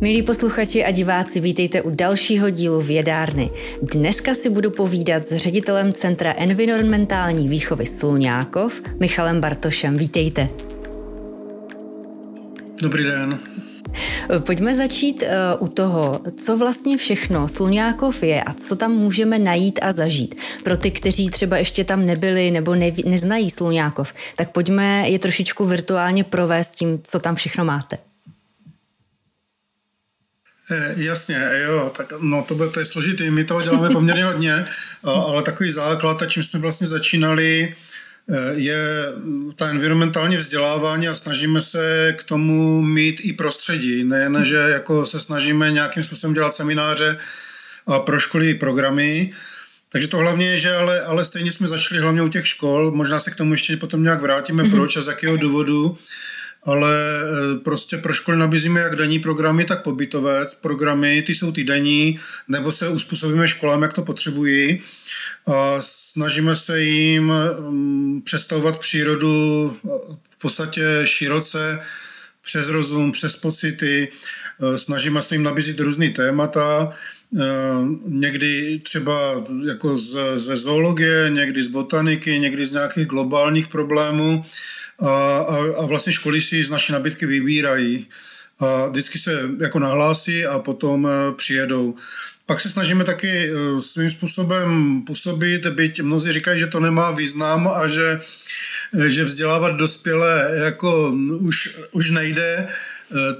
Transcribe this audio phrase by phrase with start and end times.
[0.00, 3.50] Milí posluchači a diváci, vítejte u dalšího dílu Vědárny.
[3.82, 9.96] Dneska si budu povídat s ředitelem Centra environmentální výchovy Sluňákov, Michalem Bartošem.
[9.96, 10.48] Vítejte.
[12.82, 13.38] Dobrý den.
[14.38, 19.78] Pojďme začít uh, u toho, co vlastně všechno Sluňákov je a co tam můžeme najít
[19.82, 20.34] a zažít.
[20.64, 25.66] Pro ty, kteří třeba ještě tam nebyli nebo neví, neznají Sluňákov, tak pojďme je trošičku
[25.66, 28.09] virtuálně provést tím, co tam všechno máte.
[30.70, 34.66] E, jasně, jo, tak no to, bude, to je složitý, my toho děláme poměrně hodně,
[35.02, 37.74] ale takový základ, a čím jsme vlastně začínali,
[38.28, 38.78] e, je
[39.56, 44.04] ta environmentální vzdělávání a snažíme se k tomu mít i prostředí.
[44.04, 47.18] Nejen, že jako se snažíme nějakým způsobem dělat semináře
[47.86, 49.32] a pro školy programy,
[49.92, 53.20] takže to hlavně je, že ale, ale stejně jsme začali hlavně u těch škol, možná
[53.20, 54.70] se k tomu ještě potom nějak vrátíme, mm-hmm.
[54.70, 55.96] proč a z jakého důvodu
[56.64, 62.18] ale e, prostě pro školy nabízíme jak denní programy, tak pobytové programy, ty jsou týdenní,
[62.48, 64.80] nebo se uspůsobíme školám, jak to potřebují.
[65.46, 69.76] A snažíme se jim mm, představovat přírodu
[70.38, 71.80] v podstatě široce,
[72.42, 74.08] přes rozum, přes pocity,
[74.74, 76.92] e, snažíme se jim nabízet různý témata,
[78.06, 79.98] někdy třeba jako
[80.34, 84.44] ze zoologie, někdy z botaniky, někdy z nějakých globálních problémů
[85.00, 88.06] a, a, a vlastně školy si z naší nabídky vybírají.
[88.60, 91.94] A vždycky se jako nahlásí a potom e, přijedou.
[92.46, 97.68] Pak se snažíme taky e, svým způsobem působit, byť mnozí říkají, že to nemá význam
[97.68, 98.20] a že,
[99.00, 102.68] e, že vzdělávat dospělé jako už, už nejde,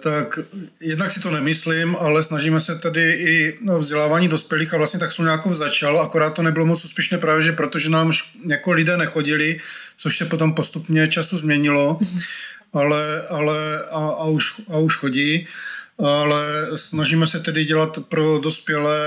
[0.02, 0.38] tak
[0.80, 5.18] jednak si to nemyslím, ale snažíme se tedy i no, vzdělávání dospělých a vlastně tak
[5.18, 8.12] nějakou začal, akorát to nebylo moc úspěšné právě, že protože nám
[8.46, 9.58] jako lidé nechodili,
[9.96, 11.98] což se potom postupně času změnilo,
[12.72, 15.46] ale, ale a, a, už, a už chodí,
[15.98, 19.00] ale snažíme se tedy dělat pro dospělé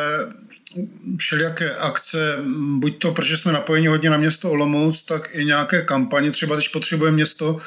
[1.17, 6.31] všelijaké akce, buď to, protože jsme napojeni hodně na město Olomouc, tak i nějaké kampaně,
[6.31, 7.57] třeba když potřebuje město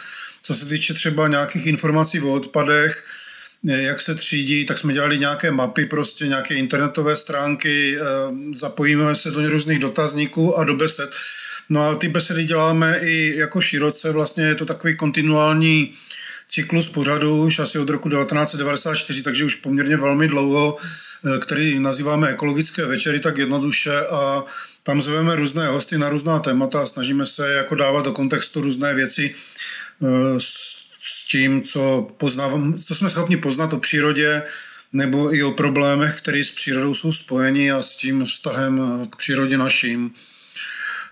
[0.47, 3.05] co se týče třeba nějakých informací o odpadech,
[3.63, 8.05] jak se třídí, tak jsme dělali nějaké mapy, prostě nějaké internetové stránky, eh,
[8.55, 11.11] zapojíme se do různých dotazníků a do besed.
[11.69, 15.93] No a ty besedy děláme i jako široce, vlastně je to takový kontinuální
[16.49, 22.29] cyklus pořadu už asi od roku 1994, takže už poměrně velmi dlouho, eh, který nazýváme
[22.29, 24.45] ekologické večery tak jednoduše a
[24.83, 28.95] tam zveme různé hosty na různá témata a snažíme se jako dávat do kontextu různé
[28.95, 29.86] věci, Eh,
[30.39, 34.43] s tím, co, poznávám, co jsme schopni poznat o přírodě,
[34.93, 39.17] nebo i o problémech, které s přírodou jsou spojeni a s tím vztahem eh, k
[39.17, 40.13] přírodě naším.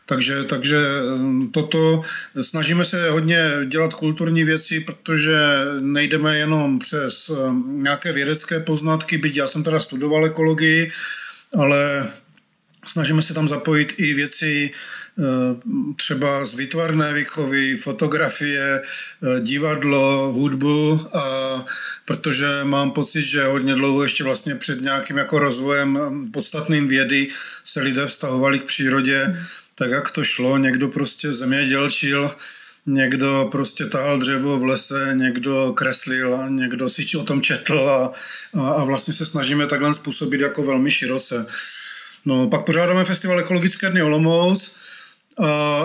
[0.06, 2.02] Takže, takže eh, toto
[2.40, 5.38] snažíme se hodně dělat kulturní věci, protože
[5.80, 7.30] nejdeme jenom přes
[7.66, 10.90] nějaké vědecké poznatky, byť já jsem teda studoval ekologii,
[11.58, 12.08] ale
[12.84, 14.70] snažíme se tam zapojit i věci
[15.18, 15.56] Eh,
[15.96, 21.64] třeba z výtvarné výchovy, fotografie, eh, divadlo, hudbu, a
[22.04, 27.28] protože mám pocit, že hodně dlouho ještě vlastně před nějakým jako rozvojem hm, podstatným vědy
[27.64, 29.38] se lidé vztahovali k přírodě,
[29.74, 32.30] tak jak to šlo, někdo prostě zemědělčil,
[32.86, 38.12] někdo prostě tahal dřevo v lese, někdo kreslil a někdo si o tom četl a,
[38.60, 41.46] a, a vlastně se snažíme takhle způsobit jako velmi široce.
[42.24, 44.72] No, pak pořádáme festival Ekologické dny Olomouc,
[45.38, 45.82] a,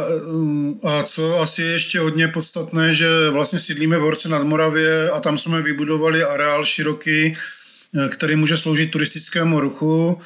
[0.84, 5.20] a co asi je ještě hodně podstatné, že vlastně sídlíme v Horce nad Moravě a
[5.20, 10.22] tam jsme vybudovali areál široký, eh, který může sloužit turistickému ruchu.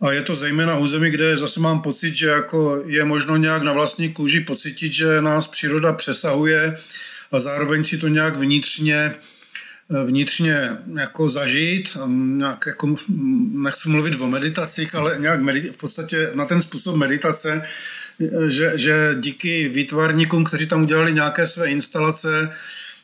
[0.00, 3.72] A je to zejména území, kde zase mám pocit, že jako je možno nějak na
[3.72, 6.74] vlastní kůži pocitit, že nás příroda přesahuje
[7.32, 9.14] a zároveň si to nějak vnitřně
[9.88, 12.96] vnitřně jako zažít, nějak jako,
[13.52, 17.62] nechci mluvit o meditacích, ale nějak medit, v podstatě na ten způsob meditace,
[18.48, 22.50] že, že díky výtvarníkům, kteří tam udělali nějaké své instalace,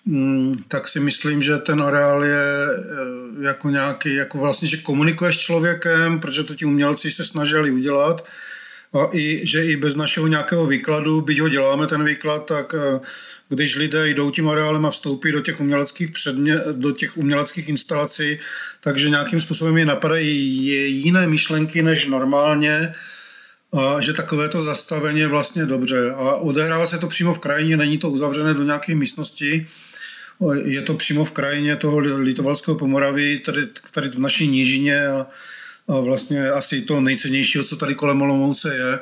[0.07, 5.37] mm, tak si myslím, že ten areál je eh, jako nějaký, jako vlastně, že komunikuješ
[5.37, 8.25] s člověkem, protože to ti umělci se snažili udělat.
[8.93, 13.01] A i, že i bez našeho nějakého výkladu, byť ho děláme ten výklad, tak eh,
[13.49, 18.39] když lidé jdou tím areálem a vstoupí do těch uměleckých, předmě, do těch uměleckých instalací,
[18.81, 20.67] takže nějakým způsobem je napadají
[21.05, 22.95] jiné myšlenky než normálně
[23.73, 26.11] a že takové to zastavení je vlastně dobře.
[26.11, 29.67] A odehrává se to přímo v krajině, není to uzavřené do nějaké místnosti,
[30.65, 35.27] je to přímo v krajině toho Litovalského Pomoraví, tady, tady v naší nížině a
[36.01, 38.99] vlastně asi to nejcennějšího, co tady kolem Olomouce je,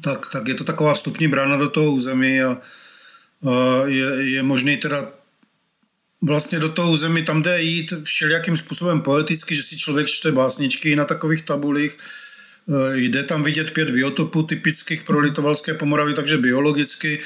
[0.00, 2.60] tak, tak je to taková vstupní brána do toho území a, a
[3.86, 5.12] je, je možný teda
[6.22, 10.96] vlastně do toho zemi tam jde jít všelijakým způsobem poeticky, že si člověk čte básničky
[10.96, 11.96] na takových tabulích,
[12.70, 17.20] Eh, jde tam vidět pět biotopů typických pro litovalské Pomoravy, takže biologicky.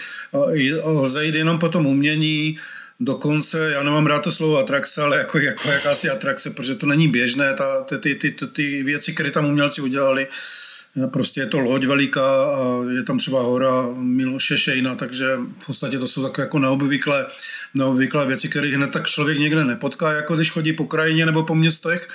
[0.85, 2.59] Lze jít jenom po tom umění,
[3.05, 7.09] Dokonce, já nemám rád to slovo atrakce, ale jako, jako jakási atrakce, protože to není
[7.09, 10.27] běžné, ta, ty, ty, ty, ty, věci, které tam umělci udělali,
[11.13, 15.99] prostě je to loď veliká a je tam třeba hora Miloše Šejna, takže v podstatě
[15.99, 17.27] to jsou takové jako neobvyklé,
[17.75, 21.55] neobvyklé věci, které hned tak člověk někde nepotká, jako když chodí po krajině nebo po
[21.55, 22.09] městech,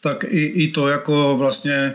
[0.00, 1.94] tak i, i to jako vlastně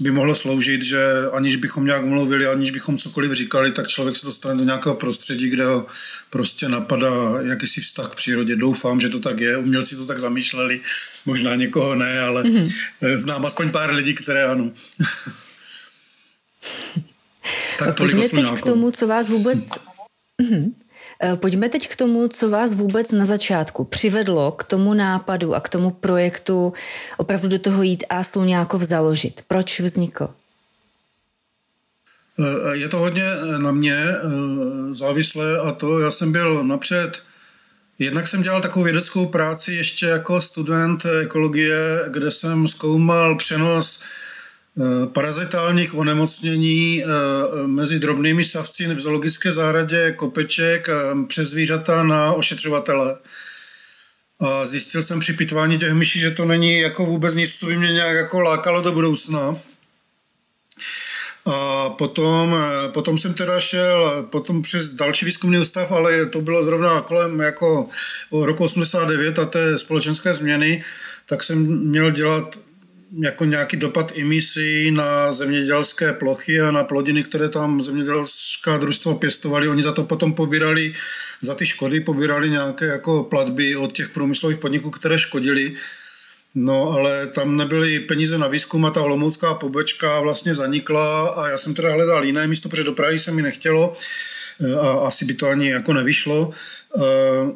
[0.00, 0.98] by mohlo sloužit, že
[1.32, 5.48] aniž bychom nějak mluvili, aniž bychom cokoliv říkali, tak člověk se dostane do nějakého prostředí,
[5.48, 5.86] kde ho
[6.30, 8.56] prostě napadá jakýsi vztah k přírodě.
[8.56, 9.58] Doufám, že to tak je.
[9.58, 10.80] Umělci to tak zamýšleli,
[11.26, 13.16] možná někoho ne, ale mm-hmm.
[13.16, 14.70] znám aspoň pár lidí, které ano.
[17.78, 19.58] tak Pojďme teď k tomu, co vás vůbec...
[20.42, 20.72] Mm-hmm.
[21.22, 25.60] Eh, pojďme teď k tomu, co vás vůbec na začátku přivedlo k tomu nápadu a
[25.60, 26.72] k tomu projektu
[27.16, 29.44] opravdu do toho jít a Sluňákov založit.
[29.48, 30.28] Proč vznikl?
[32.38, 33.24] Eh, je to hodně
[33.58, 37.22] na mě eh, závislé a to já jsem byl napřed
[38.00, 44.04] Jednak jsem dělal takovou vědeckou práci ještě jako student ekologie, kde jsem zkoumal přenos Eh,
[45.12, 47.06] parazitálních onemocnění eh,
[47.66, 50.94] mezi drobnými savci v zoologické zahradě kopeček eh,
[51.26, 53.16] přes zvířata na ošetřovatele.
[54.40, 57.78] A zjistil jsem při pitvání těch myší, že to není jako vůbec nic, co by
[57.78, 59.56] mě nějak jako lákalo do budoucna.
[61.46, 62.56] A potom,
[62.92, 67.88] potom jsem teda šel potom přes další výzkumný ústav, ale to bylo zrovna kolem jako
[68.32, 70.84] roku 89 a té společenské změny,
[71.26, 72.58] tak jsem měl dělat
[73.12, 79.68] jako nějaký dopad emisí na zemědělské plochy a na plodiny, které tam zemědělská družstva pěstovali.
[79.68, 80.94] Oni za to potom pobírali,
[81.40, 85.74] za ty škody pobírali nějaké jako platby od těch průmyslových podniků, které škodili.
[86.54, 91.58] No, ale tam nebyly peníze na výzkum a ta olomoucká pobočka vlastně zanikla a já
[91.58, 93.92] jsem teda hledal jiné místo, protože do Prahy se mi nechtělo
[94.80, 96.50] a asi by to ani jako nevyšlo.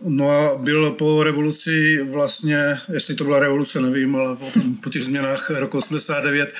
[0.02, 4.46] No a byl po revoluci vlastně, jestli to byla revoluce, nevím, ale po,
[4.82, 6.54] po těch změnách roku 89,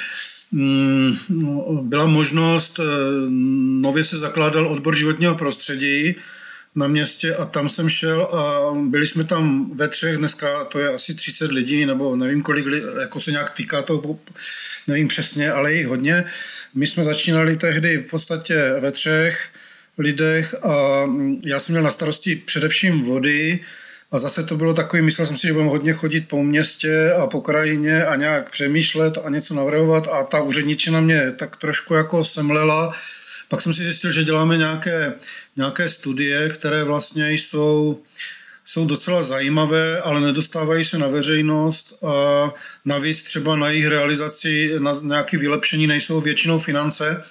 [0.52, 1.12] mm,
[1.82, 2.82] byla možnost, e,
[3.80, 6.14] nově se zakládal odbor životního prostředí
[6.74, 10.88] na městě a tam jsem šel a byli jsme tam ve třech, dneska to je
[10.88, 12.66] asi 30 lidí, nebo nevím kolik,
[13.00, 14.18] jako se nějak týká to,
[14.86, 16.24] nevím přesně, ale je hodně.
[16.74, 19.48] My jsme začínali tehdy v podstatě ve třech,
[19.98, 23.60] lidech a mm, já jsem měl na starosti především vody
[24.12, 27.26] a zase to bylo takový, myslel jsem si, že budeme hodně chodit po městě a
[27.26, 32.24] po krajině a nějak přemýšlet a něco navrhovat a ta úředničina mě tak trošku jako
[32.24, 32.92] semlela.
[33.48, 35.12] Pak jsem si zjistil, že děláme nějaké,
[35.56, 38.02] nějaké studie, které vlastně jsou
[38.64, 42.54] jsou docela zajímavé, ale nedostávají se na veřejnost a
[42.84, 47.22] navíc třeba na jejich realizaci, na nějaké vylepšení nejsou většinou finance.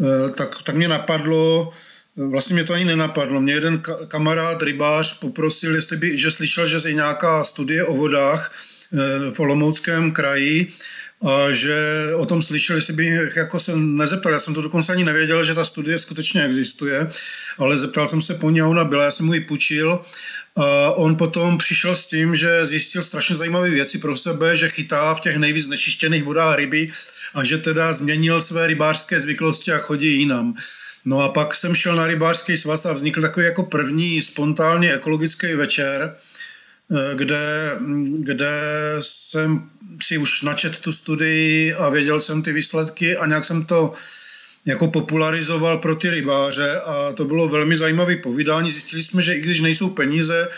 [0.00, 1.72] Eh, tak, tak mě napadlo,
[2.18, 6.66] eh, vlastně mě to ani nenapadlo, mě jeden kamarád, rybář, poprosil, jestli by, že slyšel,
[6.66, 8.52] že je nějaká studie o vodách
[8.92, 10.68] eh, v Olomouckém kraji
[11.22, 11.74] a že
[12.16, 14.32] o tom slyšel, jestli by jako se nezeptal.
[14.32, 17.08] Já jsem to dokonce ani nevěděl, že ta studie skutečně existuje,
[17.58, 20.00] ale zeptal jsem se po ní a ona byla, já jsem mu ji půjčil
[20.56, 25.14] a on potom přišel s tím, že zjistil strašně zajímavé věci pro sebe, že chytá
[25.14, 26.90] v těch nejvíc znečištěných vodách ryby
[27.34, 30.54] a že teda změnil své rybářské zvyklosti a chodí jinam.
[31.04, 35.54] No a pak jsem šel na rybářský svaz a vznikl takový jako první spontánně ekologický
[35.54, 36.14] večer,
[36.92, 37.76] eh, kde,
[38.18, 38.50] kde
[39.00, 39.70] jsem
[40.02, 43.92] si už načet tu studii a věděl jsem ty výsledky a nějak jsem to
[44.66, 48.70] jako popularizoval pro ty rybáře a to bylo velmi zajímavé povídání.
[48.70, 50.48] Zjistili jsme, že i když nejsou peníze,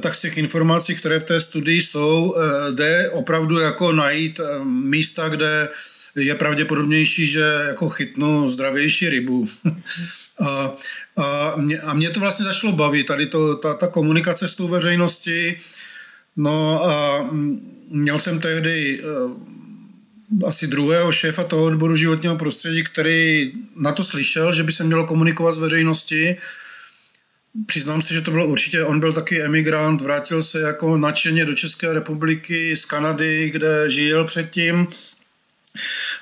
[0.00, 4.64] tak z těch informací, které v té studii jsou, eh, jde opravdu jako najít eh,
[4.64, 5.68] místa, kde
[6.16, 9.46] je pravděpodobnější, že jako chytnu zdravější rybu.
[10.40, 10.74] a,
[11.16, 14.68] a, mě, a mě to vlastně začalo bavit, tady to, ta, ta komunikace s tou
[14.68, 15.56] veřejností.
[16.36, 17.28] No a
[17.88, 19.50] měl jsem tehdy eh,
[20.46, 25.06] asi druhého šéfa toho odboru životního prostředí, který na to slyšel, že by se mělo
[25.06, 26.36] komunikovat s veřejností.
[27.66, 31.54] Přiznám se, že to bylo určitě, on byl taky emigrant, vrátil se jako nadšeně do
[31.54, 34.86] České republiky z Kanady, kde žil předtím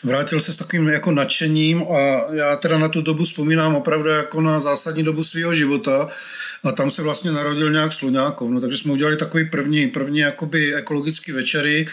[0.02, 4.40] Vrátil se s takovým jako nadšením a já teda na tu dobu vzpomínám opravdu jako
[4.40, 6.08] na zásadní dobu svého života
[6.64, 10.74] a tam se vlastně narodil nějak Sluňákov, no, takže jsme udělali takový první, první jakoby
[10.74, 11.86] ekologický večery,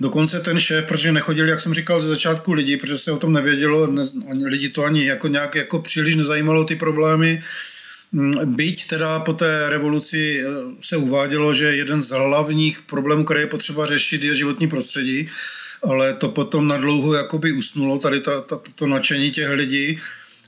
[0.00, 3.32] Dokonce ten šéf, protože nechodili, jak jsem říkal, ze začátku lidi, protože se o tom
[3.32, 4.02] nevědělo, ne,
[4.46, 7.42] lidi to ani jako nějak jako příliš nezajímalo ty problémy,
[8.14, 10.46] Mm, byť teda po té revoluci eh,
[10.80, 15.28] se uvádělo, že jeden z hlavních problémů, které je potřeba řešit, je životní prostředí,
[15.88, 19.98] ale to potom na dlouho jakoby usnulo, tady ta, ta, to nadšení těch lidí,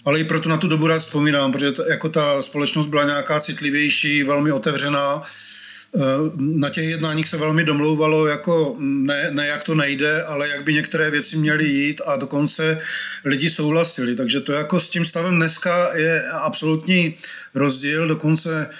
[0.04, 3.40] ale i proto na tu dobu rád vzpomínám, protože to, jako ta společnost byla nějaká
[3.40, 5.22] citlivější, velmi otevřená,
[5.96, 6.00] eh,
[6.36, 10.74] na těch jednáních se velmi domlouvalo, jako ne, ne jak to nejde, ale jak by
[10.74, 12.78] některé věci měly jít a dokonce
[13.24, 14.16] lidi souhlasili.
[14.16, 17.14] Takže to jako s tím stavem dneska je absolutní
[17.54, 18.70] rozdíl, dokonce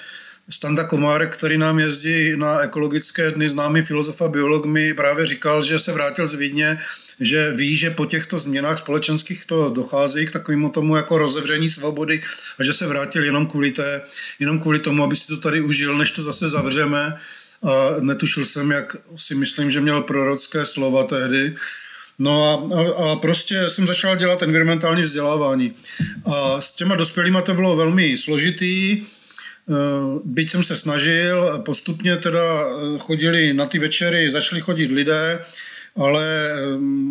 [0.50, 5.62] Standa Komárek, který nám jezdí na ekologické dny, známý filozof a biolog, mi právě říkal,
[5.62, 6.78] že se vrátil z Vídně,
[7.20, 12.22] že ví, že po těchto změnách společenských to dochází k takovému tomu jako rozevření svobody
[12.58, 14.02] a že se vrátil jenom kvůli, té,
[14.38, 17.16] jenom kvůli tomu, aby si to tady užil, než to zase zavřeme.
[17.62, 21.54] A netušil jsem, jak si myslím, že měl prorocké slova tehdy.
[22.18, 25.72] No a, a, a prostě jsem začal dělat environmentální vzdělávání.
[26.24, 29.02] A s těma dospělými to bylo velmi složitý,
[30.25, 35.40] byť jsem se snažil, postupně teda eh, chodili na ty večery, začali chodit lidé,
[35.96, 36.56] ale eh,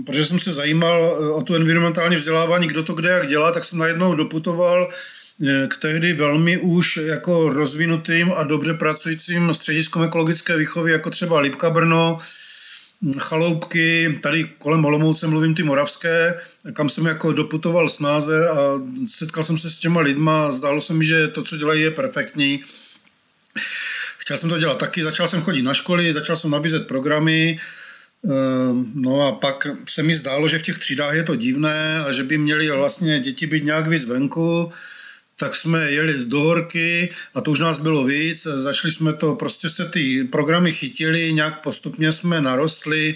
[0.05, 3.79] protože jsem se zajímal o tu environmentální vzdělávání, kdo to kde jak dělá, tak jsem
[3.79, 4.89] najednou doputoval
[5.67, 11.69] k tehdy velmi už jako rozvinutým a dobře pracujícím střediskom ekologické výchovy, jako třeba Lipka
[11.69, 12.19] Brno,
[13.17, 16.39] chaloupky, tady kolem Olomouce mluvím ty moravské,
[16.73, 18.55] kam jsem jako doputoval snáze a
[19.09, 21.91] setkal jsem se s těma lidma a zdálo se mi, že to, co dělají, je
[21.91, 22.63] perfektní.
[24.17, 27.59] Chtěl jsem to dělat taky, začal jsem chodit na školy, začal jsem nabízet programy,
[28.25, 32.11] ehm, No a pak se mi zdálo, že v těch třídách je to divné a
[32.11, 34.71] že by měli vlastně děti být nějak víc venku
[35.39, 38.47] tak jsme jeli do horky a to už nás bylo víc.
[38.55, 43.15] Začali jsme to, prostě se ty programy chytili, nějak postupně jsme narostli.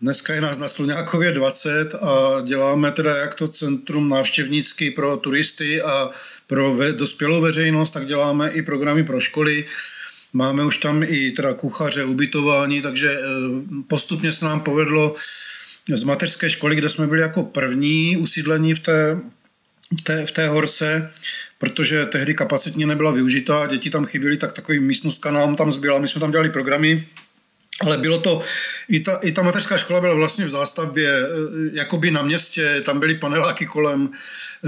[0.00, 5.82] Dneska je nás na Sluňákově 20 a děláme teda jak to centrum návštěvnický pro turisty
[5.82, 6.10] a
[6.46, 9.64] pro ve, dospělou veřejnost, tak děláme i programy pro školy.
[10.32, 13.24] Máme už tam i teda kuchaře, ubytování, takže eh,
[13.88, 15.14] postupně se nám povedlo
[15.94, 19.20] z mateřské školy, kde jsme byli jako první usídlení v té,
[20.02, 21.10] té, v té horce,
[21.58, 26.08] protože tehdy kapacitně nebyla využita, děti tam chyběly, tak takový místnostka nám tam zbyla, my
[26.08, 27.06] jsme tam dělali programy,
[27.80, 28.42] ale bylo to,
[28.88, 31.26] i ta, i ta mateřská škola byla vlastně v zástavbě, e,
[31.72, 34.10] jakoby na městě, tam byly paneláky kolem,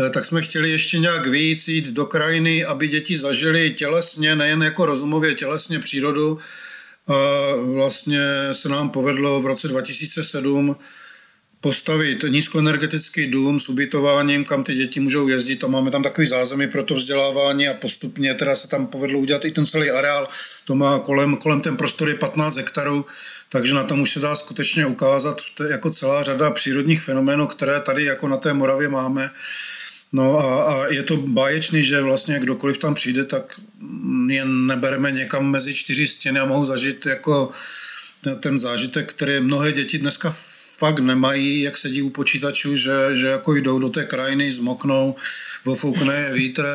[0.06, 4.62] e, tak jsme chtěli ještě nějak víc jít do krajiny, aby děti zažili tělesně, nejen
[4.62, 6.38] jako rozumově, tělesně přírodu.
[7.08, 7.14] A
[7.56, 8.20] vlastně
[8.52, 10.76] se nám povedlo v roce 2007
[11.66, 16.68] postavit nízkoenergetický dům s ubytováním, kam ty děti můžou jezdit a máme tam takový zázemí
[16.68, 20.28] pro to vzdělávání a postupně teda se tam povedlo udělat i ten celý areál.
[20.64, 23.06] To má kolem, kolem ten prostor je 15 hektarů,
[23.48, 28.04] takže na tom už se dá skutečně ukázat jako celá řada přírodních fenoménů, které tady
[28.04, 29.30] jako na té Moravě máme.
[30.12, 33.60] No a, a je to báječný, že vlastně kdokoliv tam přijde, tak
[34.28, 37.50] jen nebereme někam mezi čtyři stěny a mohou zažít jako
[38.40, 40.30] ten zážitek, který mnohé děti dneska
[40.78, 45.14] fakt nemají, jak sedí u počítačů, že, že jako jdou do té krajiny, zmoknou,
[45.64, 46.66] vofoukne vítr,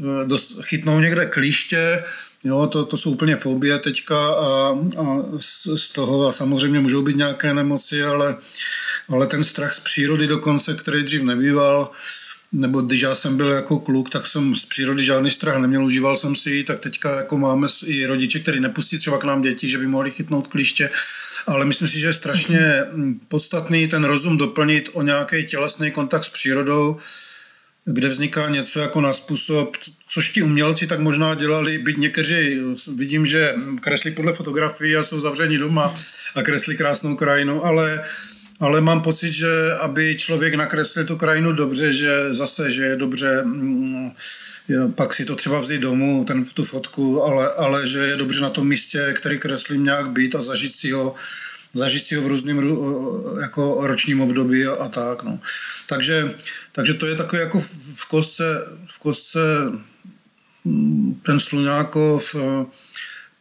[0.00, 2.04] eh, chytnou někde klíště,
[2.44, 7.02] Jo, to, to jsou úplně fobie teďka a, a z, z toho a samozřejmě můžou
[7.02, 8.36] být nějaké nemoci, ale,
[9.08, 11.90] ale ten strach z přírody dokonce, který dřív nebýval,
[12.52, 16.16] nebo když já jsem byl jako kluk, tak jsem z přírody žádný strach neměl, užíval
[16.16, 19.68] jsem si ji, tak teďka jako máme i rodiče, kteří nepustí třeba k nám děti,
[19.68, 20.90] že by mohli chytnout klíště,
[21.46, 22.84] ale myslím si, že je strašně
[23.28, 26.96] podstatný ten rozum doplnit o nějaký tělesný kontakt s přírodou,
[27.84, 29.76] kde vzniká něco jako na způsob,
[30.08, 32.60] což ti umělci tak možná dělali, byť někteří
[32.96, 35.94] vidím, že kreslí podle fotografií a jsou zavření doma
[36.34, 38.04] a kreslí krásnou krajinu, ale
[38.62, 43.42] ale mám pocit, že aby člověk nakreslil tu krajinu dobře, že zase, že je dobře
[43.44, 44.10] mm,
[44.94, 48.50] pak si to třeba vzít domů, ten, tu fotku, ale, ale že je dobře na
[48.50, 51.14] tom místě, který kreslím nějak být a zažít si ho,
[51.72, 52.76] zažít si ho v různým
[53.40, 55.22] jako ročním období a, a tak.
[55.22, 55.40] No.
[55.88, 56.34] Takže,
[56.72, 57.60] takže to je takové jako
[57.96, 58.44] v kostce,
[58.86, 59.40] v kostce
[60.64, 62.36] mm, ten Sluňákov,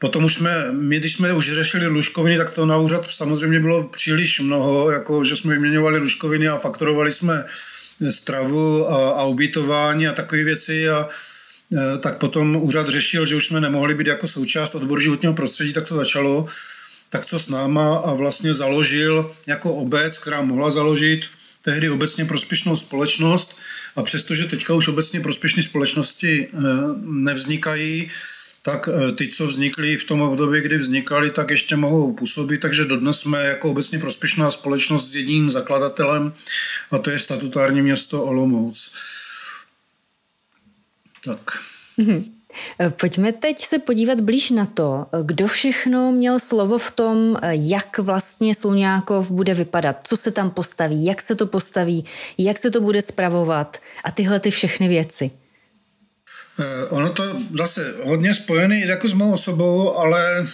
[0.01, 3.87] Potom už jsme, my když jsme už řešili luškoviny, tak to na úřad samozřejmě bylo
[3.87, 7.45] příliš mnoho, jako že jsme vyměňovali luškoviny a fakturovali jsme
[8.09, 13.47] stravu a, a ubytování a takové věci a e, tak potom úřad řešil, že už
[13.47, 16.45] jsme nemohli být jako součást odboru životního prostředí, tak to začalo.
[17.09, 21.21] Tak co s náma a vlastně založil jako obec, která mohla založit
[21.61, 23.57] tehdy obecně prospěšnou společnost
[23.95, 26.57] a přestože teďka už obecně prospěšné společnosti e,
[27.01, 28.11] nevznikají,
[28.63, 32.85] tak eh, ty, co vznikly v tom období, kdy vznikaly, tak ještě mohou působit, takže
[32.85, 36.33] dodnes jsme jako obecně prospěšná společnost s jedním zakladatelem
[36.91, 38.91] a to je statutární město Olomouc.
[41.25, 41.39] Tak.
[41.99, 42.31] Mm-hmm.
[42.99, 48.55] Pojďme teď se podívat blíž na to, kdo všechno měl slovo v tom, jak vlastně
[48.55, 52.05] Sluňákov bude vypadat, co se tam postaví, jak se to postaví,
[52.37, 55.31] jak se to bude spravovat a tyhle ty všechny věci.
[56.59, 57.23] Eh, ono to
[57.57, 60.47] zase hodně spojený jako s mou osobou, ale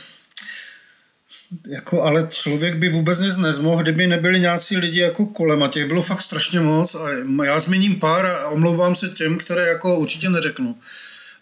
[1.68, 5.86] jako, ale člověk by vůbec nic nezmohl, kdyby nebyli nějací lidi jako kolem a těch
[5.86, 7.10] bylo fakt strašně moc a
[7.44, 10.76] já zmíním pár a omlouvám se těm, které jako určitě neřeknu.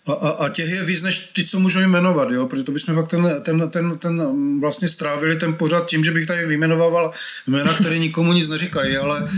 [0.08, 2.48] A, a, a těch je víc než ty, co můžu jmenovat, jo?
[2.48, 6.28] protože to bychom pak ten, ten, ten, ten vlastně strávili ten pořad tím, že bych
[6.28, 7.12] tady vyjmenoval
[7.48, 9.30] jména, které nikomu nic neříkají, ale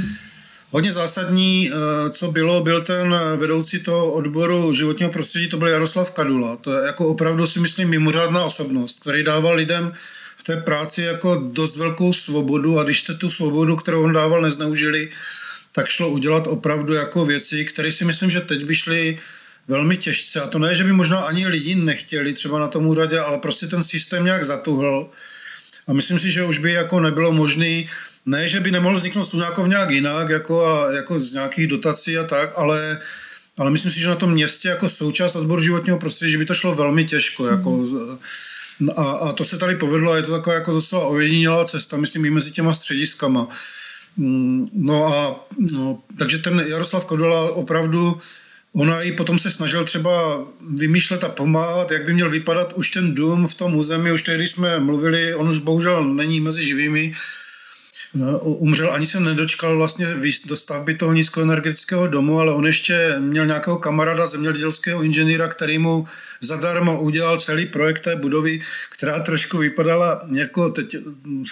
[0.71, 6.11] Hodně zásadní, eh, co bylo, byl ten vedoucí toho odboru životního prostředí, to byl Jaroslav
[6.11, 6.55] Kadula.
[6.55, 9.93] To je jako opravdu si myslím mimořádná osobnost, který dával lidem
[10.37, 14.41] v té práci jako dost velkou svobodu a když jste tu svobodu, kterou on dával,
[14.41, 15.09] nezneužili,
[15.71, 19.17] tak šlo udělat opravdu jako věci, které si myslím, že teď by šly
[19.67, 20.41] velmi těžce.
[20.41, 23.67] A to ne, že by možná ani lidi nechtěli třeba na tom úřadě, ale prostě
[23.67, 25.09] ten systém nějak zatuhl.
[25.87, 27.83] A myslím si, že už by jako nebylo možné
[28.27, 32.23] ne, že by nemohl vzniknout Sluňákov nějak jinak, jako, a, jako z nějakých dotací a
[32.23, 32.99] tak, ale,
[33.57, 36.53] ale myslím si, že na tom městě jako součást odboru životního prostředí, že by to
[36.53, 37.47] šlo velmi těžko.
[37.47, 38.89] Jako, mm.
[38.95, 42.25] a, a to se tady povedlo a je to taková jako docela ojedinělá cesta, myslím,
[42.25, 43.47] i mezi těma střediskama.
[44.17, 48.21] Mm, no a no, takže ten Jaroslav Kodola opravdu
[48.73, 53.15] Ona i potom se snažil třeba vymýšlet a pomáhat, jak by měl vypadat už ten
[53.15, 54.11] dům v tom území.
[54.11, 57.13] Už tehdy jsme mluvili, on už bohužel není mezi živými,
[58.41, 60.07] umřel, ani se nedočkal vlastně
[60.45, 66.05] do stavby toho nízkoenergetického domu, ale on ještě měl nějakého kamaráda zemědělského inženýra, který mu
[66.41, 70.95] zadarmo udělal celý projekt té budovy, která trošku vypadala jako, teď,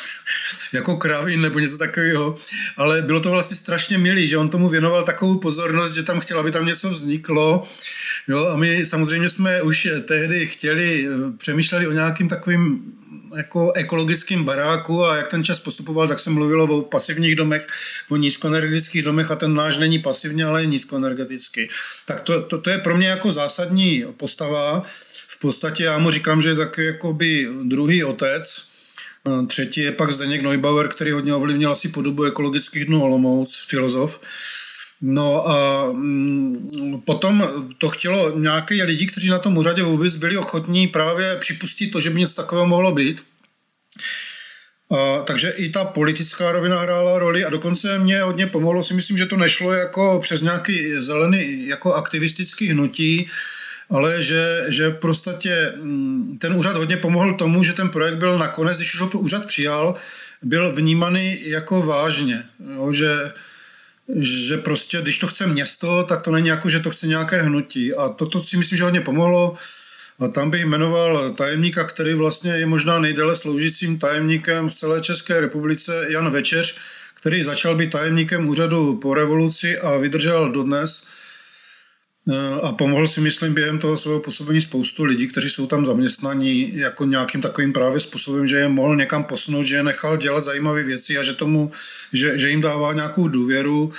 [0.74, 2.35] jako kravin nebo něco takového,
[2.77, 6.39] ale bylo to vlastně strašně milý, že on tomu věnoval takovou pozornost, že tam chtěl,
[6.39, 7.63] aby tam něco vzniklo.
[8.27, 11.07] Jo, a my samozřejmě jsme už tehdy chtěli,
[11.38, 12.93] přemýšleli o nějakým takovým
[13.35, 17.67] jako ekologickým baráku a jak ten čas postupoval, tak se mluvilo o pasivních domech,
[18.09, 21.69] o nízkoenergetických domech a ten náš není pasivní, ale je nízkoenergetický.
[22.07, 24.83] Tak to, to, to je pro mě jako zásadní postava.
[25.27, 28.65] V podstatě já mu říkám, že je takový by druhý otec,
[29.48, 34.21] Třetí je pak Zdeněk Neubauer, který hodně ovlivnil asi podobu ekologických dnů Olomouc, filozof.
[35.01, 40.88] No a mm, potom to chtělo nějaké lidi, kteří na tom úřadě vůbec byli ochotní
[40.88, 43.24] právě připustit to, že by něco takového mohlo být.
[44.92, 49.18] A, takže i ta politická rovina hrála roli a dokonce mě hodně pomohlo, si myslím,
[49.18, 53.27] že to nešlo jako přes nějaký zelený jako aktivistický hnutí,
[53.90, 55.00] ale že, že v
[55.81, 59.46] mm, ten úřad hodně pomohl tomu, že ten projekt byl nakonec, když už ho úřad
[59.46, 59.96] přijal,
[60.42, 62.44] byl vnímaný jako vážně.
[62.75, 63.31] Jo, že
[64.20, 67.94] že prostě, když to chce město, tak to není jako, že to chce nějaké hnutí.
[67.94, 69.55] A toto si myslím, že hodně pomohlo.
[70.20, 75.41] A tam bych jmenoval tajemníka, který vlastně je možná nejdéle sloužícím tajemníkem v celé České
[75.41, 76.77] republice, Jan Večeř,
[77.15, 81.03] který začal být tajemníkem úřadu po revoluci a vydržel dodnes.
[82.61, 87.05] A pomohl si, myslím, během toho svého působení spoustu lidí, kteří jsou tam zaměstnaní jako
[87.05, 91.18] nějakým takovým právě způsobem, že je mohl někam posunout, že je nechal dělat zajímavé věci
[91.18, 91.72] a že, tomu,
[92.14, 93.92] že, že jim dává nějakou důvěru.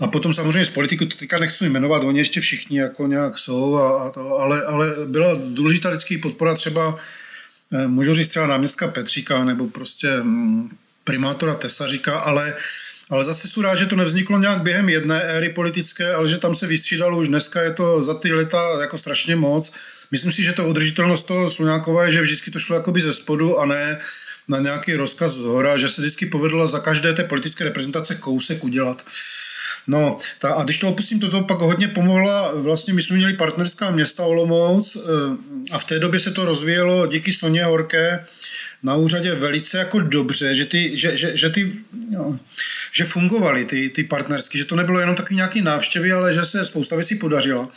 [0.00, 3.76] A potom samozřejmě z politiku, to teďka nechci jmenovat, oni ještě všichni jako nějak jsou,
[3.76, 6.96] a, a to, ale, ale byla důležitá vždycky podpora třeba,
[7.72, 12.54] eh, můžu říct třeba náměstka Petříka nebo prostě mm, primátora Tesaříka, ale
[13.10, 16.54] ale zase jsou rád, že to nevzniklo nějak během jedné éry politické, ale že tam
[16.54, 19.72] se vystřídalo už dneska, je to za ty leta jako strašně moc.
[20.10, 23.58] Myslím si, že to udržitelnost toho Sluňákova je, že vždycky to šlo jakoby ze spodu
[23.58, 23.98] a ne
[24.48, 28.64] na nějaký rozkaz z hora, že se vždycky povedlo za každé té politické reprezentace kousek
[28.64, 29.02] udělat.
[29.86, 33.90] No, ta, a když to opustím, toto pak hodně pomohla, vlastně my jsme měli partnerská
[33.90, 35.00] města Olomouc eh,
[35.70, 38.24] a v té době se to rozvíjelo díky Soně Horké,
[38.84, 41.72] na úřadě velice jako dobře, že ty, že, že, že ty,
[42.10, 42.38] no,
[42.92, 46.64] že fungovaly ty, ty partnersky, že to nebylo jenom taky nějaký návštěvy, ale že se
[46.64, 47.68] spousta věcí podařila.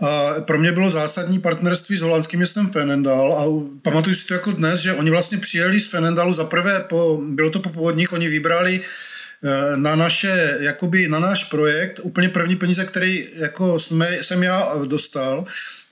[0.00, 3.44] A pro mě bylo zásadní partnerství s holandským městem Fenendal a
[3.82, 7.50] pamatuju si to jako dnes, že oni vlastně přijeli z Fenendalu za prvé, po, bylo
[7.50, 12.84] to po povodních, oni vybrali eh, na naše, jakoby na náš projekt úplně první peníze,
[12.84, 15.44] který jako jsme, jsem já dostal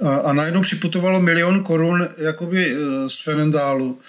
[0.04, 4.00] a, a najednou připutovalo milion korun jakoby eh, z Fenendalu.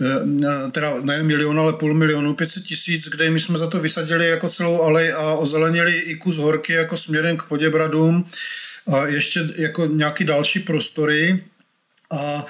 [0.00, 4.28] Eh, teda ne milion, ale půl milionu, 500 tisíc, kde my jsme za to vysadili
[4.28, 8.24] jako celou alej a ozelenili i kus horky jako směrem k Poděbradům
[8.86, 11.44] a ještě jako nějaký další prostory.
[12.10, 12.46] A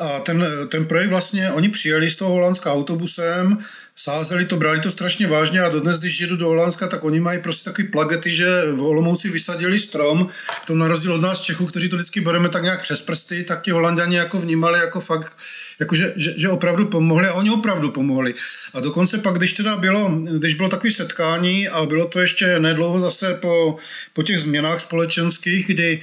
[0.00, 3.58] A ten, ten projekt vlastně, oni přijeli z toho Holandska autobusem,
[3.96, 7.42] sázeli to, brali to strašně vážně a dodnes, když jedu do Holandska, tak oni mají
[7.42, 10.28] prostě takový plagety, že v Olomouci vysadili strom,
[10.66, 13.62] to na rozdíl od nás Čechů, kteří to vždycky bereme tak nějak přes prsty, tak
[13.62, 15.32] ti Holanděni jako vnímali jako fakt,
[15.80, 18.34] jako že, že, opravdu pomohli a oni opravdu pomohli.
[18.74, 23.00] A dokonce pak, když teda bylo, když bylo takové setkání a bylo to ještě nedlouho
[23.00, 23.76] zase po,
[24.12, 26.02] po těch změnách společenských, kdy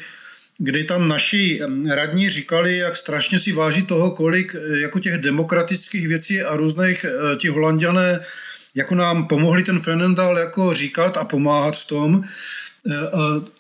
[0.58, 1.60] kdy tam naši
[1.90, 7.06] radní říkali, jak strašně si váží toho, kolik eh, jako těch demokratických věcí a různých
[7.06, 8.20] eh, ti holanděné
[8.76, 12.24] jako nám pomohli ten Fenendal jako říkat a pomáhat v tom.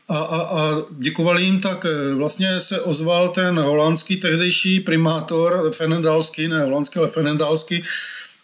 [0.10, 6.48] Eh, a, a, a děkovali jim, tak vlastně se ozval ten holandský tehdejší primátor, Fenendalský,
[6.48, 7.84] ne holandský, ale Fenendalský,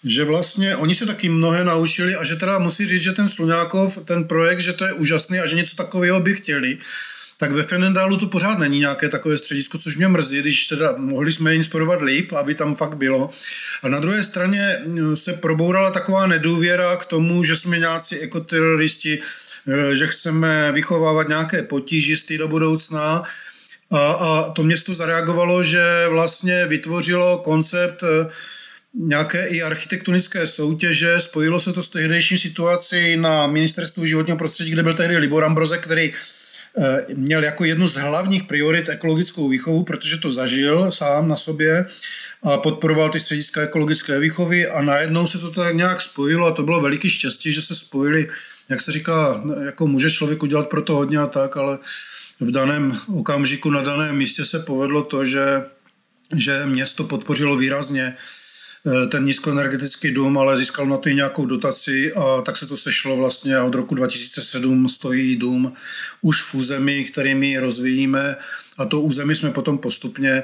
[0.04, 3.98] že vlastně oni se taky mnohé naučili a že teda musí říct, že ten Sluňákov,
[4.06, 6.78] ten projekt, že to je úžasný a že něco takového by chtěli
[7.42, 11.34] tak ve Fenendalu to pořád není nějaké takové středisko, což mě mrzí, když teda mohli
[11.34, 13.30] jsme inspirovat líp, aby tam fakt bylo.
[13.84, 19.20] A na druhé straně mm, se probourala taková nedůvěra k tomu, že jsme nějací ekoteroristi,
[19.94, 23.24] že chceme vychovávat nějaké potížisty do budoucna.
[23.92, 28.30] A, a to město zareagovalo, že vlastně vytvořilo koncept e,
[28.94, 34.84] nějaké i architektonické soutěže, spojilo se to s tehdejší situací na ministerstvu životního prostředí, kde
[34.84, 36.14] byl tehdy Libor Ambroze, který
[36.78, 41.86] Eh, měl jako jednu z hlavních priorit ekologickou výchovu, protože to zažil sám na sobě
[42.44, 46.64] a podporoval ty střediska ekologické výchovy a najednou se to tak nějak spojilo a to
[46.64, 48.30] bylo veliký štěstí, že se spojili,
[48.72, 51.78] jak se říká, jako může člověk udělat pro to hodně a tak, ale
[52.40, 55.66] v daném okamžiku na daném místě se povedlo to, že,
[56.36, 58.16] že město podpořilo výrazně
[58.86, 62.78] Eh, ten nízkoenergetický dům, ale získal na to i nějakou dotaci a tak se to
[62.78, 65.74] sešlo vlastně a od roku 2007 stojí dům
[66.22, 68.36] už v území, kterými rozvíjíme
[68.78, 70.44] a to území jsme potom postupně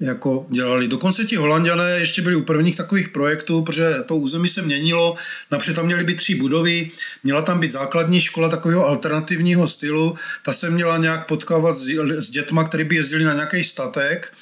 [0.00, 0.88] jako dělali.
[0.88, 5.16] Dokonce ti holanděné ještě byli u prvních takových projektů, protože to území se měnilo.
[5.50, 6.90] Napřed tam měly být tři budovy,
[7.24, 12.64] měla tam být základní škola takového alternativního stylu, ta se měla nějak potkávat s, dětma,
[12.64, 14.32] který by jezdili na nějaký statek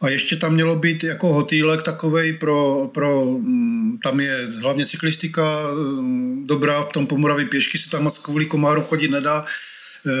[0.00, 5.42] a ještě tam mělo být jako hotýlek takovej pro, pro mm, tam je hlavně cyklistika
[5.74, 9.44] mm, dobrá, v tom Pomoravě pěšky se tam moc kvůli komáru chodit nedá,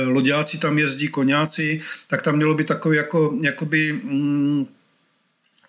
[0.06, 4.66] loďáci tam jezdí, koňáci, tak tam mělo být takový jako, jakoby, mm,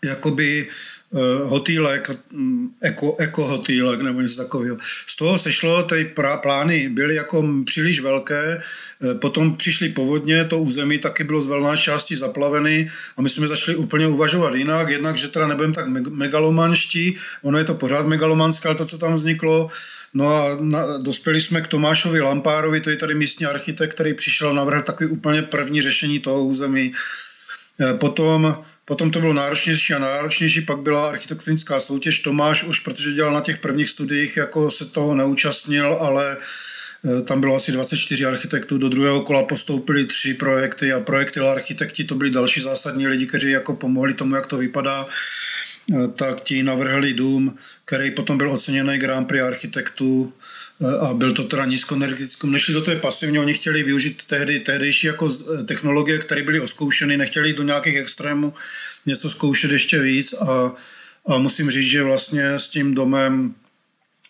[0.04, 0.68] jakoby
[1.05, 1.05] Eh,
[1.44, 4.78] hotýlek, mm, eko, eko hotýlek nebo něco takového.
[5.08, 11.00] Z toho sešlo, ty plány byly jako příliš velké, eh, potom přišly povodně, to území
[11.00, 15.28] taky bylo z velná části zaplaveny a my jsme začali úplně uvažovat jinak, jednak, že
[15.28, 19.70] teda nebudeme tak megalomanští, ono je to pořád megalomanské, ale to, co tam vzniklo,
[20.16, 24.54] No a na, dospěli jsme k Tomášovi Lampárovi, to je tady místní architekt, který přišel
[24.54, 26.94] navrhl takový úplně první řešení toho území.
[27.80, 32.20] Eh, potom Potom to bylo náročnější a náročnější, pak byla architektonická soutěž.
[32.20, 37.42] Tomáš už, protože dělal na těch prvních studiích, jako se toho neúčastnil, ale e, tam
[37.42, 42.32] bylo asi 24 architektů, do druhého kola postoupili tři projekty a projekty architekti to byli
[42.32, 45.08] další zásadní lidi, kteří jako pomohli tomu, jak to vypadá.
[45.94, 50.34] E, tak ti navrhli dům, který potom byl oceněný Grand Prix architektů
[51.00, 52.48] a byl to teda nízkoenergetický.
[52.48, 55.30] Nešli do té pasivně, oni chtěli využít tehdy, tehdejší jako
[55.66, 58.54] technologie, které byly oskoušeny, nechtěli do nějakých extrémů
[59.06, 60.74] něco zkoušet ještě víc a,
[61.28, 63.56] a musím říct, že vlastně s tím domem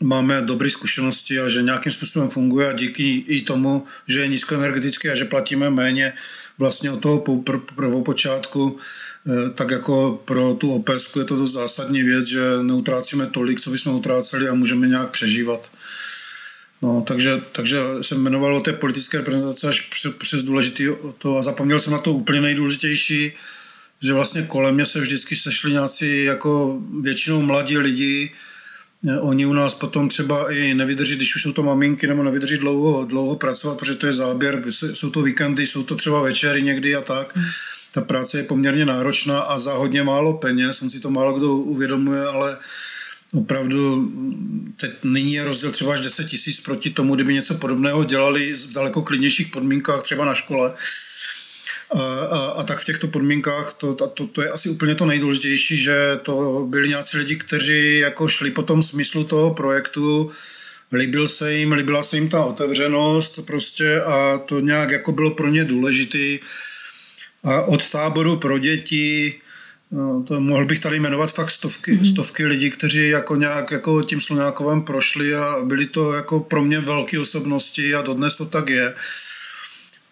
[0.03, 5.09] máme dobré zkušenosti a že nějakým způsobem funguje a díky i tomu, že je nízkoenergetický
[5.09, 6.13] a že platíme méně
[6.57, 7.43] vlastně od toho
[7.75, 13.61] prvopočátku, eh, tak jako pro tu OPS je to dost zásadní věc, že neutrácíme tolik,
[13.61, 15.71] co bychom utráceli a můžeme nějak přežívat.
[16.85, 21.43] No, takže, takže jsem jmenoval o té politické reprezentace až přes, přes důležitý to a
[21.43, 23.31] zapomněl jsem na to úplně nejdůležitější,
[24.01, 28.31] že vlastně kolem mě se vždycky sešli nějací jako většinou mladí lidi,
[29.21, 33.05] Oni u nás potom třeba i nevydrží, když už jsou to maminky, nebo nevydrží dlouho,
[33.05, 37.01] dlouho pracovat, protože to je záběr, jsou to víkendy, jsou to třeba večery někdy a
[37.01, 37.37] tak.
[37.93, 41.55] Ta práce je poměrně náročná a za hodně málo peněz, on si to málo kdo
[41.55, 42.57] uvědomuje, ale
[43.33, 44.11] opravdu
[44.79, 48.73] teď nyní je rozdíl třeba až 10 tisíc proti tomu, kdyby něco podobného dělali v
[48.73, 50.73] daleko klidnějších podmínkách, třeba na škole.
[51.91, 55.77] A, a, a tak v těchto podmínkách to, to, to je asi úplně to nejdůležitější,
[55.77, 60.31] že to byli nějací lidi, kteří jako šli po tom smyslu toho projektu,
[60.93, 65.47] líbil se jim, líbila se jim ta otevřenost prostě a to nějak jako bylo pro
[65.47, 66.39] ně důležitý.
[67.43, 69.33] A od táboru pro děti
[69.91, 72.11] No, to mohl bych tady jmenovat fakt stovky, mm-hmm.
[72.11, 76.79] stovky lidí, kteří jako nějak jako tím Sluňákovem prošli a byli to jako pro mě
[76.79, 78.93] velké osobnosti a dodnes to tak je.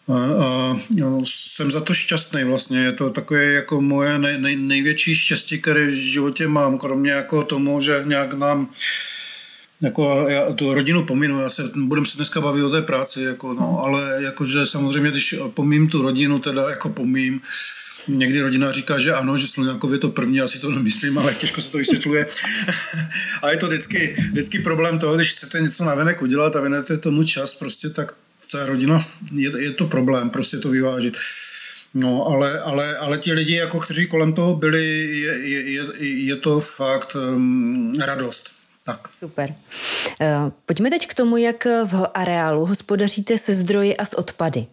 [0.07, 2.79] A, a jo, jsem za to šťastný vlastně.
[2.79, 7.43] Je to takové jako moje nej, nej, největší štěstí, které v životě mám, kromě jako
[7.43, 8.69] tomu, že nějak nám
[9.81, 13.53] jako já tu rodinu pominu, já se, budeme se dneska bavit o té práci, jako,
[13.53, 17.41] no, ale jakože samozřejmě, když pomím tu rodinu, teda jako pomím,
[18.07, 21.61] Někdy rodina říká, že ano, že Sluňákov je to první, asi to nemyslím, ale těžko
[21.61, 22.25] se to vysvětluje.
[23.41, 27.23] a je to vždycky, vždycky problém toho, když chcete něco navenek udělat a věnujete tomu
[27.23, 28.13] čas, prostě tak
[28.51, 31.17] ta rodina, je, je to problém prostě to vyvážit.
[31.93, 34.85] No, ale, ale, ale ti lidi, jako kteří kolem toho byli,
[35.19, 35.37] je,
[35.71, 38.51] je, je to fakt um, radost.
[38.85, 39.07] Tak.
[39.19, 39.49] Super.
[40.21, 44.65] Uh, pojďme teď k tomu, jak v areálu hospodaříte se zdroji a s odpady.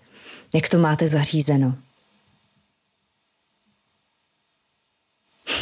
[0.55, 1.77] Jak to máte zařízeno?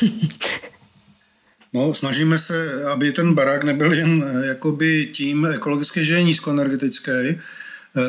[1.72, 7.11] No, snažíme se, aby ten barák nebyl jen eh, jakoby tím ekologicky, že je nízkoenergetický,
[7.11, 7.37] eh,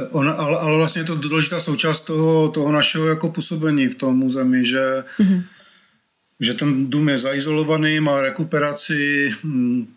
[0.09, 4.23] On, ale, ale vlastně je to důležitá součást toho, toho našeho jako působení v tom
[4.23, 5.43] území, že, mm-hmm.
[6.39, 9.93] že ten dům je zaizolovaný, má rekuperaci, hm,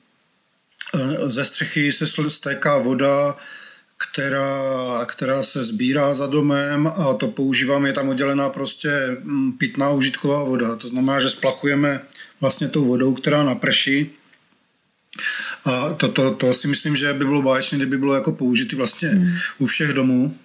[0.95, 3.37] eh, ze střechy se stéká voda,
[4.03, 9.91] která, která se sbírá za domem a to používáme, je tam oddělená prostě hm, pitná
[9.91, 10.77] užitková voda.
[10.77, 12.01] To znamená, že splachujeme
[12.41, 14.11] vlastně tou vodou, která naprší.
[15.65, 19.09] A to, to, to si myslím, že by bylo báječné, kdyby bylo jako použitý vlastně
[19.09, 19.33] hmm.
[19.59, 20.37] u všech domů.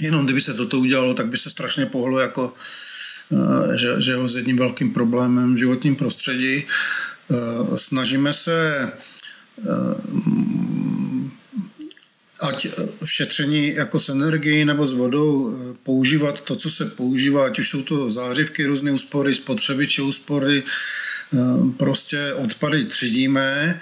[0.00, 2.54] Jenom kdyby se toto udělalo, tak by se strašně pohlo jako
[3.32, 6.64] eh, že, že s jedním velkým problémem v životním prostředí.
[6.64, 7.34] Eh,
[7.78, 8.88] snažíme se
[9.58, 9.68] eh,
[12.40, 12.68] ať
[13.04, 17.58] v šetření jako s energií nebo s vodou eh, používat to, co se používá, ať
[17.58, 21.36] už jsou to zářivky, různé úspory, spotřebiče úspory, eh,
[21.76, 23.80] prostě odpady třídíme.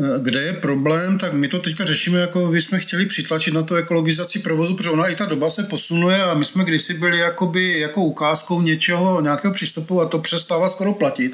[0.00, 3.62] Eh, kde je problém, tak my to teďka řešíme, jako by jsme chtěli přitlačit na
[3.62, 7.18] tu ekologizaci provozu, protože ona i ta doba se posunuje a my jsme kdysi byli
[7.18, 11.32] jakoby jako ukázkou něčeho, nějakého přístupu a to přestává skoro platit.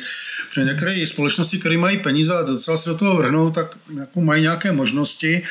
[0.48, 4.42] Protože některé společnosti, které mají peníze a docela se do toho vrhnou, tak jako mají
[4.42, 5.42] nějaké možnosti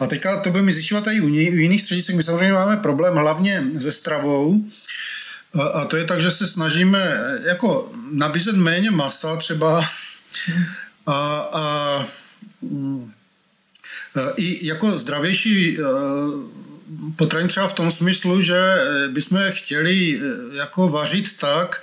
[0.00, 2.16] a teďka to budeme zjišťovat i u, jiných středisek.
[2.16, 4.64] My samozřejmě máme problém hlavně se stravou,
[5.72, 9.84] a, to je tak, že se snažíme jako nabízet méně masa třeba
[11.06, 12.06] a, a
[12.62, 13.12] mm,
[14.36, 15.78] i jako zdravější
[17.16, 18.60] potraviny třeba v tom smyslu, že
[19.08, 20.20] bychom chtěli
[20.52, 21.82] jako vařit tak,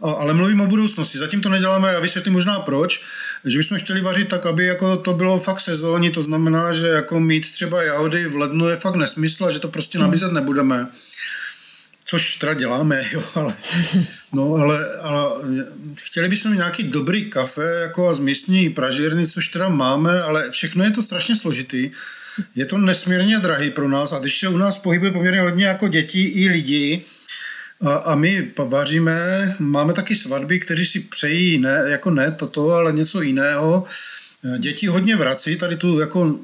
[0.00, 1.18] ale mluvím o budoucnosti.
[1.18, 3.04] Zatím to neděláme, já vysvětlím možná proč,
[3.44, 7.20] že bychom chtěli vařit tak, aby jako to bylo fakt sezónní, to znamená, že jako
[7.20, 10.88] mít třeba jahody v lednu je fakt nesmysl a že to prostě nabízet nebudeme.
[12.06, 13.54] Což teda děláme, jo, ale,
[14.32, 15.30] no, ale, ale
[15.94, 20.90] chtěli bychom nějaký dobrý kafe jako z místní pražírny, což teda máme, ale všechno je
[20.90, 21.90] to strašně složitý.
[22.54, 25.88] Je to nesmírně drahý pro nás a když se u nás pohybuje poměrně hodně jako
[25.88, 27.04] dětí i lidí,
[27.80, 32.92] a, a my vaříme, máme taky svatby, kteří si přejí ne, jako ne toto, ale
[32.92, 33.84] něco jiného.
[34.58, 36.38] Děti hodně vrací tady tu jako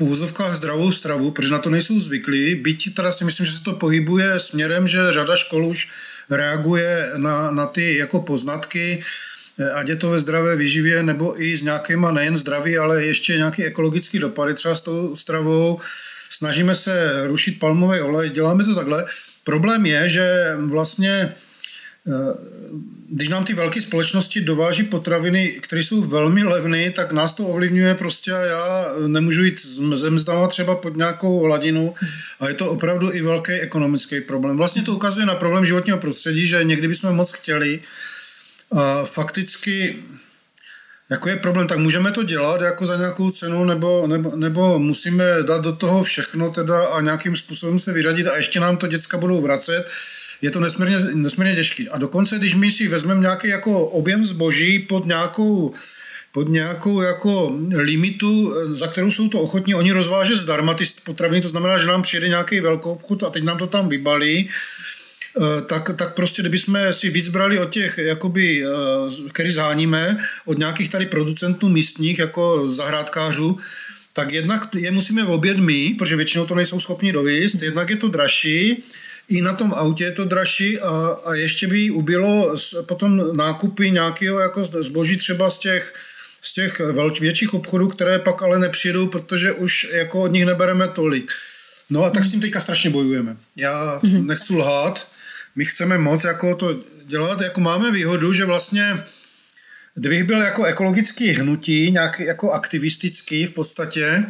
[0.00, 2.54] v zdravou stravu, protože na to nejsou zvyklí.
[2.54, 5.88] Byť teda si myslím, že se to pohybuje směrem, že řada škol už
[6.30, 9.02] reaguje na, na ty jako poznatky,
[9.74, 13.64] ať je to ve zdravé výživě, nebo i s nějakýma nejen zdraví, ale ještě nějaký
[13.64, 15.80] ekologický dopady třeba s tou stravou.
[16.30, 19.06] Snažíme se rušit palmový olej, děláme to takhle.
[19.44, 21.34] Problém je, že vlastně
[22.06, 22.60] eh,
[23.12, 27.94] když nám ty velké společnosti dováží potraviny, které jsou velmi levné, tak nás to ovlivňuje
[27.94, 31.94] prostě a já nemůžu jít ze mzdama třeba pod nějakou hladinu
[32.40, 34.56] a je to opravdu i velký ekonomický problém.
[34.56, 37.80] Vlastně to ukazuje na problém životního prostředí, že někdy bychom moc chtěli
[38.70, 39.96] a fakticky
[41.10, 45.24] jako je problém, tak můžeme to dělat jako za nějakou cenu, nebo, nebo, nebo musíme
[45.42, 49.18] dát do toho všechno teda a nějakým způsobem se vyřadit a ještě nám to děcka
[49.18, 49.84] budou vracet.
[50.42, 51.88] Je to nesmírně, nesmírně těžký.
[51.88, 55.74] A dokonce, když my si vezmeme nějaký jako objem zboží pod nějakou
[56.32, 61.48] pod nějakou jako limitu, za kterou jsou to ochotní oni rozvážet zdarma ty potraviny, to
[61.48, 64.50] znamená, že nám přijede nějaký velkou obchod a teď nám to tam vybalí,
[65.66, 68.68] tak, tak prostě kdybychom si víc brali od těch, jakoby, eh,
[69.32, 73.58] který zháníme, od nějakých tady producentů místních, jako zahrádkářů,
[74.12, 77.96] tak jednak je musíme v oběd my, protože většinou to nejsou schopni dovíst, jednak je
[77.96, 78.84] to dražší,
[79.28, 84.40] i na tom autě je to dražší a, a ještě by ubylo potom nákupy nějakého
[84.40, 85.94] jako zboží třeba z těch
[86.42, 90.88] z těch velč, větších obchodů, které pak ale nepřijdou, protože už jako od nich nebereme
[90.88, 91.30] tolik.
[91.90, 93.36] No a tak s tím teďka strašně bojujeme.
[93.56, 94.26] Já mm-hmm.
[94.26, 95.06] nechci lhát,
[95.56, 99.04] my chceme moc jako to dělat, jako máme výhodu, že vlastně
[99.94, 104.24] kdybych byl jako ekologický hnutí, nějak jako aktivistický v podstatě,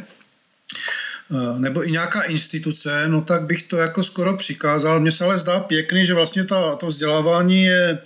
[1.59, 5.01] nebo i nějaká instituce, no tak bych to jako skoro přikázal.
[5.01, 7.99] Mně se ale zdá pěkný, že vlastně ta, to vzdělávání je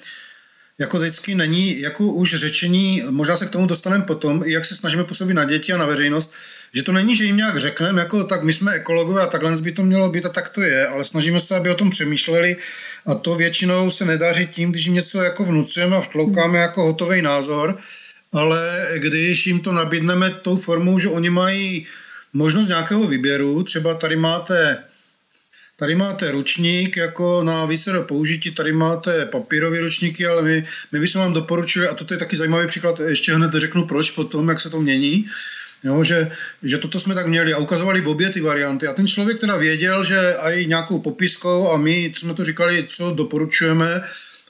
[0.79, 5.05] jako vždycky není jako už řečení, možná se k tomu dostaneme potom, jak se snažíme
[5.05, 6.33] působit na děti a na veřejnost,
[6.75, 9.73] že to není, že jim nějak řekneme, jako tak my jsme ekologové a takhle by
[9.73, 12.57] to mělo být a tak to je, ale snažíme se, aby o tom přemýšleli
[13.07, 17.23] a to většinou se nedaří tím, když jim něco jako vnucujeme a vtloukáme jako hotový
[17.23, 17.77] názor,
[18.33, 21.87] ale když jim to nabídneme tou formou, že oni mají
[22.33, 24.79] možnost nějakého výběru, třeba tady máte
[25.77, 31.01] Tady máte ručník jako na více do použití, tady máte papírové ručníky, ale my, my
[31.01, 34.61] bychom vám doporučili, a toto je taky zajímavý příklad, ještě hned řeknu proč potom, jak
[34.61, 35.27] se to mění,
[35.85, 36.31] Jo, že,
[36.63, 38.87] že toto jsme tak měli a ukazovali v obě ty varianty.
[38.87, 43.15] A ten člověk teda věděl, že aj nějakou popiskou a my jsme to říkali, co
[43.15, 44.03] doporučujeme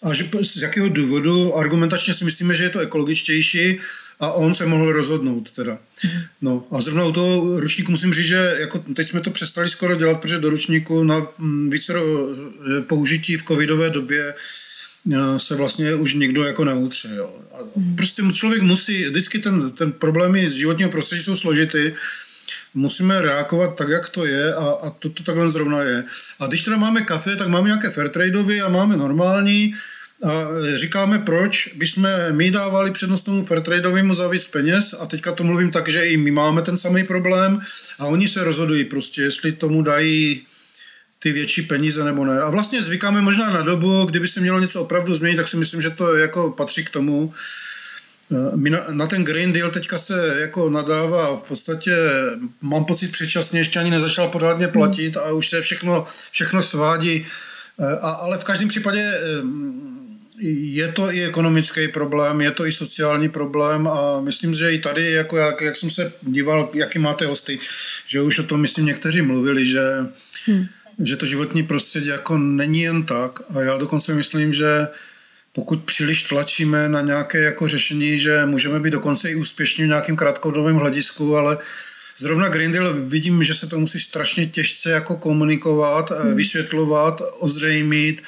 [0.02, 3.80] a že z jakého důvodu argumentačně si myslíme, že je to ekologičtější
[4.20, 5.78] a on se mohl rozhodnout teda.
[6.42, 9.96] No a zrovna u toho ručníku musím říct, že jako teď jsme to přestali skoro
[9.96, 14.34] dělat, protože do ručníku na mm, více eh, použití v covidové době
[15.36, 17.08] se vlastně už nikdo jako neutře.
[17.16, 17.30] Jo.
[17.52, 17.56] A
[17.96, 21.92] prostě člověk musí, vždycky ten, ten problémy z životního prostředí jsou složitý,
[22.74, 26.04] musíme reagovat tak, jak to je a, a to, to takhle zrovna je.
[26.40, 29.74] A když teda máme kafe, tak máme nějaké fairtradeové a máme normální,
[30.24, 35.44] a říkáme, proč bychom my dávali přednost tomu fairtradeovému za víc peněz a teďka to
[35.44, 37.60] mluvím tak, že i my máme ten samý problém
[37.98, 40.46] a oni se rozhodují prostě, jestli tomu dají
[41.24, 42.40] ty větší peníze nebo ne.
[42.40, 45.82] A vlastně zvykáme možná na dobu, kdyby se mělo něco opravdu změnit, tak si myslím,
[45.82, 47.32] že to jako patří k tomu.
[48.56, 51.96] My na, na ten Green Deal teďka se jako nadává v podstatě,
[52.60, 57.26] mám pocit předčasně, ještě ani nezačal pořádně platit a už se všechno, všechno svádí.
[58.00, 59.20] A, ale v každém případě
[60.76, 65.12] je to i ekonomický problém, je to i sociální problém a myslím, že i tady,
[65.12, 67.58] jako jak, jak jsem se díval, jaký máte hosty,
[68.06, 69.82] že už o tom, myslím, někteří mluvili, že,
[70.46, 70.66] hmm.
[71.02, 74.88] Že to životní prostředí jako není jen tak a já dokonce myslím, že
[75.52, 80.16] pokud příliš tlačíme na nějaké jako řešení, že můžeme být dokonce i úspěšní v nějakým
[80.16, 81.58] krátkodobém hledisku, ale
[82.18, 86.36] Zrovna Green Deal vidím, že se to musí strašně těžce jako komunikovat, hmm.
[86.36, 88.22] vysvětlovat, ozřejmit,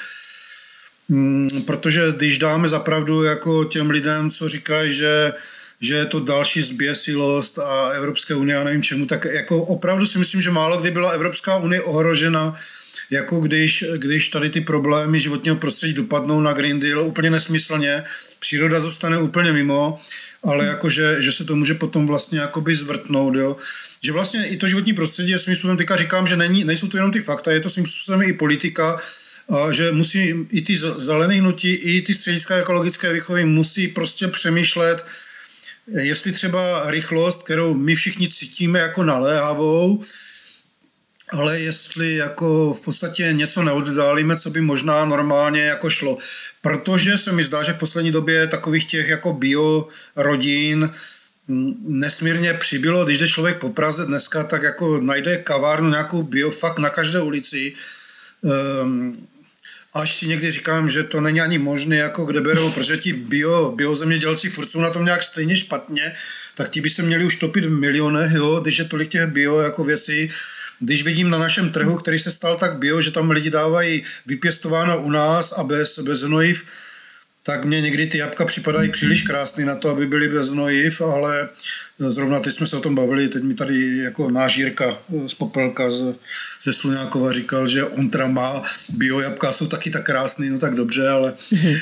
[1.08, 5.32] Mm, protože když dáme zapravdu jako těm lidem, co říkají, že
[5.80, 10.18] že je to další zběsilost a Evropské unie, já nevím čemu, tak jako opravdu si
[10.18, 12.54] myslím, že málo kdy byla Evropská unie ohrožena,
[13.10, 18.04] jako když, když tady ty problémy životního prostředí dopadnou na Green Deal úplně nesmyslně,
[18.38, 20.00] příroda zůstane úplně mimo,
[20.42, 23.56] ale jako, že, že se to může potom vlastně jakoby zvrtnout, jo.
[24.02, 26.96] Že vlastně i to životní prostředí je svým způsobem, teďka říkám, že není, nejsou to
[26.96, 29.00] jenom ty fakta, je to svým způsobem i politika,
[29.48, 35.04] a že musí i ty zelené hnutí, i ty střediska ekologické výchovy musí prostě přemýšlet,
[35.86, 40.02] jestli třeba rychlost, kterou my všichni cítíme jako naléhavou,
[41.32, 46.18] ale jestli jako v podstatě něco neoddálíme, co by možná normálně jako šlo.
[46.60, 50.90] Protože se mi zdá, že v poslední době takových těch jako bio rodin
[51.86, 53.04] nesmírně přibylo.
[53.04, 57.20] Když jde člověk po Praze dneska, tak jako najde kavárnu nějakou bio fakt na každé
[57.20, 57.72] ulici.
[58.82, 59.26] Um,
[59.96, 63.72] až si někdy říkám, že to není ani možné, jako kde berou, protože ti bio,
[63.72, 66.12] biozemědělci furt jsou na tom nějak stejně špatně,
[66.54, 69.60] tak ti by se měli už topit v milionech, jo, když je tolik těch bio
[69.60, 70.30] jako věcí,
[70.80, 75.02] když vidím na našem trhu, který se stal tak bio, že tam lidi dávají vypěstováno
[75.02, 76.64] u nás a bez, bez hnojiv,
[77.46, 81.48] tak mě někdy ty jabka připadají příliš krásný na to, aby byly bez hnojiv, ale
[81.98, 85.90] zrovna teď jsme se o tom bavili, teď mi tady jako náš Jirka z Popelka
[85.90, 86.14] z,
[86.64, 90.74] ze Sluňákova říkal, že on teda má bio jabka, jsou taky tak krásný, no tak
[90.74, 91.34] dobře, ale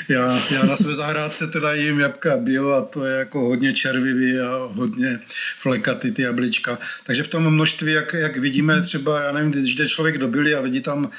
[0.09, 4.39] já, já na své zahrádce teda jim jabka bio a to je jako hodně červivý
[4.39, 5.19] a hodně
[5.57, 6.79] flekatý ty jablička.
[7.05, 10.61] Takže v tom množství, jak, jak vidíme třeba, já nevím, když jde člověk do a
[10.61, 11.11] vidí tam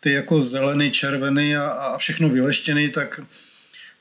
[0.00, 3.20] ty jako zelený, červený a, a všechno vyleštěný, tak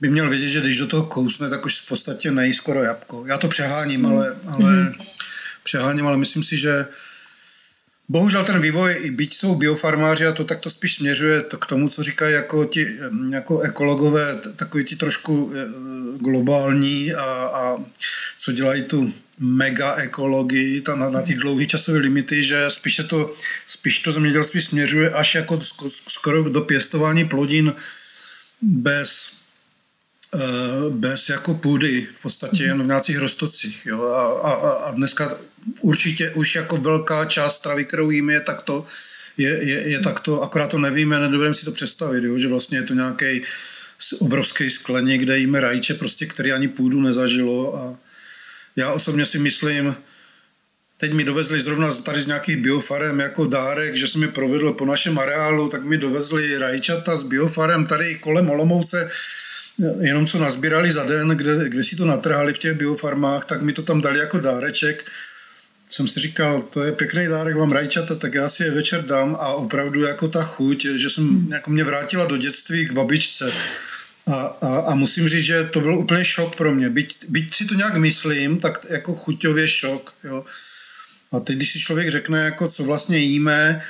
[0.01, 3.23] by měl vědět, že když do toho kousne, tak už v podstatě nejí skoro jabko.
[3.27, 4.93] Já to přeháním, ale, ale mm.
[5.63, 6.85] přeháním, ale myslím si, že
[8.09, 11.65] bohužel ten vývoj, i byť jsou biofarmáři a to tak to spíš směřuje to k
[11.65, 12.97] tomu, co říkají jako ti
[13.31, 15.67] jako ekologové, takový ti trošku eh,
[16.19, 17.77] globální a, a
[18.37, 23.33] co dělají tu mega ekologii ta, na, na ty dlouhé časové limity, že spíše to,
[23.67, 25.59] spíš to zemědělství směřuje až jako
[26.07, 27.73] skoro do pěstování plodin
[28.61, 29.38] bez
[30.89, 33.85] bez jako půdy, v podstatě jen v nějakých rostocích.
[33.85, 34.03] Jo?
[34.03, 35.37] A, a, a dneska
[35.81, 38.85] určitě už jako velká část stravy, kterou jíme, je takto,
[39.37, 42.39] je, je, je takto, akorát to nevíme, nedovedeme si to představit, jo?
[42.39, 43.41] že vlastně je to nějaký
[44.19, 47.97] obrovský skleník, kde jíme rajče, prostě, který ani půdu nezažilo a
[48.75, 49.95] já osobně si myslím,
[50.97, 54.85] teď mi dovezli zrovna tady z nějakých biofarem jako dárek, že jsem mi provedl po
[54.85, 59.11] našem areálu, tak mi dovezli rajčata z biofarem tady kolem Olomouce,
[59.99, 63.73] jenom co nazbírali za den, kde, kde si to natrhali v těch biofarmách, tak mi
[63.73, 65.05] to tam dali jako dáreček.
[65.89, 69.37] Jsem si říkal, to je pěkný dárek, vám rajčata, tak já si je večer dám
[69.39, 73.51] a opravdu jako ta chuť, že jsem jako mě vrátila do dětství k babičce.
[74.27, 76.89] A, a, a musím říct, že to byl úplně šok pro mě.
[76.89, 80.13] Byť, byť si to nějak myslím, tak jako chuťově šok.
[80.23, 80.45] Jo.
[81.31, 83.83] A teď, když si člověk řekne, jako co vlastně jíme,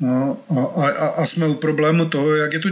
[0.00, 0.44] no,
[0.76, 2.68] a, a, a jsme u problému toho, jak je to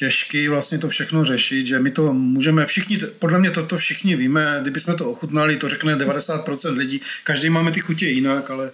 [0.00, 4.58] těžký vlastně to všechno řešit, že my to můžeme všichni, podle mě toto všichni víme,
[4.62, 8.70] kdybychom to ochutnali, to řekne 90% lidí, každý máme ty chutě jinak, ale,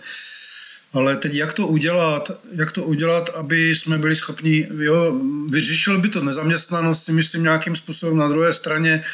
[0.92, 5.20] ale teď jak to udělat, jak to udělat, aby jsme byli schopni, jo,
[5.50, 9.04] vyřešil by to nezaměstnanost, si myslím nějakým způsobem na druhé straně,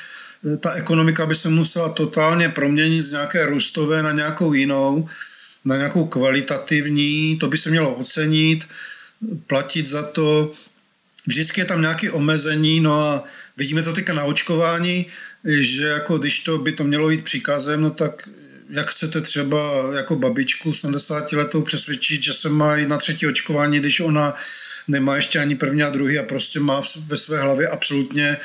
[0.60, 5.08] ta ekonomika by se musela totálně proměnit z nějaké růstové na nějakou jinou,
[5.64, 8.64] na nějakou kvalitativní, to by se mělo ocenit,
[9.46, 10.52] platit za to.
[11.26, 13.24] Vždycky je tam nějaké omezení, no a
[13.56, 15.06] vidíme to teďka na očkování,
[15.44, 18.28] že jako když to by to mělo jít příkazem, no tak
[18.70, 23.80] jak chcete třeba jako babičku 70 letou přesvědčit, že se má jít na třetí očkování,
[23.80, 24.34] když ona
[24.88, 28.36] nemá ještě ani první a druhý a prostě má ve své hlavě absolutně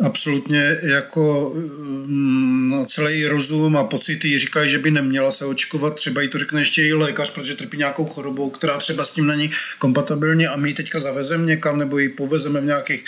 [0.00, 6.22] absolutně jako mm, no, celý rozum a pocity říkají, že by neměla se očkovat, třeba
[6.22, 9.50] jí to řekne ještě i lékař, protože trpí nějakou chorobou, která třeba s tím není
[9.78, 13.04] kompatibilní a my ji teďka zavezeme někam nebo ji povezeme v nějakých,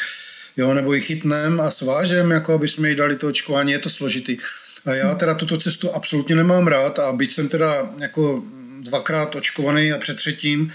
[0.56, 3.90] jo, nebo ji chytneme a svážeme, jako aby jsme jí dali to očkování, je to
[3.90, 4.36] složitý.
[4.86, 8.42] A já teda tuto cestu absolutně nemám rád a byť jsem teda jako
[8.80, 10.72] dvakrát očkovaný a před třetím,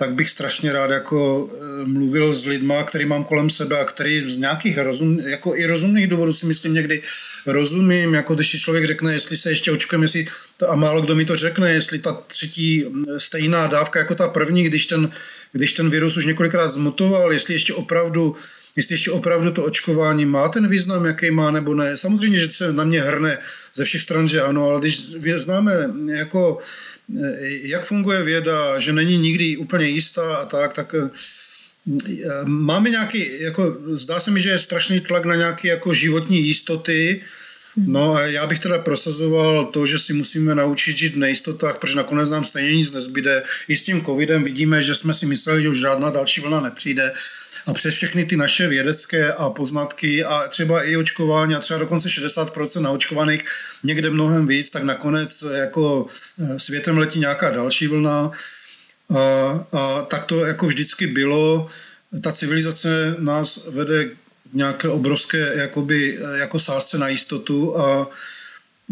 [0.00, 4.30] tak bych strašně rád jako eh, mluvil s lidma, který mám kolem sebe a který
[4.30, 7.02] z nějakých rozum, jako i rozumných důvodů si myslím někdy
[7.46, 10.26] rozumím, jako když člověk řekne, jestli se ještě očkujeme, jestli
[10.68, 12.84] a málo kdo mi to řekne, jestli ta třetí
[13.18, 15.10] stejná dávka jako ta první, když ten,
[15.52, 18.36] když ten virus už několikrát zmutoval, jestli ještě opravdu
[18.76, 21.96] jestli ještě opravdu to očkování má ten význam, jaký má nebo ne.
[21.96, 23.38] Samozřejmě, že se na mě hrne
[23.74, 25.00] ze všech stran, že ano, ale když
[25.36, 26.58] známe jako
[27.62, 31.10] jak funguje věda, že není nikdy úplně jistá a tak, tak eh,
[32.44, 37.22] máme nějaký, jako zdá se mi, že je strašný tlak na nějaké jako životní jistoty,
[37.76, 41.96] No a já bych teda prosazoval to, že si musíme naučit žít v nejistotách, protože
[41.96, 43.42] nakonec nám stejně nic nezbyde.
[43.68, 47.12] I s tím covidem vidíme, že jsme si mysleli, že už žádná další vlna nepřijde
[47.66, 52.08] a přes všechny ty naše vědecké a poznatky a třeba i očkování a třeba dokonce
[52.08, 53.44] 60% naočkovaných,
[53.82, 56.06] někde mnohem víc, tak nakonec jako
[56.38, 58.30] eh, světem letí nějaká další vlna.
[59.16, 59.20] A,
[59.72, 61.68] a tak to jako vždycky bylo.
[62.22, 64.10] Ta civilizace nás vede k
[64.52, 68.10] nějaké obrovské jakoby, eh, jako sázce na jistotu a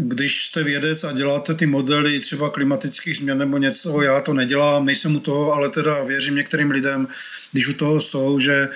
[0.00, 4.86] když jste vědec a děláte ty modely třeba klimatických změn nebo něco, já to nedělám,
[4.86, 7.08] nejsem u toho, ale teda věřím některým lidem,
[7.52, 8.68] když u toho jsou, že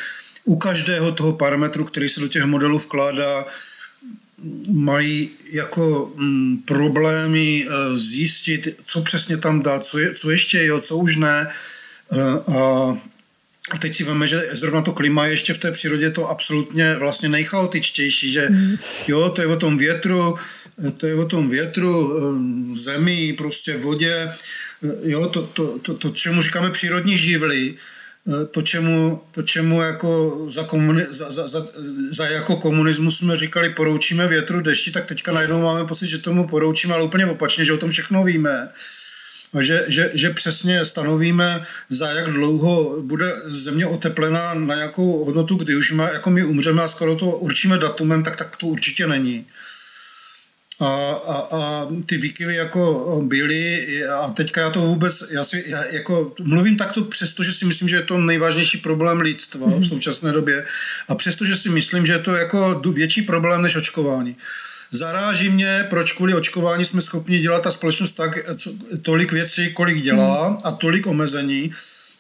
[0.45, 3.47] u každého toho parametru, který se do těch modelů vkládá,
[4.69, 10.81] mají jako mm, problémy e, zjistit, co přesně tam dát, co, je, co ještě jo,
[10.81, 11.49] co už ne.
[12.13, 12.21] E,
[12.53, 12.97] a
[13.71, 16.95] a teď si víme, že zrovna to klima je ještě v té přírodě to absolutně
[16.95, 18.77] vlastně nejchaotičtější, že mm.
[19.09, 20.37] jo, to je o tom větru,
[20.91, 24.33] to je o tom větru, eh, zemi, prostě vodě,
[24.85, 29.83] eh, jo, to, to, to, to čemu říkáme přírodní živly, eh, to, čemu, to, čemu
[29.83, 31.67] jako za, komuni, za, za, za,
[32.11, 36.49] za jako komunismus jsme říkali poroučíme větru, dešti, tak teďka najednou máme pocit, že tomu
[36.49, 38.69] poroučíme, ale úplně opačně, že o tom všechno víme.
[39.55, 45.55] A že, že, že přesně stanovíme, za jak dlouho bude země oteplená na nějakou hodnotu,
[45.55, 49.07] kdy už má, jako my umřeme a skoro to určíme datumem, tak tak to určitě
[49.07, 49.47] není.
[50.83, 55.85] A, a, a ty výkyvy jako byly a teďka já to vůbec, já si já
[55.85, 59.85] jako mluvím takto přesto, že si myslím, že je to nejvážnější problém lidstva v mhm.
[59.85, 60.65] současné době
[61.09, 64.37] a přesto, že si myslím, že je to jako větší problém než očkování.
[64.91, 68.71] Zaráží mě, proč kvůli očkování jsme schopni dělat ta společnost tak, co,
[69.03, 70.59] tolik věcí, kolik dělá mhm.
[70.65, 71.73] a tolik omezení.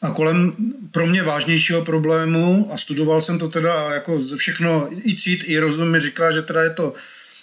[0.03, 0.53] A kolem
[0.91, 5.59] pro mě vážnějšího problému, a studoval jsem to teda jako ze všechno, i cít, i
[5.59, 6.95] rozum mi říká, že teda je to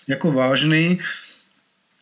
[0.09, 0.99] jako vážný.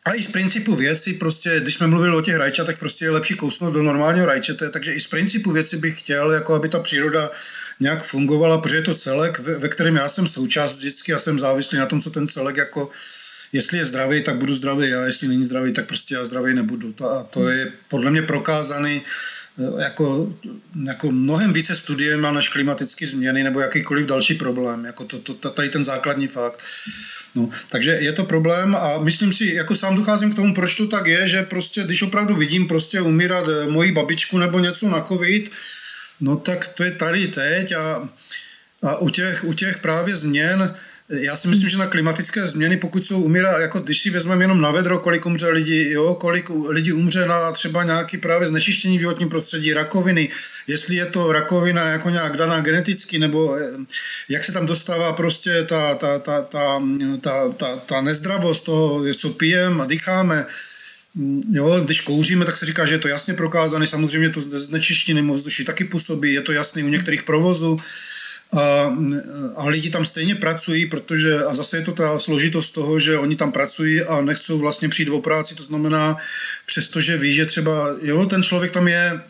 [0.06, 3.36] A i z principu věci, prostě, když jsme mluvili o těch rajčatech, prostě je lepší
[3.36, 7.32] kousnout do normálního rajčete, takže i z principu věci bych chtěl, jako aby ta příroda
[7.80, 11.40] nějak fungovala, protože je to celek, ve, ve kterém já jsem součást vždycky a jsem
[11.40, 12.90] závislý na tom, co ten celek jako
[13.54, 16.94] jestli je zdravý, tak budu zdravý a jestli není zdravý, tak prostě já zdravý nebudu.
[16.94, 19.02] To, a to je podle mě prokázaný
[19.60, 20.34] eh, jako,
[20.86, 24.86] jako mnohem více studiem než klimatické změny nebo jakýkoliv další problém.
[24.86, 26.60] Jako to, to, tady ten základní fakt.
[27.36, 30.88] No, takže je to problém a myslím si, jako sám docházím k tomu, proč to
[30.88, 35.02] tak je, že prostě, když opravdu vidím prostě umírat eh, moji babičku nebo něco na
[35.02, 35.52] covid,
[36.22, 38.10] no tak to je tady teď a,
[38.84, 40.76] a u, těch, u těch právě změn,
[41.10, 44.62] já si myslím, že na klimatické změny, pokud jsou umírá, jako když si vezmeme jenom
[44.62, 49.00] na vedro, kolik umře lidi, jo, kolik lidí umře na třeba nějaký právě znečištění v
[49.00, 50.30] životním prostředí, rakoviny,
[50.68, 53.72] jestli je to rakovina jako nějak daná geneticky, nebo eh,
[54.30, 56.82] jak se tam dostává prostě ta, ta, ta, ta,
[57.22, 60.46] ta, ta, ta nezdravost toho, co pijeme a dýcháme,
[61.52, 63.88] Jo, když kouříme, tak se říká, že je to jasně prokázané.
[63.88, 67.80] Samozřejmě to znečištění ovzduší taky působí, je to jasné u některých provozů.
[68.54, 68.98] A,
[69.56, 73.36] a lidi tam stejně pracují, protože, a zase je to ta složitost toho, že oni
[73.36, 76.18] tam pracují a nechcou vlastně přijít o práci, to znamená,
[76.66, 79.22] přestože ví, že třeba, jo, ten člověk tam je,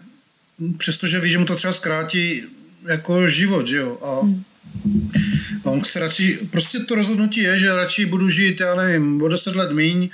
[0.78, 2.43] přestože ví, že mu to třeba zkrátí
[2.86, 4.13] jako život, že jo, a,
[5.65, 9.28] a on chce radši, prostě to rozhodnutí je, že radši budu žít, já nevím, o
[9.28, 10.09] deset let míň,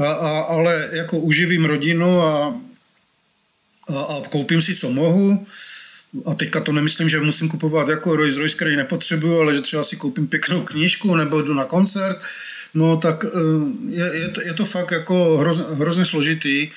[0.00, 2.60] a, a, ale jako uživím rodinu a,
[3.88, 5.46] a, a koupím si, co mohu,
[6.26, 9.84] a teďka to nemyslím, že musím kupovat jako Rolls Royce, který nepotřebuju, ale že třeba
[9.84, 12.18] si koupím pěknou knížku nebo jdu na koncert,
[12.74, 13.28] no tak eh,
[13.88, 16.70] je, je, to, je to fakt jako hroz, hrozně složitý.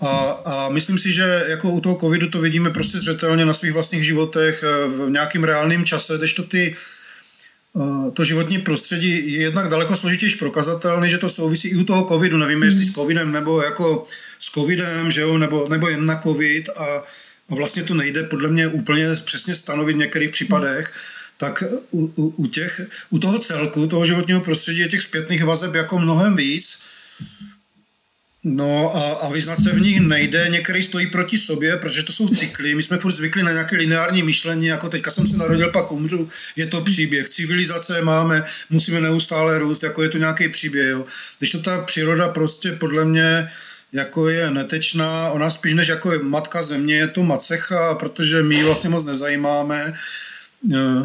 [0.00, 3.72] A, a myslím si, že jako u toho covidu to vidíme prostě zřetelně na svých
[3.72, 6.76] vlastních životech eh, v nějakým reálném čase, když to ty
[7.76, 12.04] eh, to životní prostředí je jednak daleko složitější prokazatelný, že to souvisí i u toho
[12.04, 12.36] covidu.
[12.36, 14.06] Nevíme, jestli s covidem nebo jako
[14.38, 17.02] s covidem, že jo, nebo, nebo jen na covid a
[17.48, 20.92] a vlastně to nejde podle mě úplně přesně stanovit v některých případech,
[21.38, 22.80] tak u, u, u, těch,
[23.10, 26.78] u toho celku, toho životního prostředí je těch zpětných vazeb jako mnohem víc.
[28.48, 32.28] No a, a vyznat se v nich nejde, některý stojí proti sobě, protože to jsou
[32.28, 32.74] cykly.
[32.74, 36.28] My jsme furt zvykli na nějaké lineární myšlení, jako teďka jsem se narodil, pak umřu,
[36.56, 37.28] je to příběh.
[37.28, 40.88] Civilizace máme, musíme neustále růst, jako je to nějaký příběh.
[40.88, 41.06] Jo.
[41.38, 43.48] Když to ta příroda prostě podle mě
[43.92, 48.54] jako je netečná, ona spíš než jako je matka země, je to macecha, protože my
[48.54, 49.94] ji vlastně moc nezajímáme.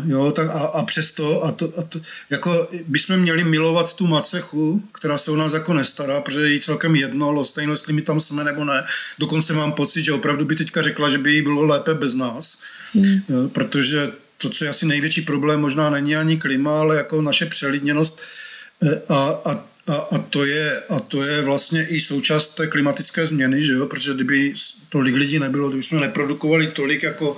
[0.05, 4.84] Jo, tak a, a přesto, a to, a to, jako bychom měli milovat tu macechu,
[4.91, 8.19] která se o nás jako nestará, protože je jí celkem jedno, stejno, jestli my tam
[8.19, 8.84] jsme nebo ne.
[9.19, 12.57] Dokonce mám pocit, že opravdu by teďka řekla, že by jí bylo lépe bez nás,
[12.93, 13.21] mm.
[13.29, 17.45] jo, protože to, co je asi největší problém, možná není ani klima, ale jako naše
[17.45, 18.19] přelidněnost
[18.84, 23.28] e, a, a a, a, to je, a to je vlastně i součást té klimatické
[23.28, 23.88] změny, že jo?
[23.88, 24.54] protože kdyby
[24.89, 27.38] tolik lidí nebylo, kdyby jsme neprodukovali tolik jako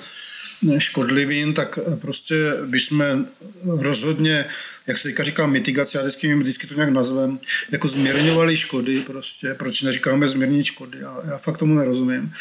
[0.78, 2.36] škodlivin, tak prostě
[2.66, 3.26] bychom
[3.64, 4.46] rozhodně,
[4.88, 7.40] jak se teďka říká mitigace, já vždycky, vždycky to nějak nazvem,
[7.72, 12.34] jako změrňovali škody prostě, proč neříkáme změrnit škody, já, já fakt tomu nerozumím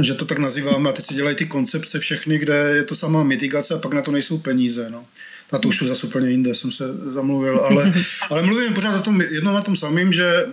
[0.00, 3.22] že to tak nazýváme a teď se dělají ty koncepce všechny, kde je to sama
[3.22, 4.90] mitigace a pak na to nejsou peníze.
[4.90, 5.06] No.
[5.52, 6.84] A to už je zase úplně jinde, jsem se
[7.14, 7.92] zamluvil, ale,
[8.30, 10.46] ale mluvím pořád o tom jednom na tom samým, že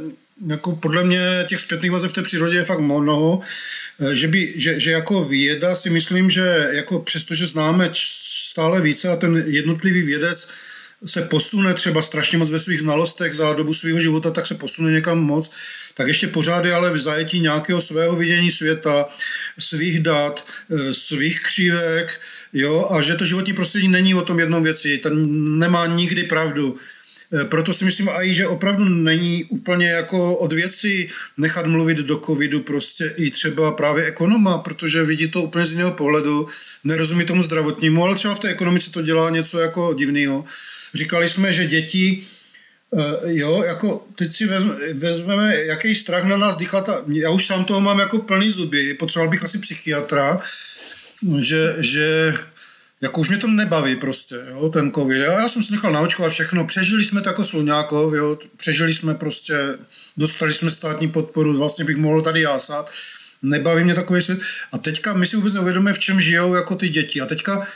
[0.48, 3.40] jako podle mě těch zpětných vazeb v té přírodě je fakt mnoho,
[4.14, 7.90] že, by, že, že jako věda si myslím, že jako přestože známe
[8.50, 10.48] stále více a ten jednotlivý vědec
[11.06, 14.92] se posune třeba strašně moc ve svých znalostech za dobu svého života, tak se posune
[14.92, 15.52] někam moc,
[15.94, 19.10] tak ještě pořád je ale v zajetí nějakého svého vidění světa,
[19.60, 22.22] svých dat, eh, svých křívek,
[22.54, 25.26] jo, a že to životní prostředí není o tom jednom věci, ten
[25.60, 26.78] nemá nikdy pravdu.
[27.34, 32.18] Eh, proto si myslím i, že opravdu není úplně jako od věci nechat mluvit do
[32.18, 36.48] covidu prostě i třeba právě ekonoma, protože vidí to úplně z jiného pohledu,
[36.84, 40.46] nerozumí tomu zdravotnímu, ale třeba v té ekonomice to dělá něco jako divného.
[40.94, 42.24] Říkali jsme, že děti
[42.94, 47.46] Uh, jo, jako teď si vezme, vezmeme, jaký strach na nás dýchá ta, já už
[47.46, 50.42] sám toho mám jako plný zuby, potřeboval bych asi psychiatra,
[51.40, 52.34] že, že
[53.02, 55.18] jako už mě to nebaví prostě, jo, ten covid.
[55.18, 59.14] Já, já jsem si nechal naočkovat všechno, přežili jsme to jako sluňákov, jo, přežili jsme
[59.14, 59.56] prostě,
[60.18, 62.92] dostali jsme státní podporu, vlastně bych mohl tady jásat,
[63.42, 64.40] nebaví mě takový svět.
[64.72, 67.22] A teďka my si vůbec neuvědomíme, v čem žijou jako ty děti.
[67.22, 67.68] A teďka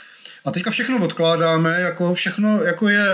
[0.48, 3.04] a teďka všechno odkládáme, jako všechno jako je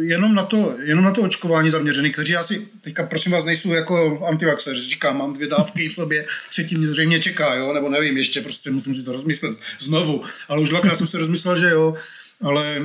[0.00, 4.26] jenom na to, jenom na to očkování zaměřený, kteří asi, teďka prosím vás, nejsou jako
[4.26, 8.40] antivaxeři, říkám, mám dvě dávky v sobě, třetí mě zřejmě čeká, jo, nebo nevím, ještě
[8.40, 11.94] prostě musím si to rozmyslet znovu, ale už dvakrát jsem si rozmyslel, že jo,
[12.42, 12.82] ale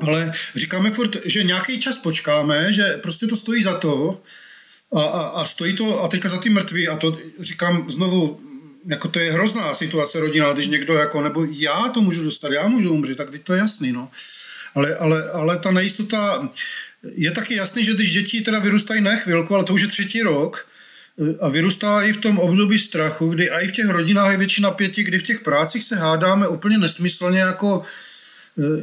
[0.00, 4.20] ale říkáme furt, že nějaký čas počkáme, že prostě to stojí za to.
[4.96, 8.40] A, a, a stojí to a teďka za ty mrtví a to říkám znovu,
[8.86, 12.68] jako to je hrozná situace rodina, když někdo jako, nebo já to můžu dostat, já
[12.68, 14.10] můžu umřít, tak teď to je jasný, no.
[14.74, 16.48] Ale, ale, ale ta nejistota,
[17.14, 20.22] je taky jasný, že když děti teda vyrůstají na chvilku, ale to už je třetí
[20.22, 20.66] rok,
[21.40, 25.02] a vyrůstá i v tom období strachu, kdy i v těch rodinách je větší napětí,
[25.02, 27.82] kdy v těch prácích se hádáme úplně nesmyslně jako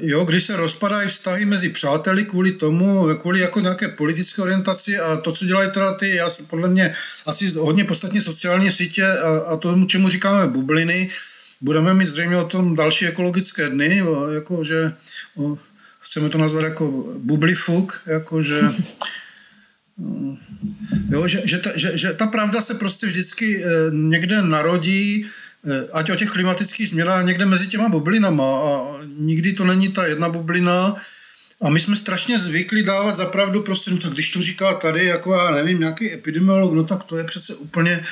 [0.02, 5.18] jo, když se rozpadají vztahy mezi přáteli kvůli tomu, kvůli jako nějaké politické orientaci a
[5.18, 6.94] to, co dělají teda ty, já podle mě
[7.26, 11.10] asi hodně podstatně sociální sítě a, a tomu, čemu říkáme bubliny,
[11.62, 14.94] budeme mít zřejmě o tom další ekologické dny, o, jako že
[15.36, 15.58] o,
[16.00, 18.62] chceme to nazvat jako bublifuk, jako že
[21.10, 25.49] Jo, že, že, ta, že, že ta pravda se prostě vždycky eh, někde narodí, eh,
[25.94, 30.30] ať o těch klimatických změnách, někde mezi těma bublinama a nikdy to není ta jedna
[30.30, 30.96] bublina
[31.62, 35.06] a my jsme strašně zvykli dávat za pravdu prostě, no tak když to říká tady,
[35.06, 38.04] jako já nevím, nějaký epidemiolog, no tak to je přece úplně,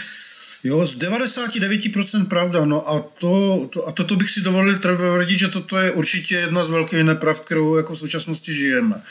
[0.64, 5.48] jo, z 99% pravda, no a to, to a toto bych si dovolil tvrdit, že
[5.48, 9.02] toto je určitě jedna z velkých nepravd, kterou jako v současnosti žijeme.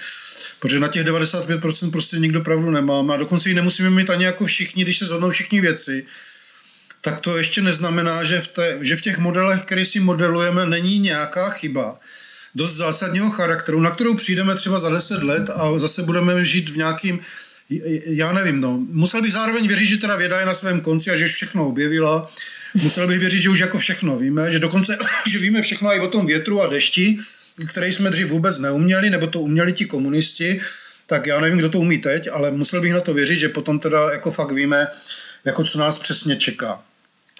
[0.60, 3.14] Protože na těch 95% prostě nikdo pravdu nemá.
[3.14, 6.06] A dokonce ji nemusíme mít ani jako všichni, když se zhodnou všichni věci.
[7.06, 10.98] Tak to ještě neznamená, že v, té, že v těch modelech, které si modelujeme, není
[10.98, 11.98] nějaká chyba
[12.54, 16.76] dost zásadního charakteru, na kterou přijdeme třeba za 10 let a zase budeme žít v
[16.76, 17.20] nějakým
[18.06, 18.78] já nevím, no.
[18.90, 22.30] Musel bych zároveň věřit, že teda věda je na svém konci a že všechno objevila.
[22.74, 24.98] Musel bych věřit, že už jako všechno víme, že dokonce,
[25.30, 27.18] že víme všechno i o tom větru a dešti,
[27.68, 30.60] který jsme dřív vůbec neuměli, nebo to uměli ti komunisti,
[31.06, 33.78] tak já nevím, kdo to umí teď, ale musel bych na to věřit, že potom
[33.78, 34.86] teda jako fakt víme,
[35.44, 36.85] jako co nás přesně čeká.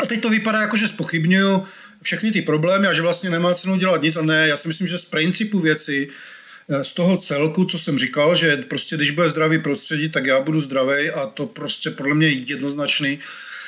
[0.03, 1.65] A teď to vypadá jako, že spochybnuju
[2.03, 4.87] všechny ty problémy a že vlastně nemá cenu dělat nic a ne, já si myslím,
[4.87, 6.09] že z principu věci,
[6.69, 10.41] eh, z toho celku, co jsem říkal, že prostě když bude zdravý prostředí, tak já
[10.41, 13.19] budu zdravý a to prostě podle mě je jednoznačný.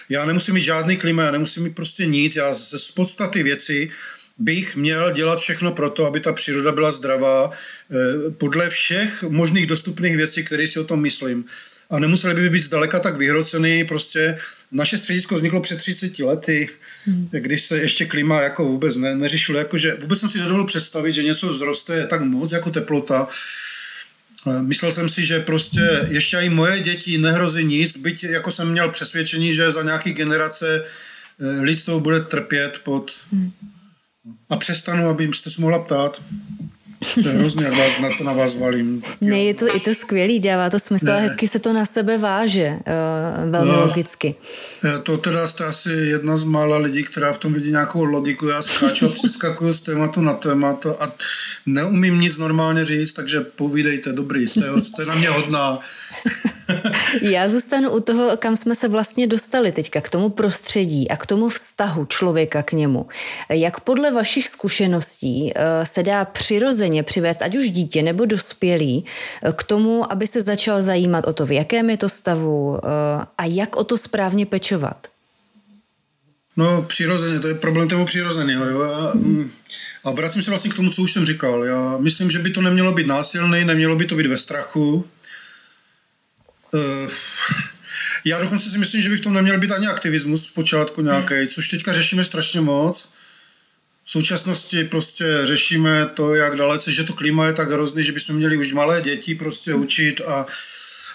[0.08, 3.90] Já nemusím mít žádný klima, já nemusím mít prostě nic, já ze podstaty věci
[4.38, 9.66] bych měl dělat všechno pro to, aby ta příroda byla zdravá eh, podle všech možných
[9.66, 11.44] dostupných věcí, které si o tom myslím.
[11.90, 13.84] A nemuseli by být zdaleka tak vyhrocený.
[13.84, 14.38] Prostě
[14.72, 16.68] naše středisko vzniklo před 30 lety,
[17.04, 17.28] hmm.
[17.30, 19.58] když se ještě klima jako vůbec ne, neřešilo.
[19.58, 23.28] Jakože vůbec jsem si nedovolil představit, že něco vzroste tak moc jako teplota.
[24.60, 28.90] Myslel jsem si, že prostě ještě i moje děti nehrozí nic, byť jako jsem měl
[28.90, 33.52] přesvědčení, že za nějaký generace eh, lidstvo bude trpět pod hmm
[34.50, 36.22] a přestanu, aby jste se mohla ptát.
[37.22, 39.00] To je hrozně, jak vás, na to na vás valím.
[39.20, 42.18] Ne, je to, je to skvělý, dává to smysl, ale hezky se to na sebe
[42.18, 42.78] váže,
[43.44, 44.34] uh, velmi no, logicky.
[45.02, 48.46] To teda jste asi jedna z mála lidí, která v tom vidí nějakou logiku.
[48.46, 51.12] Já skáču a přeskakuju z tématu na témat a
[51.66, 55.78] neumím nic normálně říct, takže povídejte, dobrý, jste, jste na mě hodná.
[57.22, 61.26] Já zůstanu u toho, kam jsme se vlastně dostali teďka, k tomu prostředí a k
[61.26, 63.06] tomu vztahu člověka k němu.
[63.48, 69.04] Jak podle vašich zkušeností eh, se dá přirozeně přivést, ať už dítě nebo dospělý,
[69.42, 72.88] eh, k tomu, aby se začal zajímat o to, v jakém je to stavu eh,
[73.38, 75.06] a jak o to správně pečovat?
[76.56, 78.64] No, přirozeně, to je problém tomu přirozeného.
[78.64, 78.82] Jo?
[78.82, 79.50] A, mm,
[80.04, 81.64] a vracím se vlastně k tomu, co už jsem říkal.
[81.64, 85.04] Já myslím, že by to nemělo být násilné, nemělo by to být ve strachu,
[86.72, 87.10] Uh,
[88.24, 91.34] já dokonce si myslím, že by v tom neměl být ani aktivismus v počátku nějaký,
[91.48, 93.08] což teďka řešíme strašně moc.
[94.04, 98.36] V současnosti prostě řešíme to, jak dalece, že to klima je tak hrozný, že bychom
[98.36, 100.46] měli už malé děti prostě učit a,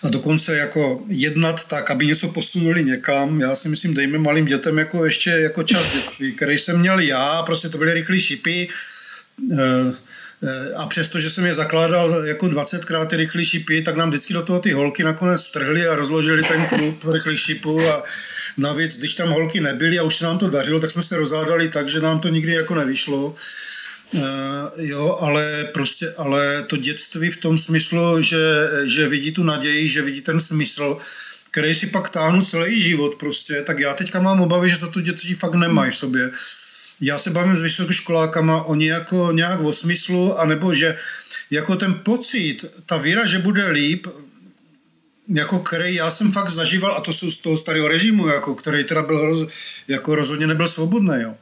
[0.03, 3.41] a dokonce jako jednat tak, aby něco posunuli někam.
[3.41, 7.43] Já si myslím, dejme malým dětem jako ještě jako čas dětství, který jsem měl já,
[7.43, 8.67] prostě to byly rychlé šipy.
[8.67, 8.73] Uh,
[9.51, 9.93] Eh,
[10.75, 14.41] a přesto, že jsem je zakládal jako 20krát ty rychlý šipy, tak nám vždycky do
[14.41, 18.03] toho ty holky nakonec vtrhly a rozložili ten klub rychlých šipů a
[18.57, 21.69] navíc, když tam holky nebyly a už se nám to dařilo, tak jsme se rozhádali
[21.69, 23.35] tak, že nám to nikdy jako nevyšlo.
[24.13, 24.21] Uh,
[24.77, 30.01] jo, ale prostě, ale to dětství v tom smyslu, že, že vidí tu naději, že
[30.01, 30.97] vidí ten smysl,
[31.51, 34.99] který si pak táhnu celý život prostě, tak já teďka mám obavy, že to tu
[34.99, 36.31] děti fakt nemají v sobě
[37.05, 40.97] já se bavím s vysokoškolákama, oni jako nějak o smyslu, anebo že
[41.51, 44.07] jako ten pocit, ta víra, že bude líp,
[45.27, 48.83] jako který já jsem fakt zažíval, a to jsou z toho starého režimu, jako, který
[48.83, 49.49] teda byl roz,
[49.87, 51.35] jako rozhodně nebyl svobodný, jo.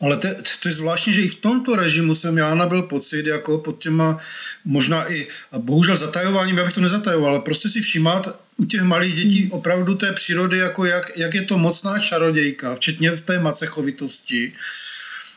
[0.00, 0.28] Ale to,
[0.62, 4.18] to je zvláštní, že i v tomto režimu jsem já nabil pocit, jako pod těma
[4.64, 8.82] možná i, a bohužel zatajováním, já bych to nezatajoval, ale prostě si všímat u těch
[8.82, 9.52] malých dětí hmm.
[9.52, 14.52] opravdu té přírody, jako jak, jak je to mocná čarodějka, včetně té macechovitosti,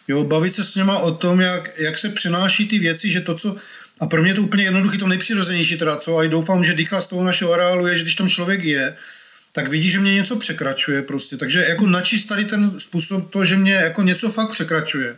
[0.08, 3.36] Jo, bavit se s něma o tom, jak, jak se přenáší ty věci, že to,
[3.36, 3.56] co
[4.00, 7.02] a pro mě je to úplně jednoduché, to nejpřirozenější teda, co a doufám, že dýchá
[7.02, 8.96] z toho našeho areálu je, že když tam člověk je,
[9.52, 11.38] tak vidí, že mě něco překračuje prostě.
[11.38, 15.16] Takže jako načíst tady ten způsob to, že mě jako něco fakt překračuje.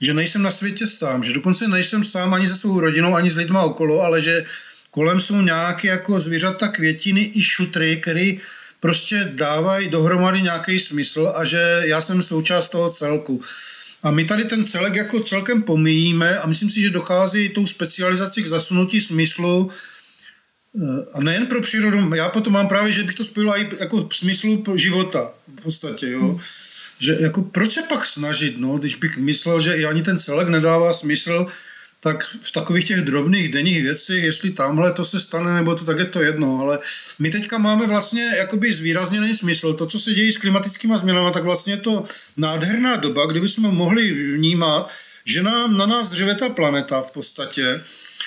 [0.00, 3.36] Že nejsem na světě sám, že dokonce nejsem sám ani se svou rodinou, ani s
[3.36, 4.44] lidma okolo, ale že
[4.90, 8.32] kolem jsou nějaké jako zvířata, květiny i šutry, které
[8.80, 13.42] prostě dávají dohromady nějaký smysl a že já jsem součást toho celku.
[14.04, 18.42] A my tady ten celek jako celkem pomíjíme a myslím si, že dochází tou specializací
[18.42, 23.24] k zasunutí smyslu eh, a nejen pro přírodu, já potom mám právě, že bych to
[23.24, 26.28] spojil i jako v smyslu života v podstatě, jo.
[26.28, 26.38] Hmm.
[26.98, 30.48] Že jako proč se pak snažit, no, když bych myslel, že i ani ten celek
[30.48, 31.46] nedává smysl,
[32.04, 35.98] tak v takových těch drobných denních věcích, jestli tamhle to se stane, nebo to tak
[35.98, 36.78] je to jedno, ale
[37.18, 39.72] my teďka máme vlastně jakoby zvýrazněný smysl.
[39.72, 42.04] To, co se děje s klimatickými změnami, tak vlastně je to
[42.36, 44.90] nádherná doba, kdyby jsme mohli vnímat,
[45.24, 47.80] že nám na nás dřeve ta planeta v podstatě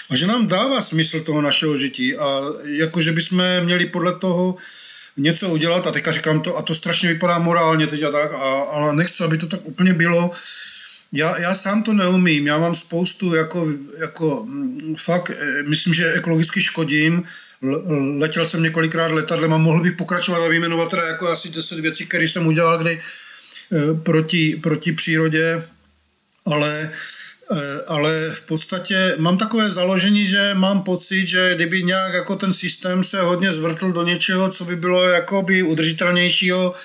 [0.10, 4.56] a že nám dává smysl toho našeho žití a jako, že bychom měli podle toho
[5.18, 8.38] něco udělat a teďka říkám to a to strašně vypadá morálně teď a tak, a,
[8.74, 10.32] ale nechci, aby to tak úplně bylo,
[11.12, 16.14] já, já sám to neumím, já mám spoustu jako, jako mm, fakt, eh, myslím, že
[16.14, 17.24] ekologicky škodím,
[18.18, 22.06] letěl jsem několikrát letadlem a mohl bych pokračovat a vyjmenovat teda jako asi deset věcí,
[22.06, 23.02] které jsem udělal kdy
[23.72, 25.64] eh, proti, proti přírodě,
[26.46, 26.92] ale
[27.52, 32.54] eh, ale v podstatě mám takové založení, že mám pocit, že kdyby nějak jako ten
[32.54, 36.76] systém se hodně zvrtl do něčeho, co by bylo jakoby udržitelnějšího,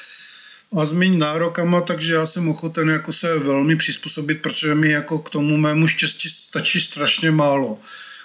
[0.79, 5.19] a s méně nárokama, takže já jsem ochoten jako se velmi přizpůsobit, protože mi jako
[5.19, 7.79] k tomu mému štěstí stačí strašně málo.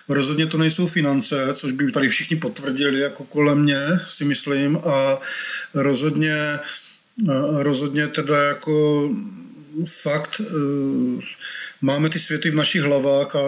[0.10, 5.20] Rozhodně to nejsou finance, což by tady všichni potvrdili jako kolem mě, si myslím, a
[5.74, 6.60] rozhodně,
[7.54, 9.10] rozhodně teda jako
[9.86, 10.46] fakt e,
[11.82, 13.42] máme ty světy v našich hlavách a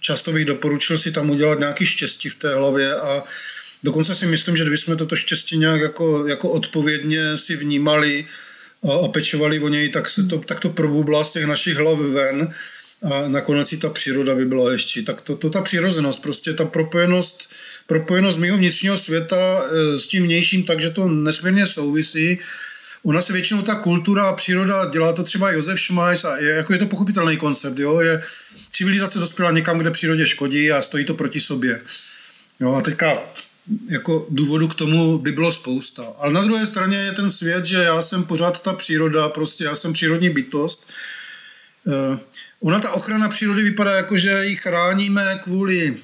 [0.00, 3.24] často bych doporučil si tam udělat nějaký štěstí v té hlavě a
[3.84, 8.26] Dokonce si myslím, že kdybychom toto štěstí nějak jako, jako odpovědně si vnímali
[8.82, 11.98] a, a pečovali o něj, tak, se to, tak to probublá z těch našich hlav
[11.98, 12.54] ven
[13.02, 15.02] a nakonec i ta příroda by byla ještě.
[15.02, 17.50] Tak to, to ta přirozenost, prostě ta propojenost,
[17.86, 22.38] propojenost mého vnitřního světa e, s tím vnějším, takže to nesmírně souvisí.
[23.02, 26.50] U nás je většinou ta kultura a příroda, dělá to třeba Josef Schmeiss a je,
[26.50, 28.00] jako je to pochopitelný koncept, jo?
[28.00, 28.22] je
[28.70, 31.80] civilizace dospěla někam, kde přírodě škodí a stojí to proti sobě.
[32.60, 33.18] Jo, a teďka
[33.88, 36.02] jako důvodu k tomu by bylo spousta.
[36.18, 39.74] Ale na druhé straně je ten svět, že já jsem pořád ta příroda, prostě já
[39.74, 40.90] jsem přírodní bytost.
[41.84, 42.18] Uh,
[42.60, 45.96] ona ta ochrana přírody vypadá jako, že ji chráníme kvůli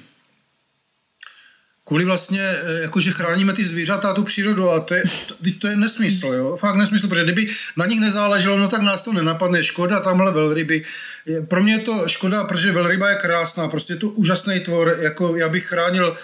[1.89, 5.67] kvůli vlastně, eh, jakože chráníme ty zvířata a tu přírodu a to je, to, to
[5.67, 6.57] je nesmysl, jo?
[6.57, 10.83] fakt nesmysl, protože kdyby na nich nezáleželo, no tak nás to nenapadne, škoda tamhle velryby.
[11.47, 15.35] Pro mě je to škoda, protože velryba je krásná, prostě je to úžasný tvor, jako
[15.35, 16.17] já bych chránil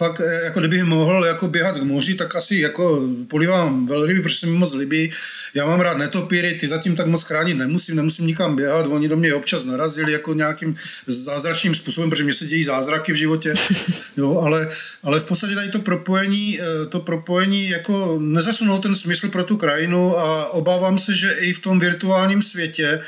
[0.00, 4.34] fakt, eh, jako kdybych mohl jako běhat k moři, tak asi jako polivám velryby, protože
[4.34, 5.12] se mi moc líbí.
[5.54, 9.16] Já mám rád netopíry, ty zatím tak moc chránit nemusím, nemusím nikam běhat, oni do
[9.16, 10.76] mě občas narazili jako nějakým
[11.06, 13.54] zázračným způsobem, protože mě se dějí zázraky v životě,
[14.16, 14.68] jo, ale,
[15.02, 19.56] ale v podstatě tady to propojení, eh, to propojení jako nezasunou ten smysl pro tu
[19.56, 23.00] krajinu a obávám se, že i v tom virtuálním světě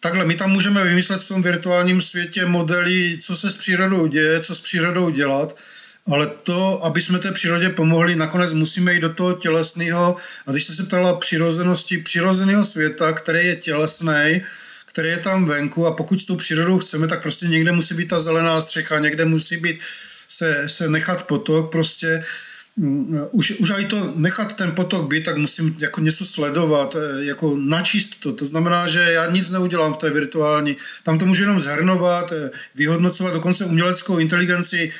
[0.00, 4.40] Takhle, my tam můžeme vymyslet v tom virtuálním světě modely, co se s přírodou děje,
[4.40, 5.56] co s přírodou dělat,
[6.12, 10.16] ale to, aby jsme té přírodě pomohli, nakonec musíme jít do toho tělesného.
[10.46, 14.42] A když jste se ptala přirozenosti, přirozeného světa, který je tělesný,
[14.86, 18.08] který je tam venku a pokud s tou přírodou chceme, tak prostě někde musí být
[18.08, 19.80] ta zelená střecha, někde musí být
[20.28, 22.24] se, se nechat potok, prostě
[22.76, 27.24] Mm, už, už aj to nechat ten potok být, tak musím jako něco sledovat, eh,
[27.24, 28.32] jako načíst to.
[28.32, 30.76] To znamená, že já nic neudělám v té virtuální.
[31.02, 34.92] Tam to můžu jenom zhrnovat, eh, vyhodnocovat dokonce uměleckou inteligenci,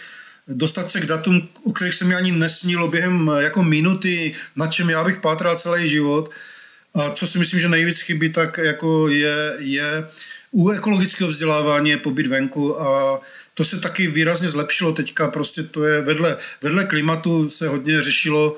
[0.49, 4.91] dostat se k datům, o kterých se mi ani nesnilo během jako minuty, na čem
[4.91, 6.31] já bych pátral celý život.
[6.95, 10.09] A co si myslím, že nejvíc chybí, tak jako je, je
[10.51, 13.21] u ekologického vzdělávání pobyt venku a
[13.55, 18.57] to se taky výrazně zlepšilo teďka, prostě to je vedle, vedle klimatu se hodně řešilo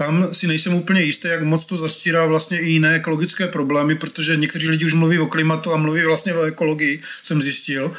[0.00, 4.36] tam si nejsem úplně jistý, jak moc to zastírá vlastně i jiné ekologické problémy, protože
[4.36, 7.92] někteří lidi už mluví o klimatu a mluví vlastně o ekologii, jsem zjistil.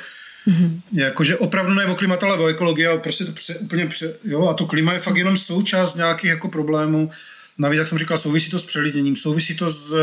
[0.47, 0.81] Mm-hmm.
[0.93, 4.47] Jakože opravdu ne o klimatu, ale o ekologii a prostě to pře, úplně pře, jo,
[4.47, 7.09] a to klima je fakt jenom součást nějakých jako problémů.
[7.57, 9.93] Navíc, jak jsem říkal, souvisí to s přelidněním, souvisí to s,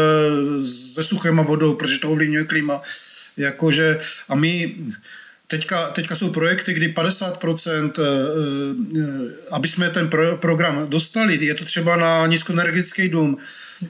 [0.95, 2.83] se suchem a vodou, protože to ovlivňuje klima.
[3.37, 4.75] Jakože, a my,
[5.51, 8.03] Teďka, teďka jsou projekty, kdy 50%, eh,
[8.99, 13.39] eh, aby jsme ten pro, program dostali, je to třeba na nízkoenergetický dům,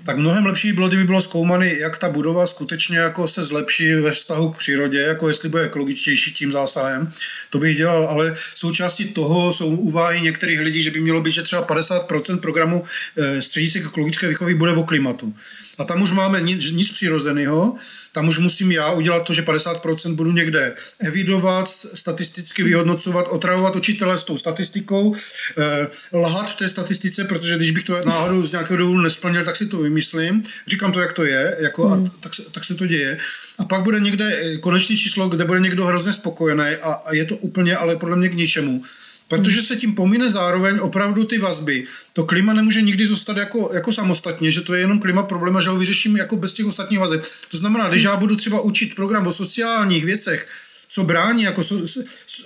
[0.05, 4.11] tak mnohem lepší bylo, kdyby bylo zkoumané, jak ta budova skutečně jako se zlepší ve
[4.11, 7.13] vztahu k přírodě, jako jestli bude ekologičtější tím zásahem.
[7.51, 11.43] To bych dělal, ale součástí toho jsou úvahy některých lidí, že by mělo být, že
[11.43, 12.85] třeba 50% programu
[13.17, 15.35] eh, středisek ekologické výchovy bude o klimatu.
[15.79, 17.77] A tam už máme nic, nic přirozeného,
[18.13, 24.19] tam už musím já udělat to, že 50% budu někde evidovat, statisticky vyhodnocovat, otravovat učitele
[24.19, 25.15] s tou statistikou,
[25.59, 29.57] eh, lhat v té statistice, protože když bych to náhodou z nějakého důvodu nesplnil, tak
[29.57, 30.45] si to vymyslím.
[30.67, 32.07] Říkám to, jak to je, jako, hmm.
[32.07, 33.19] a tak, tak se to děje.
[33.59, 37.25] A pak bude někde eh, konečný číslo, kde bude někdo hrozně spokojený a, a je
[37.25, 38.83] to úplně, ale podle mě k ničemu.
[39.29, 41.85] Protože se tím pomine zároveň opravdu ty vazby.
[42.13, 45.61] To klima nemůže nikdy zůstat jako, jako samostatně, že to je jenom klima problém a
[45.61, 47.23] že ho vyřeším jako bez těch ostatních vazeb.
[47.51, 50.49] To znamená, když já budu třeba učit program o sociálních věcech,
[50.89, 51.83] co brání jako so,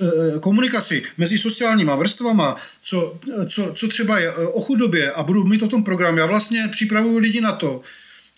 [0.00, 3.18] eh, komunikaci mezi sociálníma vrstvama, co,
[3.48, 6.68] co, co třeba je eh, o chudobě a budu mít o tom program, já vlastně
[6.72, 7.80] připravuju lidi na to,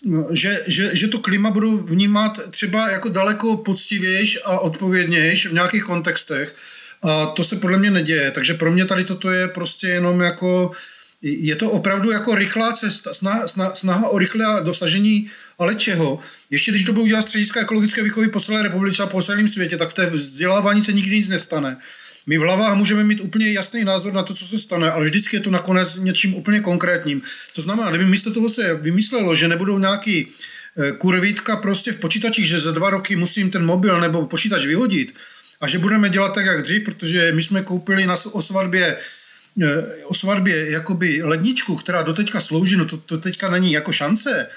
[0.05, 5.53] no, že, že, že to klima budu vnímat třeba jako daleko poctivější a odpovědnější v
[5.53, 6.55] nějakých kontextech,
[7.01, 8.31] a to se podle mě neděje.
[8.31, 10.71] Takže pro mě tady toto je prostě jenom jako,
[11.27, 16.19] je to opravdu jako rychlá cesta, snaha, snaha, snaha o rychlé dosažení ale čeho?
[16.49, 19.77] Ještě když to budou dělat střediska ekologické výchovy po celé republice a po celém světě,
[19.77, 21.77] tak v té vzdělávání se nikdy nic nestane.
[22.27, 25.35] My v hlavách můžeme mít úplně jasný názor na to, co se stane, ale vždycky
[25.35, 27.21] je to nakonec něčím úplně konkrétním.
[27.55, 32.45] To znamená, kdyby místo toho se vymyslelo, že nebudou nějaký eh, kurvítka prostě v počítačích,
[32.45, 35.13] že za dva roky musím ten mobil nebo počítač vyhodit,
[35.61, 38.97] a že budeme dělat tak, jak dřív, protože my jsme koupili na, o svatbě
[40.03, 44.47] o svatbě jakoby ledničku, která doteďka slouží, no to, to teďka není jako šance.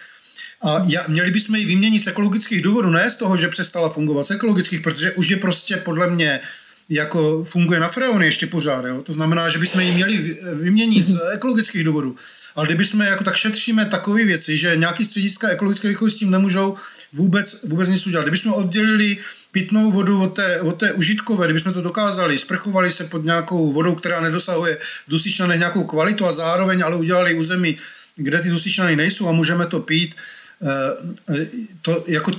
[0.63, 4.27] A já, měli bychom ji vyměnit z ekologických důvodů, ne z toho, že přestala fungovat
[4.27, 6.41] z ekologických, protože už je prostě podle mě
[6.89, 8.85] jako funguje na freony ještě pořád.
[8.85, 9.03] Jo?
[9.03, 12.17] To znamená, že bychom ji měli vyměnit z ekologických důvodů.
[12.57, 16.77] Ale kdybychom jako tak šetříme takové věci, že nějaký střediska ekologické výchovy s tím nemůžou
[17.13, 18.23] vůbec, vůbec nic udělat.
[18.23, 19.19] Kdybychom oddělili
[19.53, 23.95] pitnou vodu od té, od té užitkové, kdybychom to dokázali, sprchovali se pod nějakou vodou,
[23.95, 24.79] která nedosahuje
[25.09, 27.77] dusičnany nějakou kvalitu a zároveň ale udělali území,
[28.17, 30.15] kde ty dusičnany nejsou a můžeme to pít,
[30.63, 31.47] eh,
[31.83, 32.33] to jako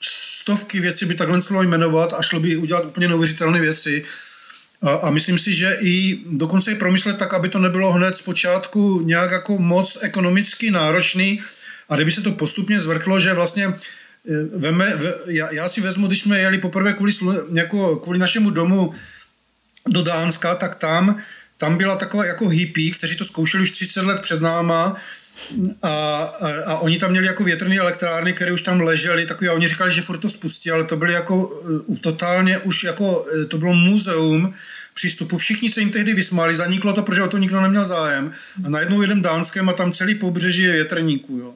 [0.00, 4.04] stovky věcí by takhle šlo jmenovat a šlo by udělat úplně neuvěřitelné věci.
[4.84, 8.22] A, a myslím si, že i dokonce i promyslet tak, aby to nebylo hned z
[8.22, 11.40] počátku nějak jako moc ekonomicky náročný.
[11.88, 13.74] A kdyby se to postupně zvrtlo, že vlastně
[14.28, 17.12] Eh, veme, já, já si vezmu, když jsme jeli poprvé kvůli,
[17.52, 18.94] jako, kvůli našemu domu
[19.88, 21.18] do Dánska, tak tam,
[21.58, 24.96] tam byla taková jako hippie, kteří to zkoušeli už 30 let před náma
[25.82, 29.52] a, a, a oni tam měli jako větrné elektrárny, které už tam ležely, takový, a
[29.52, 33.58] oni říkali, že furt to spustí, ale to byly jako uh, totálně už jako, to
[33.58, 34.54] bylo muzeum
[34.94, 35.36] přístupu.
[35.36, 38.32] Všichni se jim tehdy vysmáli, zaniklo to, protože o to nikdo neměl zájem.
[38.64, 41.38] A najednou jedem Dánském a tam celý pobřeží je větrníků.
[41.38, 41.54] Jo.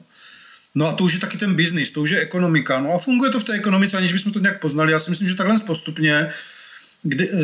[0.75, 2.79] No a to už je taky ten biznis, to už je ekonomika.
[2.79, 4.91] No a funguje to v té ekonomice, aniž bychom to nějak poznali.
[4.91, 6.29] Já si myslím, že takhle postupně
[7.03, 7.35] kdy, eh,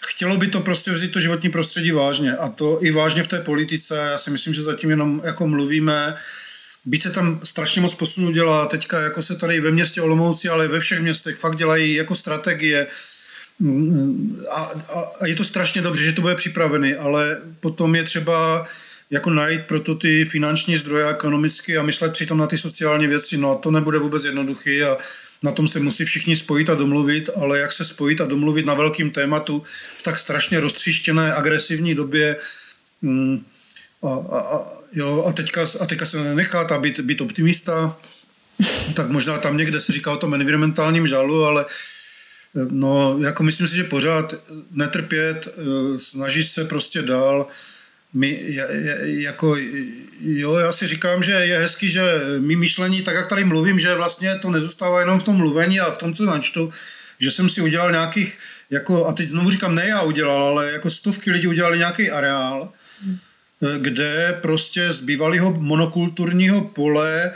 [0.00, 3.40] chtělo by to prostě vzít to životní prostředí vážně a to i vážně v té
[3.40, 4.08] politice.
[4.12, 6.16] Já si myslím, že zatím jenom jako mluvíme,
[6.84, 10.68] Byť se tam strašně moc posunu dělá, teďka jako se tady ve městě Olomouci, ale
[10.68, 12.86] ve všech městech fakt dělají jako strategie
[14.50, 18.66] a, a, a je to strašně dobře, že to bude připravený, ale potom je třeba
[19.10, 23.36] jako najít proto ty finanční zdroje ekonomicky a myslet přitom na ty sociální věci.
[23.36, 24.96] No a to nebude vůbec jednoduchý a
[25.42, 28.74] na tom se musí všichni spojit a domluvit, ale jak se spojit a domluvit na
[28.74, 29.62] velkým tématu
[29.96, 32.36] v tak strašně roztříštěné, agresivní době,
[33.02, 33.44] mm,
[34.02, 37.96] a, a, a, jo, a, teďka, a teďka se nenechat a být, být optimista,
[38.94, 41.64] tak možná tam někde se říká o tom environmentálním žalu, ale
[42.70, 44.34] no, jako myslím si, že pořád
[44.70, 47.46] netrpět, eh, snažit se prostě dál,
[48.12, 48.58] my,
[49.02, 49.56] jako,
[50.20, 52.02] jo, já si říkám, že je hezký, že
[52.38, 55.90] my myšlení, tak jak tady mluvím, že vlastně to nezůstává jenom v tom mluvení a
[55.90, 56.72] v tom, co načtu,
[57.20, 58.38] že jsem si udělal nějakých,
[58.70, 62.72] jako, a teď znovu říkám, ne já udělal, ale jako stovky lidí udělali nějaký areál,
[63.78, 67.32] kde prostě z bývalého monokulturního pole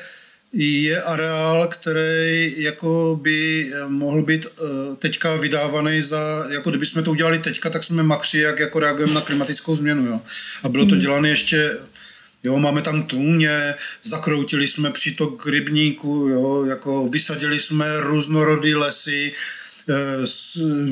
[0.57, 4.61] je areál, který jako by eh, mohl být eh,
[4.99, 9.15] teďka vydávaný za, jako kdyby jsme to udělali teďka, tak jsme machři, jak jako reagujeme
[9.15, 10.07] na klimatickou změnu.
[10.07, 10.21] Jo.
[10.63, 11.01] A bylo to hmm.
[11.01, 11.77] dělané ještě
[12.45, 19.33] Jo, máme tam tůně, zakroutili jsme přítok rybníku, jo, jako vysadili jsme různorodý lesy,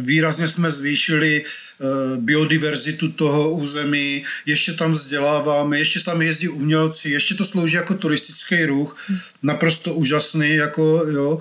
[0.01, 1.84] výrazně jsme zvýšili eh,
[2.16, 8.64] biodiverzitu toho území, ještě tam vzděláváme, ještě tam jezdí umělci, ještě to slouží jako turistický
[8.64, 8.97] ruch,
[9.43, 11.38] naprosto úžasný, jako, jo,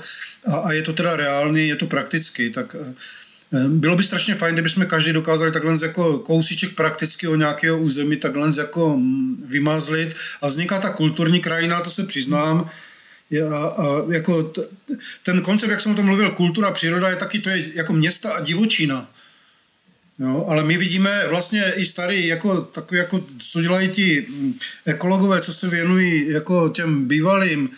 [0.48, 2.94] a, a je to teda reálný, je to praktický, tak eh,
[3.68, 8.98] bylo by strašně fajn, kdybychom každý dokázali takhle jako kousíček praktického nějakého území takhle jako
[8.98, 10.16] mm, vymazlit.
[10.42, 12.70] A vzniká ta kulturní krajina, to se přiznám,
[13.40, 14.62] a, a jako t,
[15.24, 18.32] ten koncept, jak jsem o tom mluvil, kultura, příroda je taky, to je jako města
[18.32, 19.10] a divočina.
[20.20, 24.54] Jo, ale my vidíme vlastně i starý, jako, takový, jako, co dělají ti mm,
[24.86, 27.70] ekologové, co se věnují jako těm bývalým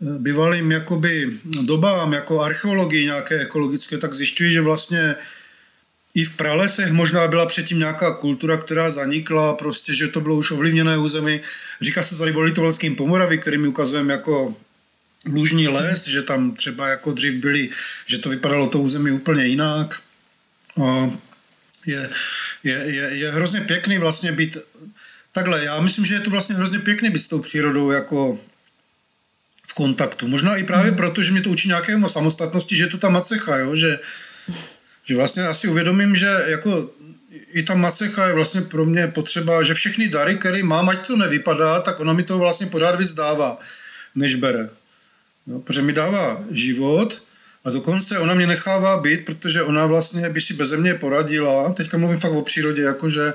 [0.00, 1.30] bývalým jakoby
[1.62, 5.14] dobám, jako archeologii nějaké ekologické, tak zjišťují, že vlastně
[6.14, 10.50] i v pralesech možná byla předtím nějaká kultura, která zanikla, prostě, že to bylo už
[10.50, 11.40] ovlivněné území.
[11.80, 14.56] Říká se tady o Litovelským Pomoravy, který mi ukazujeme jako
[15.26, 17.70] lužní les, že tam třeba jako dřív byli,
[18.06, 20.00] že to vypadalo to území úplně jinak.
[20.82, 21.10] A
[21.86, 22.10] je,
[22.64, 24.58] je, je, je hrozně pěkný vlastně být
[25.32, 25.64] takhle.
[25.64, 28.38] Já myslím, že je to vlastně hrozně pěkný být s tou přírodou jako
[29.68, 30.28] v kontaktu.
[30.28, 30.96] Možná i právě hmm.
[30.96, 33.76] proto, že mě to učí nějaké samostatnosti, že je to ta macecha, jo?
[33.76, 33.98] Že,
[35.04, 36.90] že vlastně asi uvědomím, že jako
[37.52, 41.16] i ta macecha je vlastně pro mě potřeba, že všechny dary, které mám, ať to
[41.16, 43.58] nevypadá, tak ona mi to vlastně pořád víc dává,
[44.14, 44.68] než bere.
[45.46, 47.22] Jo, protože mi dává život
[47.64, 51.72] a dokonce ona mě nechává být, protože ona vlastně by si beze mě poradila.
[51.72, 53.34] Teďka mluvím fakt o přírodě, jakože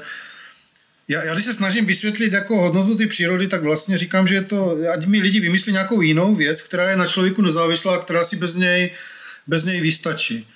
[1.08, 4.42] já, já když se snažím vysvětlit jako hodnotu ty přírody, tak vlastně říkám, že je
[4.42, 8.36] to, ať mi lidi vymyslí nějakou jinou věc, která je na člověku nezávislá, která si
[8.36, 8.92] bez něj,
[9.48, 10.48] bez něj vystačí.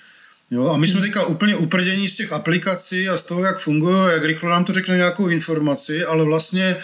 [0.50, 3.96] Jo, a my jsme teďka úplně uprdění z těch aplikací a z toho, jak fungují,
[4.12, 6.76] jak rychle nám to řekne nějakou informaci, ale vlastně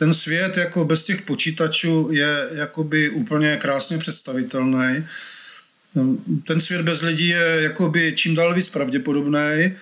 [0.00, 5.06] ten svět jako bez těch počítačů je jakoby úplně krásně představitelný.
[6.46, 9.76] Ten svět bez lidí je jakoby čím dál víc pravděpodobný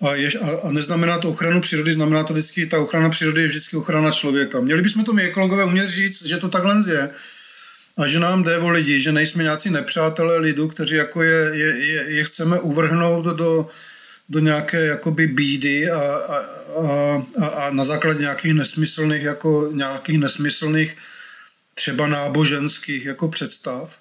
[0.00, 3.48] a, je, a, a neznamená to ochranu přírody, znamená to vždycky, ta ochrana přírody je
[3.48, 4.60] vždycky ochrana člověka.
[4.60, 7.10] Měli bychom to my ekologové umět říct, že to takhle je
[7.96, 11.86] a že nám jde o lidi, že nejsme nějací nepřátelé lidu, kteří jako je, je,
[11.86, 13.68] je, je chceme uvrhnout do,
[14.28, 16.36] do nějaké jakoby bídy a, a,
[17.40, 20.96] a, a na základě nějakých nesmyslných, jako nějakých nesmyslných
[21.74, 23.98] třeba náboženských jako představ.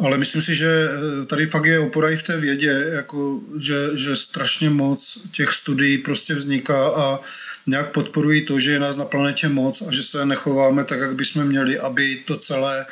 [0.00, 0.88] Ale myslím si, že
[1.26, 5.98] tady fakt je opora i v té vědě, jako, že, že strašně moc těch studií
[5.98, 7.20] prostě vzniká a
[7.66, 11.14] nějak podporují to, že je nás na planetě moc a že se nechováme tak, jak
[11.14, 12.86] bychom měli, aby to celé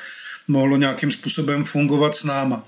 [0.49, 2.66] mohlo nějakým způsobem fungovat s náma.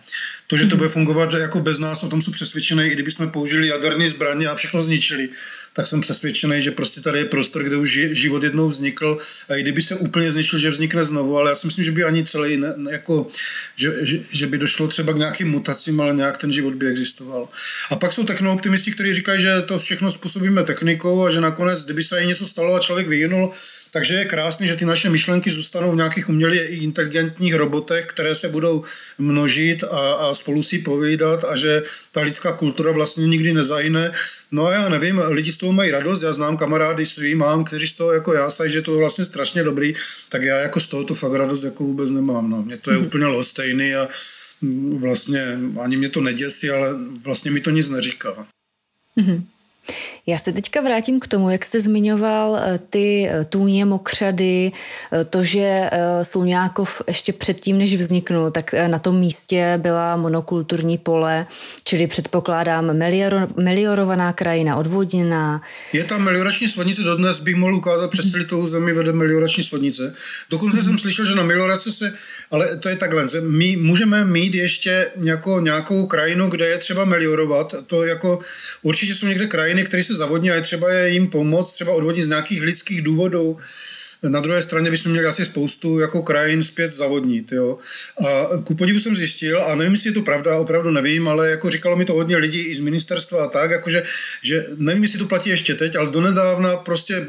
[0.53, 3.69] To, že to bude fungovat jako bez nás, o tom jsou přesvědčený, i kdybychom použili
[3.69, 5.29] jaderné zbraně a všechno zničili,
[5.73, 9.19] tak jsem přesvědčený, že prostě tady je prostor, kde už život jednou vznikl
[9.49, 12.05] a i kdyby se úplně zničil, že vznikne znovu, ale já si myslím, že by
[12.05, 13.27] ani celý, ne, jako,
[13.77, 17.49] že, že, že, by došlo třeba k nějakým mutacím, ale nějak ten život by existoval.
[17.91, 22.05] A pak jsou technooptimisti, kteří říkají, že to všechno způsobíme technikou a že nakonec, kdyby
[22.05, 23.53] se i něco stalo a člověk vyvinul,
[23.93, 28.49] takže je krásný, že ty naše myšlenky zůstanou v nějakých umělě inteligentních robotech, které se
[28.49, 28.85] budou
[29.19, 34.13] množit a, a spolu si povídat a že ta lidská kultura vlastně nikdy nezajne.
[34.53, 37.89] No a já nevím, lidi z toho mají radost, já znám kamarády svý, mám, kteří
[37.89, 39.95] z toho jako já stají, že to je vlastně strašně dobrý,
[40.29, 42.51] tak já jako z toho to fakt radost jako vůbec nemám.
[42.51, 42.63] No.
[42.63, 43.07] Mně to je mm.
[43.07, 44.09] úplně lostejný a
[44.99, 46.89] vlastně ani mě to neděsí, ale
[47.23, 48.47] vlastně mi to nic neříká.
[49.19, 49.43] Mm-hmm.
[50.27, 54.73] Já se teďka vrátím k tomu, jak jste zmiňoval eh, ty eh, tůně, mokřady,
[55.13, 55.91] eh, to, že
[56.23, 61.47] Sluňákov ještě předtím, než vzniknul, tak na tom místě byla monokulturní pole,
[61.85, 65.63] čili předpokládám melioro, meliorovaná krajina, odvodněná.
[65.93, 70.15] Je tam meliorační svodnice, dodnes bych mohl ukázat, přes celý tou zemi vede meliorační svodnice.
[70.51, 70.85] Dokonce mm-hmm.
[70.85, 72.15] jsem slyšel, že na melioraci se,
[72.51, 77.75] ale to je takhle, my můžeme mít ještě nějakou, nějakou krajinu, kde je třeba meliorovat,
[77.87, 78.39] to jako
[78.83, 81.93] určitě jsou někde krajiny, které se se zavodní a je třeba je jim pomoct, třeba
[81.93, 83.57] odvodit z nějakých lidských důvodů.
[84.29, 87.53] Na druhé straně bychom měli asi spoustu jako krajin zpět zavodnit.
[87.53, 87.79] Jo.
[88.27, 91.71] A ku podivu jsem zjistil, a nevím, jestli je to pravda, opravdu nevím, ale jako
[91.71, 94.03] říkalo mi to hodně lidí i z ministerstva a tak, jakože,
[94.43, 97.27] že nevím, jestli to platí ještě teď, ale donedávna prostě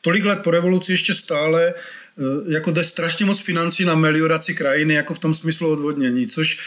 [0.00, 4.94] tolik let po revoluci ještě stále eh, jako jde strašně moc financí na melioraci krajiny,
[4.94, 6.58] jako v tom smyslu odvodnění, což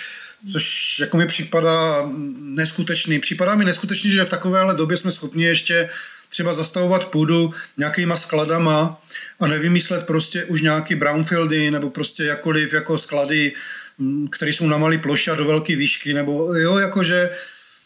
[0.52, 2.10] což jako mi připadá
[2.40, 3.20] neskutečný.
[3.20, 5.90] Připadá mi neskutečný, že v takovéhle době jsme schopni ještě
[6.30, 9.02] třeba zastavovat půdu nějakýma skladama
[9.40, 13.54] a nevymyslet prostě už nějaký brownfieldy nebo prostě jakoliv jako sklady,
[13.98, 17.30] mm, které jsou na malé ploše a do velké výšky, nebo jo, jakože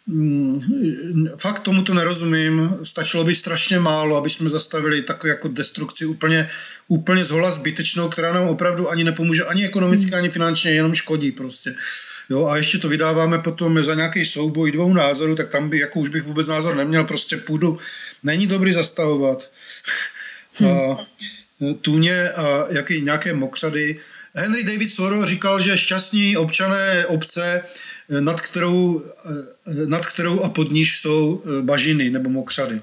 [0.08, 2.76] mm, fakt tomu to nerozumím.
[2.84, 6.50] Stačilo by strašně málo, aby jsme zastavili takovou jako destrukci úplně,
[6.88, 11.76] úplně zhola zbytečnou, která nám opravdu ani nepomůže, ani ekonomicky, ani finančně, jenom škodí prostě.
[12.30, 16.00] Jo, a ještě to vydáváme potom za nějaký souboj dvou názorů, tak tam by, jako
[16.00, 17.78] už bych vůbec názor neměl, prostě půdu
[18.24, 19.52] není dobrý zastavovat.
[20.54, 20.70] Hmm.
[20.70, 20.98] A
[21.82, 24.00] tůně a jaký, nějaké mokřady.
[24.34, 27.64] Henry David Thoreau říkal, že šťastní občané obce,
[28.20, 29.06] nad kterou,
[29.86, 32.82] nad kterou a pod níž jsou bažiny nebo mokřady.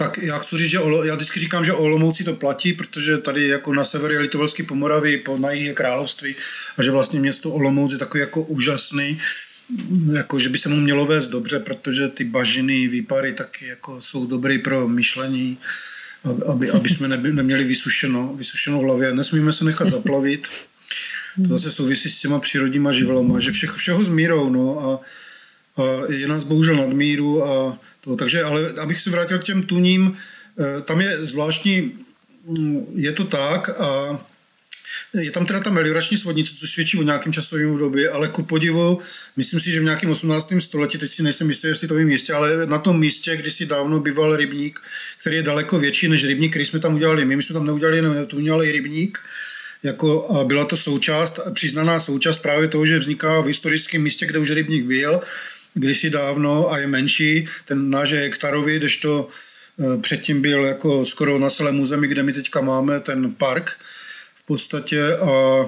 [0.00, 3.74] Tak já chci říct, že já vždycky říkám, že Olomouci to platí, protože tady jako
[3.74, 6.34] na sever je Litovelský Pomoravy, po na je království
[6.76, 9.18] a že vlastně město Olomouc je takový jako úžasný,
[10.12, 14.26] jako že by se mu mělo vést dobře, protože ty bažiny, výpary taky jako jsou
[14.26, 15.58] dobrý pro myšlení,
[16.46, 19.14] aby, aby jsme neby, neměli vysušeno, vysušenou hlavě.
[19.14, 20.48] Nesmíme se nechat zaplavit.
[21.48, 25.00] To zase souvisí s těma přírodníma živlama, že všeho, všeho s mírou, no a
[26.08, 30.16] je nás bohužel nadmíru a to, takže, ale abych se vrátil k těm tuním,
[30.60, 31.92] eh, tam je zvláštní,
[32.46, 34.20] mm, je to tak a
[35.14, 38.98] je tam teda ta meliorační svodnice, což svědčí o nějakém časovém období, ale ku podivu,
[39.36, 40.60] myslím si, že v nějakém 18.
[40.60, 43.66] století, teď si nejsem jistý, jestli to vím místě, ale na tom místě, kdy si
[43.66, 44.80] dávno býval rybník,
[45.20, 47.36] který je daleko větší než rybník, který jsme tam udělali my.
[47.36, 49.18] My jsme tam neudělali jenom to udělali rybník,
[49.82, 54.38] jako, a byla to součást, přiznaná součást právě toho, že vzniká v historickém místě, kde
[54.38, 55.20] už rybník byl,
[55.74, 57.48] kdysi dávno a je menší.
[57.64, 62.32] Ten náš je hektarový, kdežto eh, předtím byl jako skoro na celém území, kde my
[62.32, 63.76] teďka máme ten park
[64.50, 65.64] podstatě a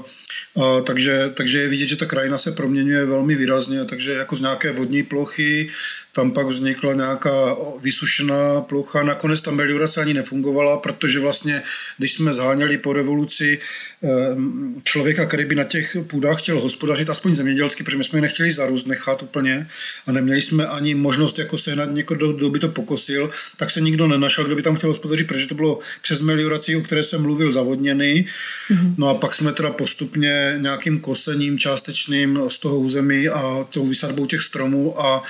[0.57, 4.41] a takže, takže je vidět, že ta krajina se proměňuje velmi výrazně, takže jako z
[4.41, 5.71] nějaké vodní plochy
[6.15, 9.03] tam pak vznikla nějaká vysušená plocha.
[9.03, 11.63] Nakonec ta meliorace ani nefungovala, protože vlastně,
[11.99, 13.59] když jsme zháněli po revoluci
[14.03, 18.23] ehm, člověka, který by na těch půdách chtěl hospodařit, aspoň zemědělsky, protože my jsme je
[18.23, 19.69] nechtěli zarůst nechat úplně
[20.07, 24.07] a neměli jsme ani možnost jako sehnat někoho, kdo by to pokosil, tak se nikdo
[24.07, 27.53] nenašel, kdo by tam chtěl hospodařit, protože to bylo přes melioraci, o které jsem mluvil,
[27.53, 28.27] zavodněný.
[28.73, 28.95] Mm-hmm.
[28.99, 34.27] No a pak jsme teda postupně nějakým kosením částečným z toho území a tou vysadbou
[34.27, 35.23] těch stromů a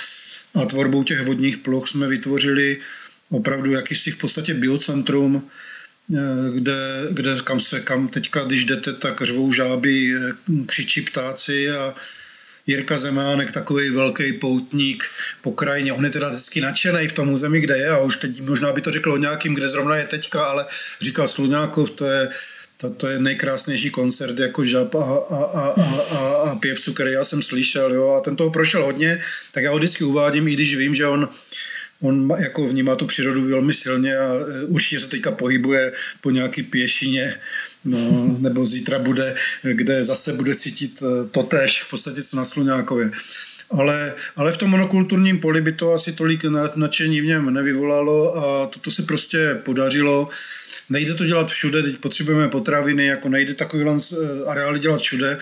[0.54, 2.78] a tvorbou těch vodních ploch jsme vytvořili
[3.30, 5.48] opravdu jakýsi v podstatě biocentrum,
[6.14, 6.18] eh,
[6.54, 6.78] kde,
[7.10, 10.32] kde kam se, kam teďka, když jdete, tak řvou žáby, eh,
[10.66, 11.94] křičí ptáci a
[12.66, 15.04] Jirka Zemánek, takový velký poutník
[15.40, 15.92] po krajině.
[15.92, 18.80] On je teda vždycky nadšený v tom území, kde je a už teď možná by
[18.80, 20.66] to řekl o nějakým, kde zrovna je teďka, ale
[21.00, 22.28] říkal Sluňákov, to je
[22.82, 25.74] to, to je nejkrásnější koncert jako žab a, a, a,
[26.10, 26.18] a,
[26.50, 29.20] a pěvců, který já jsem slyšel, jo, a ten toho prošel hodně,
[29.52, 31.28] tak já ho vždycky uvádím, i když vím, že on
[32.02, 36.62] on jako vnímá tu přírodu velmi silně a e, určitě se teďka pohybuje po nějaký
[36.62, 37.34] pěšině,
[37.84, 37.98] no,
[38.38, 43.10] nebo zítra bude, kde zase bude cítit e, to tež, v podstatě co na Sluňákově.
[43.70, 48.66] Ale, ale v tom monokulturním poli by to asi tolik nadšení v něm nevyvolalo a
[48.66, 50.28] toto se prostě podařilo.
[50.90, 55.38] Nejde to dělat všude, teď potřebujeme potraviny, jako nejde takovýhle eh, areály dělat všude,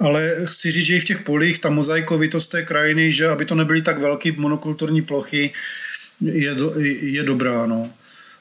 [0.00, 3.54] ale chci říct, že i v těch polích ta mozaikovitost té krajiny, že aby to
[3.54, 5.52] nebyly tak velké monokulturní plochy,
[6.20, 7.66] je, do, je dobrá.
[7.66, 7.92] No.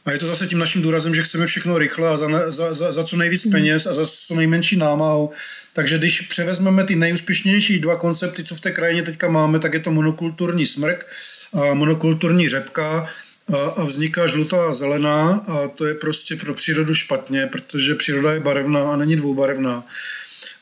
[0.05, 2.91] A je to zase tím naším důrazem, že chceme všechno rychle a za, za, za,
[2.91, 5.31] za co nejvíc peněz a za co nejmenší námahou.
[5.73, 9.79] Takže když převezmeme ty nejúspěšnější dva koncepty, co v té krajině teďka máme, tak je
[9.79, 11.07] to monokulturní smrk
[11.53, 13.09] a monokulturní řepka
[13.53, 18.33] a, a vzniká žlutá a zelená a to je prostě pro přírodu špatně, protože příroda
[18.33, 19.83] je barevná a není dvoubarevná.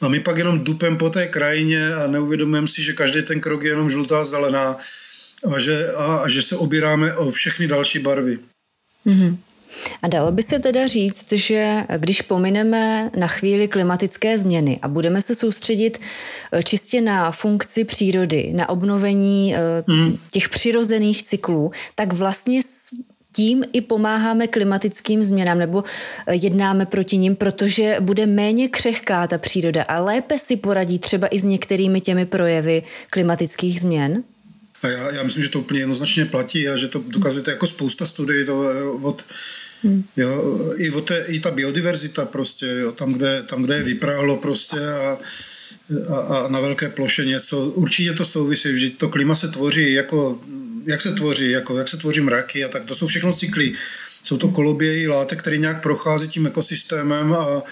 [0.02, 3.64] A my pak jenom dupem po té krajině a neuvědomujeme si, že každý ten krok
[3.64, 4.78] je jenom žlutá a zelená
[5.56, 8.40] a že, a, a že se obíráme o všechny další barvy.
[9.06, 9.38] Mm-hmm.
[10.02, 15.22] A dalo by se teda říct, že když pomineme na chvíli klimatické změny a budeme
[15.22, 15.98] se soustředit
[16.52, 19.56] eh, čistě na funkci přírody, na obnovení
[19.88, 20.18] mm.
[20.32, 22.62] těch přirozených cyklů, tak vlastně
[23.36, 25.84] tím i pomáháme klimatickým změnám nebo
[26.28, 31.28] eh, jednáme proti nim, protože bude méně křehká ta příroda a lépe si poradí třeba
[31.28, 34.24] i s některými těmi projevy klimatických změn?
[34.84, 38.06] A já, já myslím, že to úplně jednoznačně platí a že to dokazujete jako spousta
[38.06, 39.26] studií to od
[39.84, 40.04] Hmm.
[40.18, 44.38] Jo, i, o té, I ta biodiverzita prostě, jo, tam, kde, tam, kde je vypráhlo
[44.38, 45.18] prostě a,
[46.10, 47.66] a, a na velké ploše něco.
[47.66, 50.42] Určitě to souvisí, že to klima se tvoří jako,
[50.86, 52.86] jak se tvoří, jako, jak se tvoří mraky a tak.
[52.86, 53.74] To jsou všechno cykly.
[54.24, 57.64] Jsou to koloběhy látek, které nějak prochází tím ekosystémem a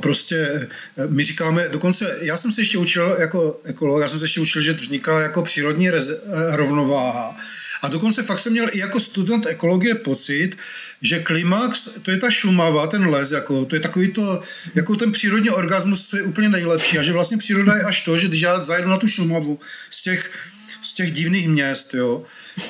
[0.00, 0.68] prostě
[1.08, 4.62] my říkáme, dokonce já jsem se ještě učil jako ekolog, já jsem se ještě učil,
[4.62, 6.20] že vzniká jako přírodní reze,
[6.50, 7.36] rovnováha.
[7.82, 10.56] A dokonce fakt jsem měl i jako student ekologie pocit,
[11.02, 14.42] že klimax, to je ta šumava, ten les, jako, to je takový to,
[14.74, 16.98] jako ten přírodní orgasmus, co je úplně nejlepší.
[16.98, 19.58] A že vlastně příroda je až to, že když já zajedu na tu šumavu
[19.90, 20.30] z těch
[20.84, 22.22] z těch divných měst, jo.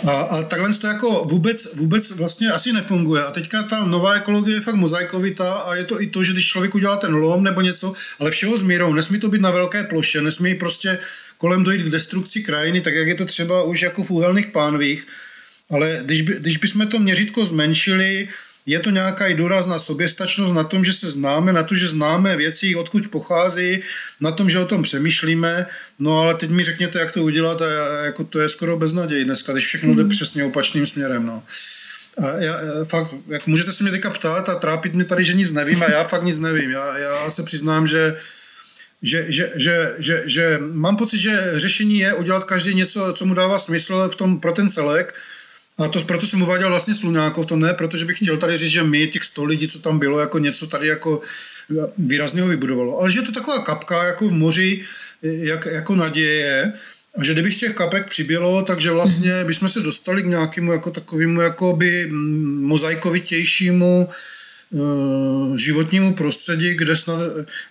[0.06, 3.24] A, a takhle to jako vůbec, vůbec vlastně asi nefunguje.
[3.24, 6.48] A teďka ta nová ekologie je fakt mozaikovitá a je to i to, že když
[6.48, 9.84] člověk udělá ten lom nebo něco, ale všeho s mírou, nesmí to být na velké
[9.84, 10.98] ploše, nesmí prostě
[11.38, 15.06] kolem dojít k destrukci krajiny, tak jak je to třeba už jako v úhelných pánvích.
[15.70, 18.28] Ale když, by, když bychom to měřítko zmenšili,
[18.66, 21.88] je to nějaká i důraz na soběstačnost, na tom, že se známe, na to, že
[21.88, 23.82] známe věci, odkud pochází,
[24.20, 25.66] na tom, že o tom přemýšlíme.
[25.98, 27.66] No ale teď mi řekněte, jak to udělat a
[28.04, 30.10] jako to je skoro beznaděj dneska, když všechno jde mhm.
[30.10, 31.26] přesně opačným směrem.
[31.26, 31.42] No.
[32.18, 35.52] A já, fakt, jak můžete se mě teďka ptát a trápit mě tady, že nic
[35.52, 36.70] nevím a já fakt nic nevím.
[36.70, 38.16] Já, já se přiznám, že
[39.06, 43.34] že, že, že, že, že mám pocit, že řešení je udělat každý něco, co mu
[43.34, 45.14] dává smysl v tom, pro ten celek
[45.78, 48.82] A to proto jsem uváděl vlastně Sluňákov, to ne, protože bych chtěl tady říct, že
[48.82, 51.20] my, těch 100 lidí, co tam bylo, jako něco tady jako
[51.98, 53.00] výrazného vybudovalo.
[53.00, 54.84] Ale že je to taková kapka jako v moři,
[55.22, 56.72] jak, jako naděje,
[57.18, 61.40] a že kdybych těch kapek přibylo, takže vlastně bychom se dostali k nějakému jako takovému
[61.40, 62.08] jakoby
[62.60, 64.43] mozaikovitějšímu Eh,
[65.54, 67.20] životnímu prostředí, kde snad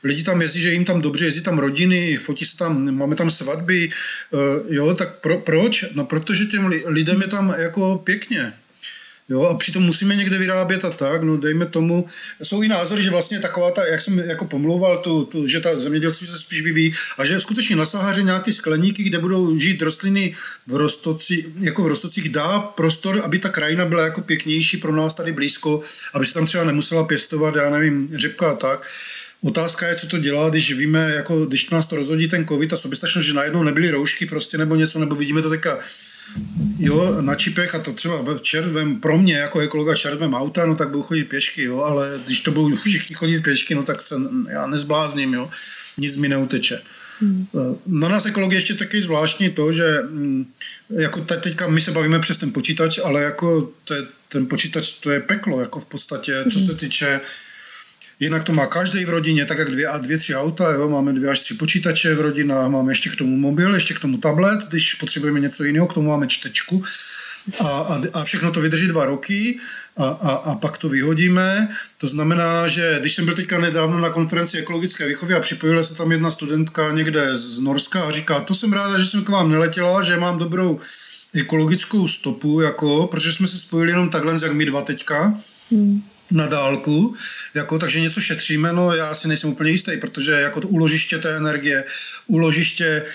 [0.03, 3.31] lidi tam jezdí, že jim tam dobře, jezdí tam rodiny, fotí se tam, máme tam
[3.31, 4.37] svatby, eh,
[4.69, 5.85] jo, tak pro, proč?
[5.93, 8.53] No protože těm lidem je tam jako pěkně.
[9.29, 12.05] Jo, a přitom musíme někde vyrábět a tak, no dejme tomu.
[12.43, 15.79] Jsou i názory, že vlastně taková ta, jak jsem jako pomlouval, tu, tu, že ta
[15.79, 20.35] zemědělství se spíš vyvíjí a že skutečně na Sahaře nějaké skleníky, kde budou žít rostliny
[20.67, 25.13] v rostoci, jako v rostocích, dá prostor, aby ta krajina byla jako pěknější pro nás
[25.13, 25.81] tady blízko,
[26.13, 28.87] aby se tam třeba nemusela pěstovat, já nevím, řepka a tak.
[29.41, 32.77] Otázka je, co to dělá, když víme, jako, když nás to rozhodí ten covid a
[32.77, 35.79] soběstačnost, že najednou nebyly roušky prostě nebo něco, nebo vidíme to teďka
[36.79, 40.75] Jo, na čipech a to třeba v červém, pro mě jako ekologa červém auta, no
[40.75, 44.15] tak budu chodit pěšky, jo, ale když to budou všichni chodit pěšky, no tak se
[44.49, 45.49] já nezblázním, jo,
[45.97, 46.81] nic mi neuteče.
[47.19, 47.47] Hmm.
[47.85, 50.51] Na nás ekologie ještě taky zvláštní to, že mm,
[50.89, 55.19] jako teďka my se bavíme přes ten počítač, ale jako te, ten počítač to je
[55.19, 56.77] peklo, jako v podstatě, co se hmm.
[56.77, 57.21] týče
[58.23, 60.89] Jinak to má každý v rodině, tak jak dvě a dvě, tři auta, jo?
[60.89, 64.17] máme dvě až tři počítače v rodinách, máme ještě k tomu mobil, ještě k tomu
[64.17, 66.83] tablet, když potřebujeme něco jiného, k tomu máme čtečku.
[67.59, 69.59] A, a, a všechno to vydrží dva roky
[69.97, 71.69] a, a, a pak to vyhodíme.
[71.97, 75.95] To znamená, že když jsem byl teďka nedávno na konferenci ekologické výchovy a připojila se
[75.95, 79.51] tam jedna studentka někde z Norska a říká, to jsem ráda, že jsem k vám
[79.51, 80.79] neletěla, že mám dobrou
[81.33, 85.39] ekologickou stopu, jako, protože jsme se spojili jenom takhle, jak my dva teďka.
[85.71, 86.03] Hmm
[86.33, 87.15] na dálku,
[87.53, 91.37] jako, takže něco šetříme, no já si nejsem úplně jistý, protože jako to uložiště té
[91.37, 91.83] energie,
[92.27, 93.05] uložiště,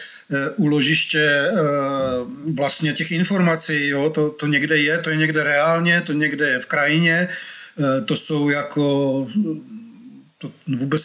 [0.56, 6.12] uložiště uh, vlastně těch informací, jo, to, to někde je, to je někde reálně, to
[6.12, 7.28] někde je v krajině,
[7.76, 9.26] uh, to jsou jako
[10.38, 11.02] to vůbec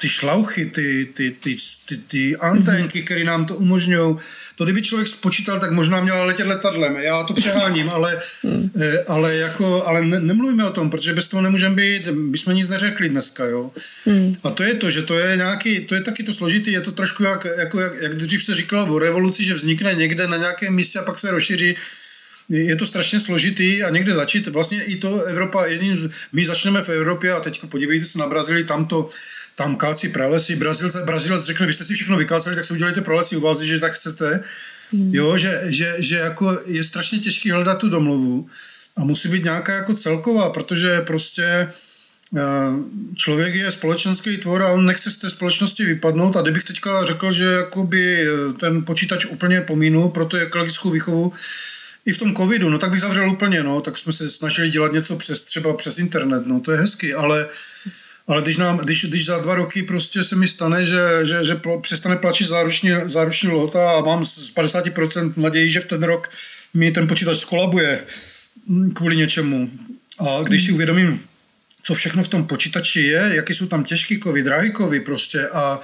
[0.00, 1.56] ty šlauchy, ty, ty, ty,
[1.86, 4.16] ty, ty anténky, které nám to umožňují.
[4.56, 6.96] To kdyby člověk spočítal, tak možná měl letět letadlem.
[6.96, 8.18] Já to přeháním, ale,
[8.80, 12.68] eh, ale, jako, ale ne, nemluvíme o tom, protože bez toho nemůžeme být, bychom nic
[12.68, 13.44] neřekli dneska.
[13.44, 13.70] Jo?
[14.04, 14.36] Hmm.
[14.42, 16.92] A to je to, že to je nějaký, to je taky to složitý, je to
[16.92, 20.74] trošku jak, jako, jak, jak dřív se říkalo o revoluci, že vznikne někde na nějakém
[20.74, 21.76] místě a pak se rozšíří
[22.48, 26.88] je to strašně složitý a někde začít, vlastně i to Evropa, jedin, my začneme v
[26.88, 29.08] Evropě a teď podívejte se na Brazílii, tam to,
[29.58, 33.36] tam kácí pralesy, Brazil, Brazilec řekne, vy jste si všechno vykáceli, tak si udělejte pralesy
[33.36, 34.40] u vás, že tak chcete.
[34.92, 35.14] Hmm.
[35.14, 38.48] Jo, že, že, že jako je strašně těžký hledat tu domluvu
[38.96, 41.44] a musí být nějaká jako celková, protože prostě
[42.36, 42.40] eh,
[43.16, 47.32] člověk je společenský tvor a on nechce z té společnosti vypadnout a kdybych teďka řekl,
[47.32, 51.32] že jakoby eh, ten počítač úplně pomínu pro tu ekologickou výchovu,
[52.06, 54.92] i v tom covidu, no tak bych zavřel úplně, no, tak jsme se snažili dělat
[54.92, 57.48] něco přes třeba přes internet, no to je hezky, ale
[58.28, 61.60] ale když, nám, když, když za dva roky prostě se mi stane, že, že, že
[61.80, 66.30] přestane plačit záruční, záruční lhota a mám z 50% naději, že v ten rok
[66.74, 68.00] mi ten počítač skolabuje
[68.66, 69.70] mm, kvůli něčemu.
[70.18, 71.20] A když si uvědomím,
[71.82, 75.80] co všechno v tom počítači je, jaký jsou tam těžký kovy, drahý kovy prostě a,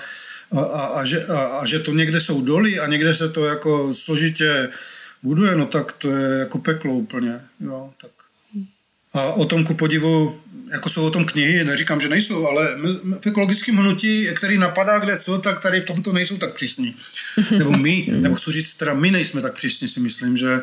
[0.52, 3.44] a, a, a, že, a, a že to někde jsou doly a někde se to
[3.44, 4.68] jako složitě
[5.22, 7.40] buduje, no tak to je jako peklo úplně.
[7.60, 8.10] Jo, tak.
[9.14, 10.40] A o tom ku podivu
[10.72, 12.68] jako jsou o tom knihy, neříkám, že nejsou, ale
[13.20, 16.94] v ekologickém hnutí, který napadá kde co, tak tady v tomto nejsou tak přísní.
[17.58, 20.60] Nebo my, nebo chci říct, teda my nejsme tak přísní, si myslím, že,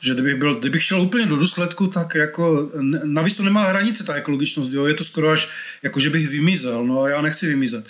[0.00, 2.70] že kdybych, byl, kdybych šel úplně do důsledku, tak jako,
[3.04, 5.48] navíc to nemá hranice ta ekologičnost, jo, je to skoro až,
[5.82, 7.84] jako že bych vymizel, no a já nechci vymizet.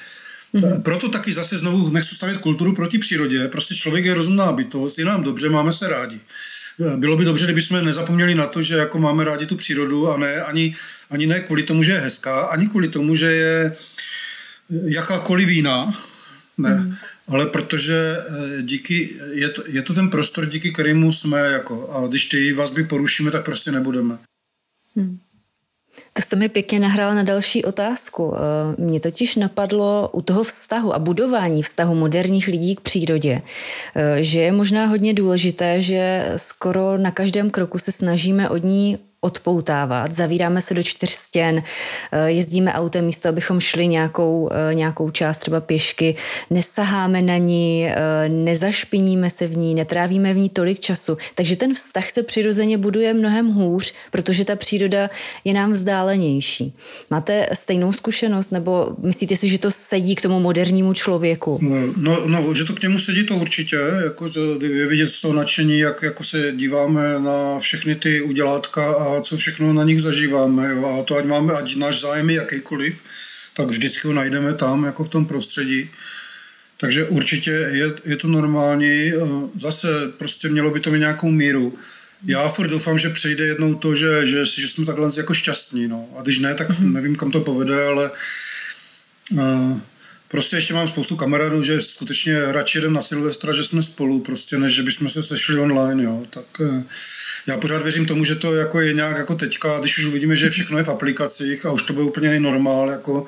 [0.55, 0.83] Mm-hmm.
[0.83, 3.49] Proto taky zase znovu nechci stavět kulturu proti přírodě.
[3.49, 6.21] Prostě člověk je rozumná bytost, je nám dobře, máme se rádi.
[6.97, 10.43] Bylo by dobře, kdybychom nezapomněli na to, že jako máme rádi tu přírodu a ne
[10.43, 10.77] ani,
[11.11, 13.77] ani ne kvůli tomu, že je hezká, ani kvůli tomu, že je
[14.85, 15.93] jakákoliv vína,
[16.59, 16.94] ne, mm.
[17.28, 22.07] ale protože eh, díky, je to, je to ten prostor, díky kterému jsme jako, a
[22.07, 24.19] když ty vazby porušíme, tak prostě nebudeme.
[24.94, 25.19] Mm.
[26.13, 28.35] To jste mi pěkně nahrála na další otázku.
[28.35, 33.43] Eh, mě totiž napadlo u toho vztahu a budování vztahu moderních lidí k přírodě,
[33.97, 38.99] eh, že je možná hodně důležité, že skoro na každém kroku se snažíme od ní
[39.24, 41.62] odpoutávat, zavíráme se do čtyř stěn,
[42.12, 46.16] eh, jezdíme autem místo, abychom šli nějakou, eh, nějakou část třeba pěšky,
[46.51, 51.16] nesaháme na ní, eh, nezašpiníme se v ní, netrávíme v ní tolik času.
[51.35, 55.11] Takže ten vztah se přirozeně buduje mnohem hůř, protože ta příroda
[55.44, 56.74] je nám vzdálenější.
[57.11, 61.59] Máte stejnou zkušenost nebo myslíte si, že to sedí k tomu modernímu člověku?
[61.97, 64.27] No, no že to k němu sedí to určitě, jako
[64.62, 69.37] je vidět z toho nadšení, jak jako se díváme na všechny ty udělátka a co
[69.37, 70.71] všechno na nich zažíváme.
[70.71, 70.87] Jo?
[70.87, 72.97] A to ať máme, ať náš zájem je jakýkoliv,
[73.57, 75.91] tak vždycky ho najdeme tam, jako v tom prostředí.
[76.77, 79.13] Takže určitě je, je to normální.
[79.61, 81.79] Zase prostě mělo by to mít nějakou míru.
[82.27, 85.89] Já furt doufám, že přejde jednou to, že, že, že jsme takhle jako šťastní.
[85.89, 86.09] No.
[86.19, 86.93] A když ne, tak mm-hmm.
[86.93, 88.11] nevím, kam to povede, ale
[89.31, 89.81] uh,
[90.29, 94.59] prostě ještě mám spoustu kamarádů, že skutečně radši jdem na Silvestra, že jsme spolu, prostě,
[94.59, 96.03] než že bychom se sešli online.
[96.03, 96.23] Jo.
[96.31, 96.83] Tak uh,
[97.47, 100.51] já pořád věřím tomu, že to jako je nějak jako teďka, když už uvidíme, že
[100.51, 103.27] všechno je v aplikacích a už to bude úplně normál, jako,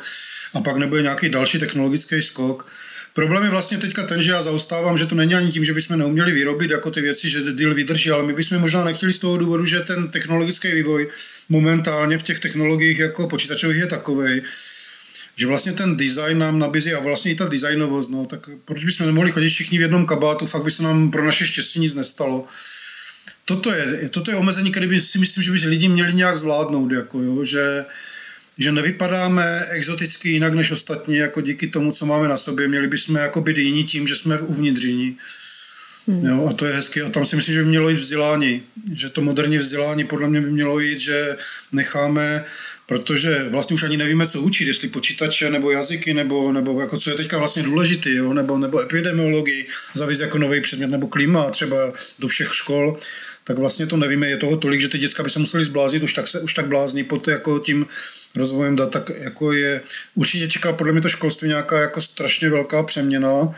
[0.54, 2.66] a pak nebude nějaký další technologický skok.
[3.14, 5.98] Problém je vlastně teďka ten, že já zaostávám, že to není ani tím, že bychom
[5.98, 9.36] neuměli vyrobit jako ty věci, že deal vydrží, ale my bychom možná nechtěli z toho
[9.36, 11.08] důvodu, že ten technologický vývoj
[11.48, 14.42] momentálně v těch technologiích jako počítačových je takový,
[15.36, 19.06] že vlastně ten design nám nabízí a vlastně i ta designovost, no, tak proč bychom
[19.06, 22.46] nemohli chodit všichni v jednom kabátu, fakt by se nám pro naše štěstí nic nestalo
[23.44, 26.92] toto je, toto je omezení, které by si myslím, že by lidi měli nějak zvládnout,
[26.92, 27.84] jako jo, že,
[28.58, 32.68] že nevypadáme exoticky jinak než ostatní, jako díky tomu, co máme na sobě.
[32.68, 35.16] Měli bychom jako být jiní tím, že jsme uvnitř jiní.
[36.08, 36.26] Hmm.
[36.26, 37.02] Jo, a to je hezky.
[37.02, 38.62] A tam si myslím, že by mělo jít vzdělání.
[38.92, 41.36] Že to moderní vzdělání podle mě by mělo jít, že
[41.72, 42.44] necháme,
[42.86, 47.10] protože vlastně už ani nevíme, co učit, jestli počítače nebo jazyky, nebo, nebo jako co
[47.10, 51.76] je teďka vlastně důležitý, jo, nebo, nebo epidemiologii, zavést jako nový předmět, nebo klima třeba
[52.18, 52.96] do všech škol
[53.44, 56.12] tak vlastně to nevíme, je toho tolik, že ty děcka by se museli zbláznit, už
[56.12, 57.86] tak se už tak blázní pod jako tím
[58.36, 59.80] rozvojem dat, tak jako je,
[60.14, 63.54] určitě čeká podle mě to školství nějaká jako strašně velká přeměna,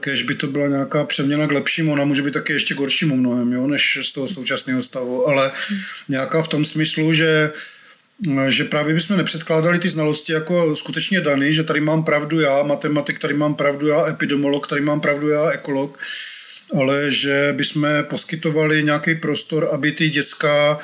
[0.00, 3.16] kež by to byla nějaká přeměna k lepšímu, ona může být taky ještě k horšímu
[3.16, 5.52] mnohem, jo, než z toho současného stavu, ale
[6.08, 7.52] nějaká v tom smyslu, že
[8.48, 13.18] že právě bychom nepředkládali ty znalosti jako skutečně daný, že tady mám pravdu já, matematik,
[13.18, 15.98] tady mám pravdu já, epidemiolog, tady mám pravdu já, ekolog,
[16.78, 20.78] ale že bychom poskytovali nějaký prostor, aby ty děcka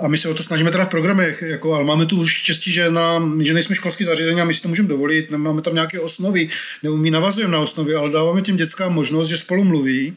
[0.00, 2.72] a my se o to snažíme teda v programech, jako, ale máme tu už štěstí,
[2.72, 6.00] že, na, že nejsme školský zařízení a my si to můžeme dovolit, nemáme tam nějaké
[6.00, 6.48] osnovy,
[6.82, 10.16] nebo my navazujeme na osnovy, ale dáváme těm dětskám možnost, že spolu mluví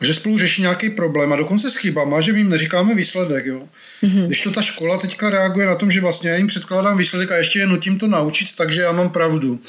[0.00, 3.46] a že spolu řeší nějaký problém a dokonce s chybama, že my jim neříkáme výsledek.
[3.46, 3.68] Jo.
[4.02, 4.26] Mm-hmm.
[4.26, 7.36] Když to ta škola teďka reaguje na tom, že vlastně já jim předkládám výsledek a
[7.36, 9.60] ještě je nutím to naučit, takže já mám pravdu.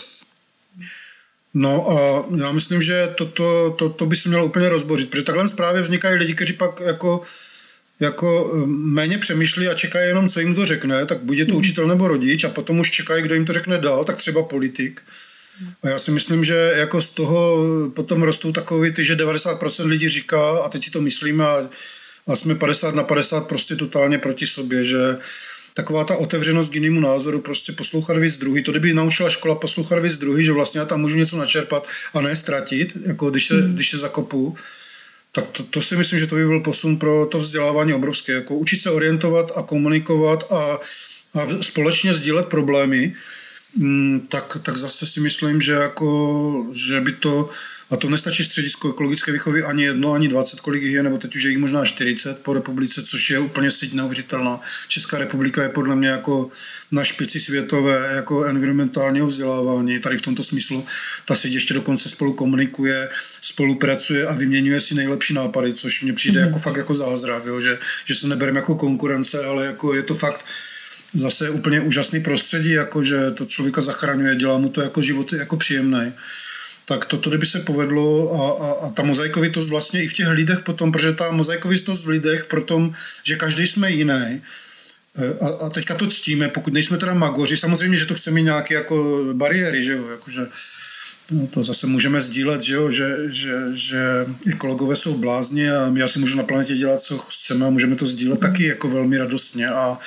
[1.58, 5.24] No a já myslím, že to, to, to, to by se mělo úplně rozbořit, protože
[5.24, 7.22] takhle právě vznikají lidi, kteří pak jako,
[8.00, 11.52] jako um, méně přemýšlí a čekají jenom, co jim to řekne, tak buď je to
[11.52, 11.60] hmm.
[11.60, 15.02] učitel nebo rodič a potom už čekají, kdo jim to řekne dál, tak třeba politik.
[15.84, 17.66] A já si myslím, že jako z toho
[17.96, 21.70] potom rostou takový ty, že 90% lidí říká, a teď si to myslíme a,
[22.28, 25.18] a jsme 50 na 50 prostě totálně proti sobě, že
[25.78, 28.64] taková ta otevřenost k jinému názoru, prostě poslouchat víc druhý.
[28.64, 32.22] To kdyby naučila škola poslouchat víc druhý, že vlastně já tam můžu něco načerpat a
[32.22, 33.76] ne ztratit, jako když se, hmm.
[33.76, 34.56] když se zakopu,
[35.32, 38.32] tak to, to, si myslím, že to by byl posun pro to vzdělávání obrovské.
[38.32, 40.80] Jako učit se orientovat a komunikovat a,
[41.34, 43.14] a společně sdílet problémy, mm,
[44.30, 47.50] tak, tak zase si myslím, že, jako, že by to
[47.90, 51.36] a to nestačí středisko ekologické výchovy ani jedno, ani 20, kolik jich je, nebo teď
[51.36, 54.60] už je jich možná 40 po republice, což je úplně síť neuvěřitelná.
[54.88, 56.50] Česká republika je podle mě jako
[56.92, 60.00] na špici světové jako environmentálního vzdělávání.
[60.00, 60.86] Tady v tomto smyslu
[61.26, 63.10] ta síť ještě dokonce spolu komunikuje,
[63.42, 66.48] spolupracuje a vyměňuje si nejlepší nápady, což mně přijde mm-hmm.
[66.48, 67.62] jako fakt jako zázrak, jo?
[67.62, 70.46] Že, že se nebereme jako konkurence, ale jako je to fakt
[71.16, 75.58] zase úplně úžasný prostředí, jako že to člověka zachraňuje, dělá mu to jako život jako
[75.58, 76.14] příjemný
[76.86, 80.60] tak toto kdyby se povedlo a, a, a ta mozaikovitost vlastně i v těch lidech
[80.60, 82.94] potom, protože ta mozaikovitost v lidech tom,
[83.24, 84.42] že každý jsme jiný, e,
[85.42, 89.24] a, a teďka to ctíme, pokud nejsme teda magoři, samozřejmě, že to chceme nějaké jako
[89.34, 90.48] bariéry, že jo, jakože
[91.32, 94.00] no, to zase můžeme sdílet, že, jo, že, že, že
[94.52, 98.08] ekologové jsou blázni a já si můžu na planetě dělat, co chceme a můžeme to
[98.08, 99.98] sdílet taky jako velmi radostně a,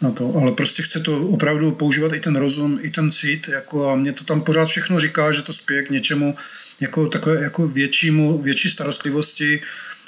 [0.00, 3.90] na to, ale prostě chce to opravdu používat i ten rozum, i ten cit, jako
[3.90, 6.34] a mě to tam pořád všechno říká, že to spěje k něčemu
[6.80, 9.62] jako takové jako většímu, větší starostlivosti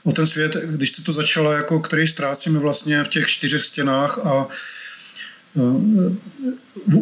[0.04, 4.18] o ten svět, když jste to začala, jako který ztrácíme vlastně v těch čtyřech stěnách
[4.18, 4.48] a
[5.54, 6.16] Uh,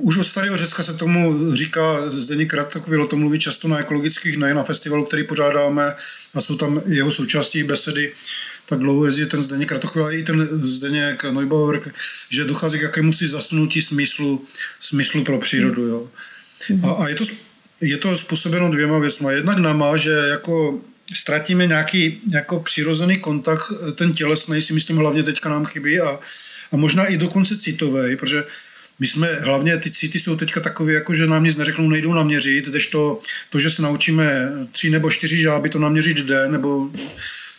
[0.02, 4.36] už od starého Řecka se tomu říká, Zdeněk Kratochvil o tom mluví často na ekologických,
[4.36, 5.94] nejen na festivalu, který pořádáme
[6.34, 8.12] a jsou tam jeho součástí besedy,
[8.68, 11.92] tak dlouho jezdí ten Zdeněk Ratochvil a i ten Zdeněk Neubauer,
[12.30, 14.44] že dochází k jakému si zasunutí smyslu,
[14.80, 15.86] smyslu pro přírodu.
[15.86, 16.08] Jo.
[16.84, 17.24] A, a je, to,
[17.80, 19.34] je to způsobeno dvěma věcmi.
[19.34, 20.80] Jednak náma, že jako
[21.14, 26.20] ztratíme nějaký jako přirozený kontakt, ten tělesný si myslím hlavně teďka nám chybí a,
[26.72, 28.44] a možná i dokonce citový, protože
[28.98, 32.66] my jsme, hlavně ty city jsou teďka takové, jako že nám nic neřeknou, nejdou naměřit,
[32.66, 33.18] když to,
[33.50, 36.90] to, že se naučíme tři nebo čtyři žáby, to naměřit jde, nebo,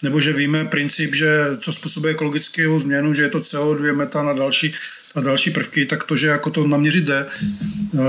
[0.04, 4.34] nebo že víme princip, že co způsobuje ekologickou změnu, že je to CO2, metan a
[4.34, 4.74] další,
[5.16, 7.26] a další prvky, tak to, že jako to naměřit jde,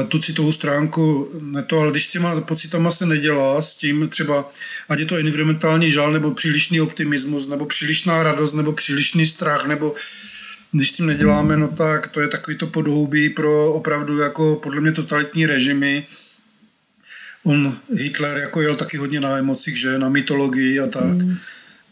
[0.09, 4.51] tu citovou stránku, ne to, ale když s těma pocitama se nedělá, s tím třeba,
[4.89, 9.95] ať je to environmentální žal, nebo přílišný optimismus, nebo přílišná radost, nebo přílišný strach, nebo
[10.73, 14.93] když tím neděláme, no tak to je takový to podhoubí pro opravdu jako podle mě
[14.93, 16.07] totalitní režimy.
[17.45, 21.05] On, Hitler, jako jel taky hodně na emocích, že na mytologii a tak.
[21.05, 21.37] Mm.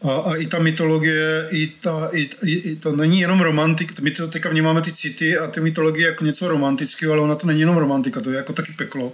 [0.02, 4.10] A, a i ta mytologie, i, ta, i, i, i to není jenom romantik, my
[4.10, 7.60] to teďka vnímáme ty city a ty mytologie jako něco romantického, ale ona to není
[7.60, 9.12] jenom romantika, to je jako taky peklo.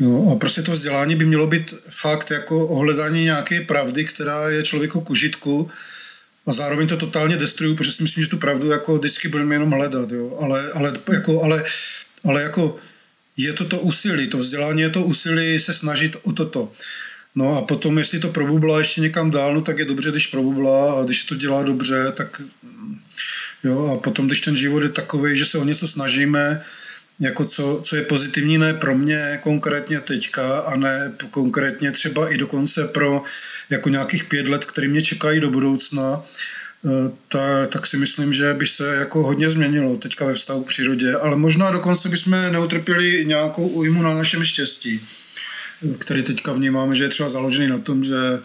[0.00, 4.62] Jo, a prostě to vzdělání by mělo být fakt jako ohledání nějaké pravdy, která je
[4.62, 5.70] člověku k užitku
[6.46, 9.70] a zároveň to totálně destruju, protože si myslím, že tu pravdu jako vždycky budeme jenom
[9.70, 10.38] hledat, jo.
[10.40, 11.64] Ale, ale, jako, ale,
[12.24, 12.76] ale jako
[13.36, 16.72] je to to úsilí, to vzdělání je to úsilí se snažit o toto.
[17.34, 21.00] No a potom, jestli to probublá ještě někam dál, no tak je dobře, když probublá
[21.00, 22.42] a když to dělá dobře, tak
[23.64, 26.64] jo, a potom, když ten život je takový, že se o něco snažíme,
[27.20, 32.36] jako co, co je pozitivní ne pro mě konkrétně teďka a ne konkrétně třeba i
[32.36, 33.22] dokonce pro
[33.70, 36.22] jako nějakých pět let, které mě čekají do budoucna,
[36.84, 40.68] eh, tak, tak si myslím, že by se jako hodně změnilo teďka ve vztahu k
[40.68, 45.00] přírodě, ale možná dokonce bychom neutrpěli nějakou újmu na našem štěstí,
[45.98, 48.40] který teďka vnímáme, že je třeba založený na tom, že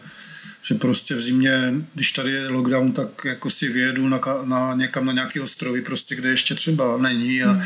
[0.68, 5.06] že prostě v zimě, když tady je lockdown, tak jako si vyjedu na, na někam
[5.06, 7.62] na nějaký ostrovy, prostě, kde ještě třeba není a, hmm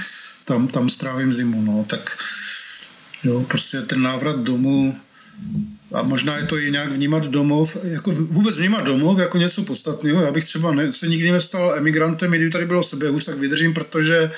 [0.49, 2.17] tam, tam strávím zimu, no, tak
[3.23, 4.99] jo, prostě ten návrat domů
[5.93, 10.21] a možná je to i nějak vnímat domov, jako vůbec vnímat domov jako něco podstatného.
[10.21, 13.73] Já bych třeba ne, se nikdy nestal emigrantem, kdyby tady bylo sebe už, tak vydržím,
[13.73, 14.31] protože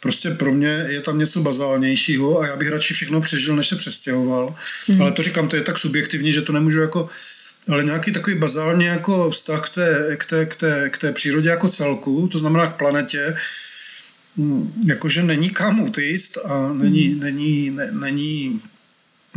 [0.00, 3.76] prostě pro mě je tam něco bazálnějšího a já bych radši všechno přežil, než se
[3.76, 4.54] přestěhoval.
[4.88, 5.02] Mm.
[5.02, 7.08] Ale to říkám, to je tak subjektivní, že to nemůžu jako
[7.68, 11.48] ale nějaký takový bazální jako vztah k té, k, té, k, té, k té přírodě
[11.48, 13.34] jako celku, to znamená k planetě,
[14.36, 17.20] Hmm, jakože není kam utíct a není, hmm.
[17.20, 18.62] není, ne, není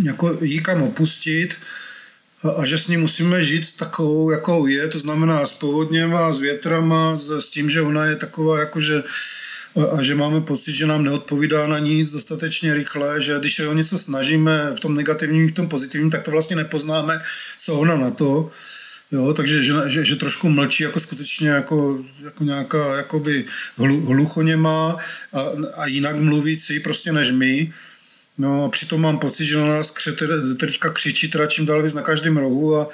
[0.03, 1.55] jako jí kam opustit
[2.43, 6.39] a, a že s ní musíme žít takovou, jakou je, to znamená s povodněma, s
[6.39, 9.03] větrama, s, s tím, že ona je taková jakože
[9.97, 13.73] a, že máme pocit, že nám neodpovídá na nic dostatečně rychle, že když se o
[13.73, 17.21] něco snažíme v tom negativním, v tom pozitivním, tak to vlastně nepoznáme,
[17.59, 18.51] co ona na to.
[19.11, 23.45] Jo, takže že, že, že trošku mlčí jako skutečně jako, jako nějaká jakoby
[23.77, 24.97] hlu, hluchoněma
[25.33, 25.41] a,
[25.75, 27.73] a jinak mluvící prostě než my.
[28.37, 30.25] No a přitom mám pocit, že na nás křete,
[30.59, 32.87] teďka křičí teda čím dál víc na každém rohu a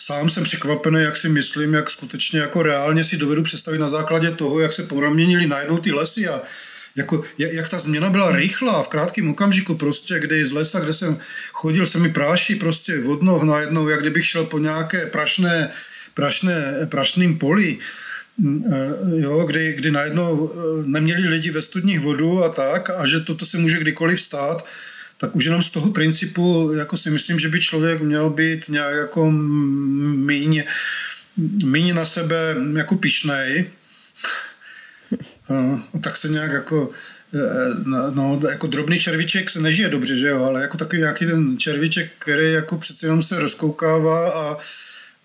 [0.00, 4.30] sám jsem překvapený, jak si myslím, jak skutečně jako reálně si dovedu představit na základě
[4.30, 6.42] toho, jak se proměnili najednou ty lesy a
[6.96, 11.18] jako, jak ta změna byla rychlá v krátkém okamžiku prostě, kdy z lesa, kde jsem
[11.52, 15.70] chodil, se mi práší prostě od noh najednou, jak kdybych šel po nějaké prašné,
[16.14, 17.78] prašné, prašným poli,
[18.38, 23.06] mm, eh, jo, kdy, kdy najednou eh, neměli lidi ve studních vodu a tak a
[23.06, 24.66] že toto se může kdykoliv stát,
[25.20, 28.94] tak už jenom z toho principu jako si myslím, že by člověk měl být nějak
[28.94, 30.64] jako míň,
[31.64, 33.70] míň na sebe jako pišnej,
[35.92, 36.90] a tak se nějak jako
[37.34, 37.38] eh,
[38.14, 42.10] no, jako drobný červiček se nežije dobře, že jo, ale jako takový nějaký ten červiček,
[42.18, 44.56] který jako přece jenom se rozkoukává a,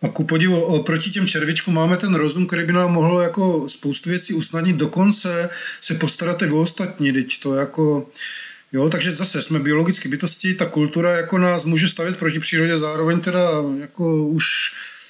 [0.01, 4.09] a ku podivu oproti těm červičkům máme ten rozum, který by nám mohl jako spoustu
[4.09, 5.49] věcí usnadnit, dokonce
[5.81, 8.09] se postarat i o ostatní, teď to jako
[8.76, 13.22] Jo, takže zase jsme biologické bytosti, ta kultura jako nás může stavět proti přírodě, zároveň
[13.22, 13.49] teda
[13.80, 14.45] jako už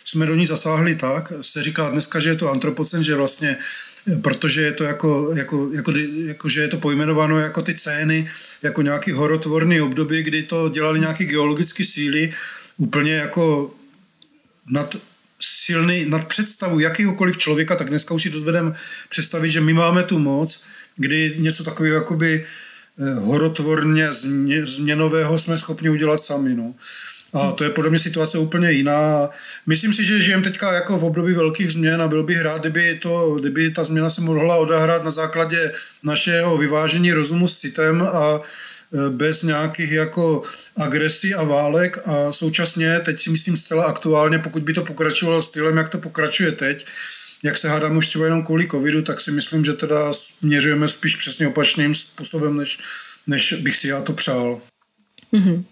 [0.06, 3.58] jsme do ní zasáhli tak, se říká dneska, že je to antropocen, že vlastně
[4.22, 5.92] protože je to jako, jako, jako,
[6.26, 8.30] jako, že je to pojmenováno jako ty cény,
[8.64, 12.34] jako nějaký horotvorný období, kdy to dělali nějaký geologické síly,
[12.78, 13.76] úplně jako
[14.70, 14.96] nad
[15.40, 18.74] silný, nad představu jakýhokoliv člověka, tak dneska už si dovedeme
[19.10, 20.64] představit, že my máme tu moc,
[20.96, 22.46] kdy něco takového jakoby
[23.20, 24.10] horotvorně
[24.64, 26.56] změnového jsme schopni udělat sami.
[26.56, 26.74] No.
[27.34, 29.30] A to je podle mě situace úplně jiná.
[29.66, 33.00] Myslím si, že žijeme teďka jako v období velkých změn a byl bych rád, kdyby,
[33.02, 35.72] to, kdyby ta změna se mohla odehrát na základě
[36.04, 38.42] našeho vyvážení rozumu s citem a,
[39.10, 40.44] bez nějakých jako
[40.78, 45.78] agresí a válek a současně, teď si myslím zcela aktuálně, pokud by to pokračovalo stylem,
[45.78, 46.86] jak to pokračuje teď,
[47.46, 51.16] jak se hádám už třeba jenom kvůli covidu, tak si myslím, že teda směřujeme spíš
[51.16, 52.80] přesně opačným způsobem, než,
[53.28, 54.60] než bych si já to přál.
[55.34, 55.64] Mm-hmm.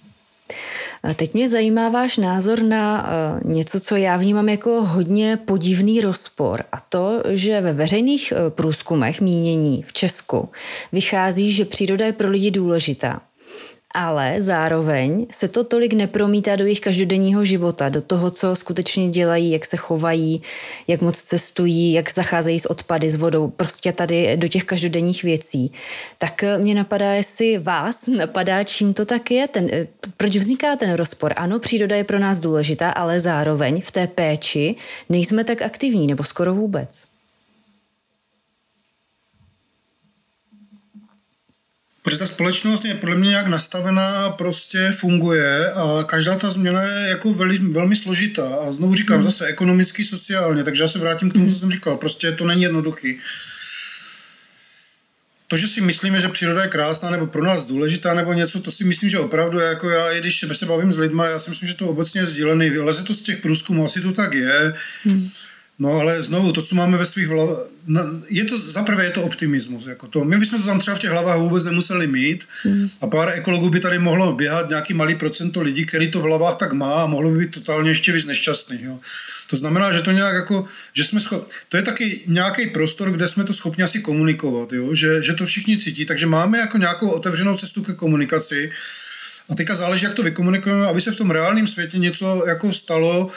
[1.15, 6.63] Teď mě zajímá váš názor na eh, něco, co já vnímám jako hodně podivný rozpor
[6.71, 10.49] a to, že ve veřejných eh, průzkumech mínění v Česku
[10.91, 13.21] vychází, že příroda je pro lidi důležitá
[13.93, 19.51] ale zároveň se to tolik nepromítá do jejich každodenního života, do toho, co skutečně dělají,
[19.51, 20.41] jak se chovají,
[20.87, 25.71] jak moc cestují, jak zacházejí s odpady, s vodou, prostě tady do těch každodenních věcí.
[26.17, 29.69] Tak mě napadá, jestli vás napadá, čím to tak je, ten,
[30.17, 31.33] proč vzniká ten rozpor.
[31.35, 34.75] Ano, příroda je pro nás důležitá, ale zároveň v té péči
[35.09, 37.12] nejsme tak aktivní, nebo skoro vůbec.
[42.03, 47.09] Protože ta společnost je podle mě nějak nastavená, prostě funguje a každá ta změna je
[47.09, 48.55] jako veli, velmi složitá.
[48.55, 49.23] A znovu říkám, hmm.
[49.23, 51.97] zase ekonomicky, sociálně, takže já se vrátím k tomu, co jsem říkal.
[51.97, 53.19] Prostě to není jednoduchý.
[55.47, 58.71] To, že si myslíme, že příroda je krásná nebo pro nás důležitá nebo něco, to
[58.71, 61.49] si myslím, že opravdu je jako já, i když se bavím s lidmi, já si
[61.49, 62.69] myslím, že to obecně je sdílený.
[62.69, 64.73] Leze to z těch průzkumů, asi to tak je.
[65.03, 65.29] Hmm.
[65.79, 67.57] No ale znovu, to, co máme ve svých hlavách,
[68.29, 69.87] je to, zaprvé je to optimismus.
[69.87, 70.23] Jako to.
[70.23, 72.89] My bychom to tam třeba v těch hlavách vůbec nemuseli mít mm.
[73.01, 76.57] a pár ekologů by tady mohlo běhat nějaký malý procento lidí, který to v hlavách
[76.57, 78.83] tak má a mohlo by být totálně ještě víc nešťastný.
[78.83, 78.99] Jo.
[79.49, 81.49] To znamená, že to nějak jako, že jsme schop...
[81.69, 84.95] to je taky nějaký prostor, kde jsme to schopni asi komunikovat, jo?
[84.95, 88.71] Že, že to všichni cítí, takže máme jako nějakou otevřenou cestu ke komunikaci
[89.49, 93.29] a teďka záleží, jak to vykomunikujeme, aby se v tom reálném světě něco jako stalo,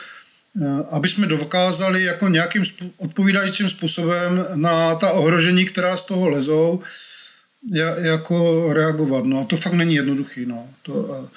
[0.90, 2.64] aby jsme dokázali jako nějakým
[2.96, 6.80] odpovídajícím způsobem na ta ohrožení, která z toho lezou,
[7.96, 9.24] jako reagovat.
[9.24, 10.46] No a to fakt není jednoduchý.
[10.46, 10.68] No.
[10.82, 11.28] To,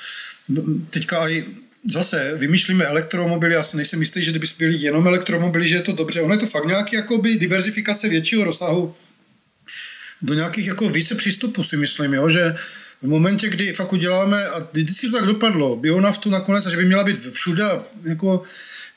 [0.58, 1.46] eh, teďka aj
[1.92, 5.92] zase vymýšlíme elektromobily, já si nejsem jistý, že kdyby byly jenom elektromobily, že je to
[5.92, 6.22] dobře.
[6.22, 8.96] Ono je to fakt nějaký jakoby diverzifikace většího rozsahu
[10.22, 12.56] do nějakých jako více přístupů si myslím, jo, že
[13.02, 17.04] v momentě, kdy fakt uděláme, a vždycky to tak dopadlo, bionaftu nakonec, že by měla
[17.04, 17.64] být všude,
[18.04, 18.44] jako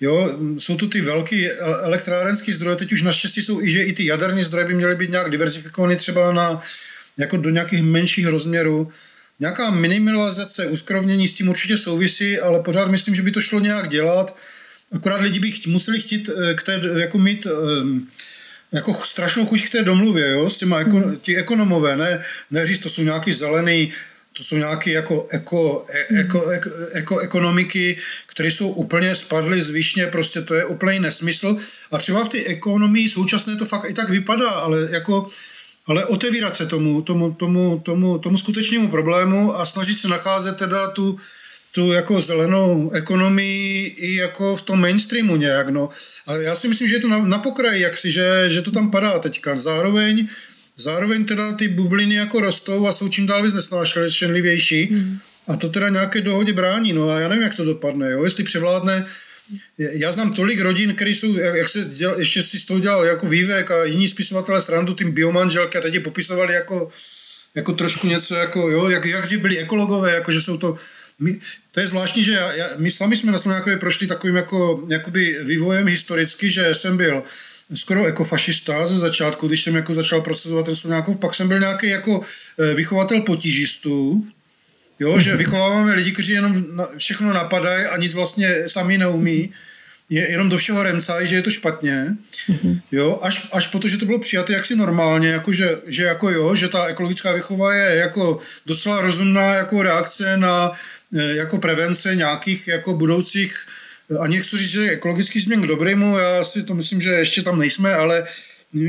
[0.03, 4.07] Jo, jsou tu ty velké elektrárenské zdroje, teď už naštěstí jsou i, že i ty
[4.07, 6.61] jaderní zdroje by měly být nějak diversifikované třeba na,
[7.19, 8.93] jako do nějakých menších rozměrů.
[9.41, 13.89] Nějaká minimalizace, uskrovnění s tím určitě souvisí, ale pořád myslím, že by to šlo nějak
[13.89, 14.37] dělat.
[14.93, 18.07] Akorát lidi by chtít, museli chtít eh, k té, jako mít ehm,
[18.73, 22.79] jako strašnou chuť k té domluvě, jo, s těma, jako, ti ekonomové, ne, ne říct,
[22.79, 23.93] to jsou nějaký zelený
[24.33, 29.71] to jsou nějaké jako eko, e, eko, eko, eko, ekonomiky, které jsou úplně spadly z
[29.71, 31.57] výšně, prostě to je úplný nesmysl.
[31.91, 35.31] A třeba v té ekonomii současné to fakt i tak vypadá, ale jako
[35.87, 40.91] ale otevírat se tomu, tomu, tomu, tomu, tomu skutečnému problému a snažit se nacházet teda
[40.91, 41.19] tu,
[41.75, 45.89] tu jako zelenou ekonomii i jako v tom mainstreamu nějak, no.
[46.27, 48.91] A já si myslím, že je to na, na pokraji jaksi, že, že to tam
[48.91, 49.57] padá teďka.
[49.57, 50.29] Zároveň
[50.77, 54.89] Zároveň teda ty bubliny jako rostou a jsou čím dál víc nesnášenlivější.
[54.91, 55.19] Mm.
[55.47, 56.93] A to teda nějaké dohodě brání.
[56.93, 58.11] No a já nevím, jak to dopadne.
[58.11, 58.25] Jo?
[58.25, 59.07] Jestli převládne
[59.79, 63.27] já znám tolik rodin, které jsou, jak se děl, ještě si z toho dělal jako
[63.27, 66.91] vývek a jiní spisovatelé srandu tím biomanželky a teď je popisovali jako,
[67.55, 70.77] jako trošku něco, jako, jo, jak, jak byli ekologové, jako že jsou to
[71.19, 71.41] my,
[71.73, 75.39] to je zvláštní, že já, já, my sami jsme na Slovákově prošli takovým jako, jakoby
[75.45, 77.23] vývojem historicky, že jsem byl
[77.75, 81.61] skoro jako fašista ze začátku, když jsem jako začal prosazovat ten Slovákov, pak jsem byl
[81.61, 82.21] nějaký jako
[82.59, 84.27] eh, vychovatel potížistů,
[85.01, 86.65] jo, že vychováváme lidi, kteří jenom
[86.97, 89.53] všechno napadají a nic vlastně sami neumí,
[90.13, 92.17] je jenom do všeho remcají, že je to špatně,
[92.93, 96.69] jo, až, až protože to bylo přijaté jaksi normálně, jako že, že jako jo, že
[96.69, 100.73] ta ekologická výchova je jako docela rozumná jako reakce na
[101.17, 103.57] eh, jako prevence nějakých jako budoucích
[104.21, 107.59] ani nechci říct, že ekologický změn k dobrému, já si to myslím, že ještě tam
[107.59, 108.25] nejsme, ale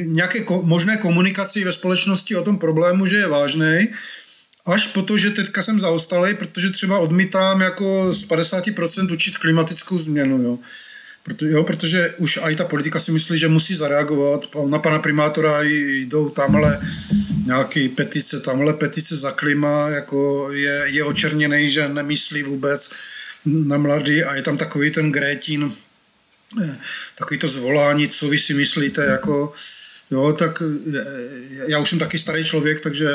[0.06, 3.88] nějaké ko- možné komunikaci ve společnosti o tom problému, že je vážný,
[4.66, 10.00] až po to, že teďka jsem zaostalý, protože třeba odmítám jako z 50% učit klimatickou
[10.00, 10.60] změnu, jo.
[11.24, 14.48] Proto, jo, protože už i ta politika si myslí, že musí zareagovat.
[14.68, 16.80] Na pana primátora jdou tamhle
[17.45, 22.90] nějaký petice, tamhle petice za klima, jako je, je očerněný, že nemyslí vůbec
[23.45, 25.74] na mladý a je tam takový ten Grétin,
[26.64, 26.78] eh,
[27.18, 29.53] takový to zvolání, co vy si myslíte, jako
[30.11, 30.64] Jo, tak
[30.95, 31.06] eh,
[31.68, 33.07] já už jsem taky starý člověk, takže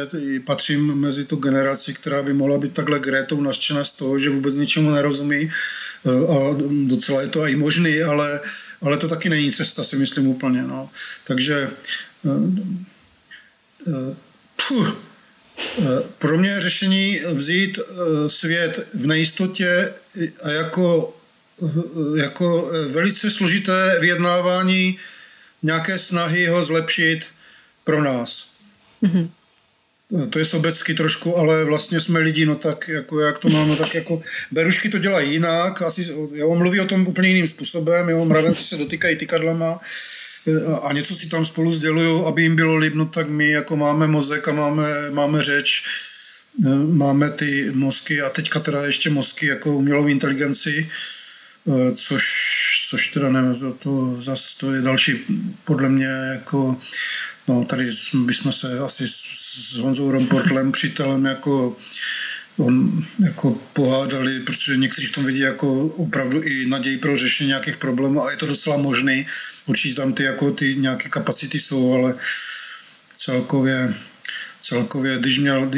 [0.44, 4.54] patřím mezi tu generaci, která by mohla být takhle Grétou naštěna z toho, že vůbec
[4.54, 6.56] ničemu nerozumí eh, a
[6.86, 8.40] docela je to i možný, ale,
[8.82, 10.62] ale to taky není cesta, si myslím úplně.
[10.62, 10.90] No.
[11.24, 11.70] Takže
[14.68, 14.96] puh,
[16.18, 17.78] Pro mě řešení vzít
[18.26, 19.92] svět v nejistotě
[20.42, 21.16] a jako,
[22.16, 24.98] jako velice složité vyjednávání
[25.62, 27.20] nějaké snahy ho zlepšit
[27.84, 28.48] pro nás.
[29.02, 29.30] Mm-hmm.
[30.30, 33.94] To je sobecky trošku, ale vlastně jsme lidi, no tak jako jak to máme, tak
[33.94, 38.62] jako berušky to dělají jinak, asi, jo, mluví o tom úplně jiným způsobem, jo, mravenci
[38.62, 39.80] se dotýkají tykadlama
[40.82, 44.48] a něco si tam spolu sdělují, aby jim bylo líbno, tak my jako máme mozek
[44.48, 45.84] a máme, máme řeč,
[46.86, 50.90] máme ty mozky a teďka teda ještě mozky jako umělou inteligenci,
[51.94, 52.24] což,
[52.90, 55.24] což teda nevím, to, to zase to je další
[55.64, 56.78] podle mě jako
[57.48, 61.76] No, tady bychom se asi s Honzou Romportlem, přítelem, jako
[62.56, 67.76] on jako pohádali, protože někteří v tom vidí jako opravdu i naději pro řešení nějakých
[67.76, 69.26] problémů a je to docela možný.
[69.66, 72.14] Určitě tam ty, jako ty nějaké kapacity jsou, ale
[73.16, 73.94] celkově,
[74.68, 75.70] celkově, když měl,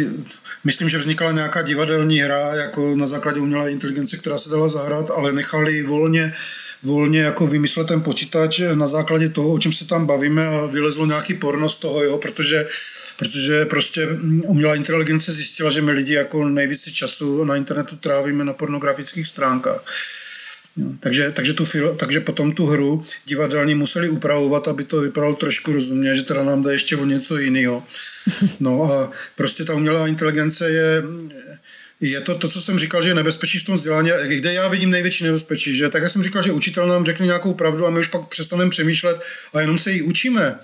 [0.65, 5.11] myslím, že vznikla nějaká divadelní hra jako na základě umělé inteligence, která se dala zahrát,
[5.11, 6.35] ale nechali volně
[6.83, 11.07] volně jako vymyslet ten počítač na základě toho, o čem se tam bavíme a vylezlo
[11.07, 12.67] nějaký porno z toho, jo, protože
[13.21, 14.09] protože prostě
[14.43, 19.85] umělá inteligence zjistila, že my lidi jako nejvíce času na internetu trávíme na pornografických stránkách.
[20.77, 21.65] Jo, takže, takže, tu,
[21.97, 26.63] takže potom tu hru divadelní museli upravovat, aby to vypadalo trošku rozumně, že teda nám
[26.63, 27.85] dá ještě o něco jiného.
[28.61, 31.03] No a prostě ta umělá inteligence je,
[32.01, 34.91] je to to, co jsem říkal, že je nebezpečí v tom vzdělání, kde já vidím
[34.91, 38.09] největší nebezpečí, že tak jsem říkal, že učitel nám řekne nějakou pravdu a my už
[38.09, 39.21] pak přestaneme přemýšlet
[39.53, 40.59] a jenom se jí učíme.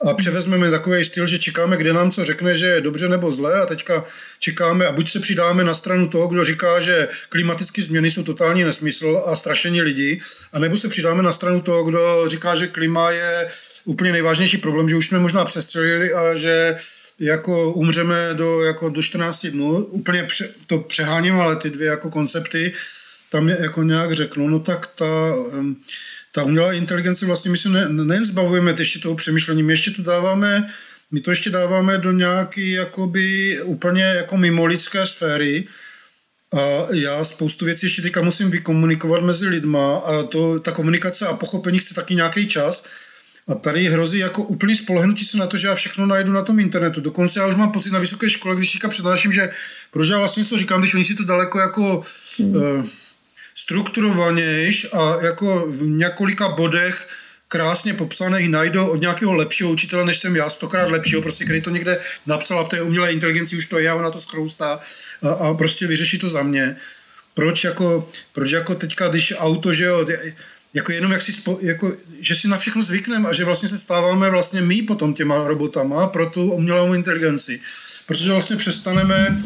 [0.00, 3.60] A převezmeme takový styl, že čekáme, kde nám co řekne, že je dobře nebo zlé
[3.60, 4.04] a teďka
[4.38, 8.64] čekáme a buď se přidáme na stranu toho, kdo říká, že klimatické změny jsou totální
[8.64, 10.20] nesmysl a strašení lidí,
[10.52, 13.48] a nebo se přidáme na stranu toho, kdo říká, že klima je
[13.84, 16.76] úplně nejvážnější problém, že už jsme možná přestřelili a že
[17.20, 22.10] jako umřeme do, jako do 14 dnů, úplně pře, to přeháním, ale ty dvě jako
[22.10, 22.72] koncepty
[23.30, 25.34] tam je jako nějak řeknu, no tak ta,
[26.36, 30.02] ta umělá inteligence vlastně my se ne, nejen zbavujeme ještě toho přemýšlení, my ještě to
[30.02, 30.68] dáváme,
[31.10, 35.68] my to ještě dáváme do nějaký jakoby úplně jako mimo lidské sféry,
[36.52, 41.36] a já spoustu věcí ještě teďka musím vykomunikovat mezi lidma a to, ta komunikace a
[41.36, 42.84] pochopení chce taky nějaký čas.
[43.48, 46.58] A tady hrozí jako úplný spolehnutí se na to, že já všechno najdu na tom
[46.58, 47.00] internetu.
[47.00, 49.50] Dokonce já už mám pocit na vysoké škole, když teďka přednáším, že
[49.90, 52.02] proč já vlastně to říkám, když oni si to daleko jako
[52.38, 52.56] hmm.
[52.56, 52.86] uh,
[53.56, 57.08] strukturovanějš a jako v několika bodech
[57.48, 61.70] krásně popsaných najdou od nějakého lepšího učitele, než jsem já, stokrát lepšího, prostě, který to
[61.70, 64.80] někde napsal a v té umělé inteligenci už to je, ona to skroustá
[65.22, 66.76] a, a prostě vyřeší to za mě.
[67.34, 70.06] Proč jako, proč jako teďka, když auto, že jo,
[70.74, 73.78] jako jenom jak si, spo, jako, že si na všechno zvykneme a že vlastně se
[73.78, 77.60] stáváme vlastně my potom těma robotama pro tu umělou inteligenci.
[78.06, 79.42] Protože vlastně přestaneme,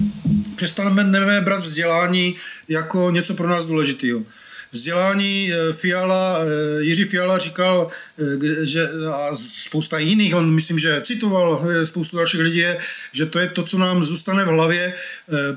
[0.57, 2.37] přestaneme brát vzdělání
[2.69, 4.25] jako něco pro nás důležitého
[4.73, 7.89] vzdělání eh, Fiala, eh, Jiří Fiala říkal,
[8.19, 12.65] eh, že a spousta jiných, on myslím, že citoval spoustu dalších lidí,
[13.13, 14.95] že to je to, co nám zůstane v hlavě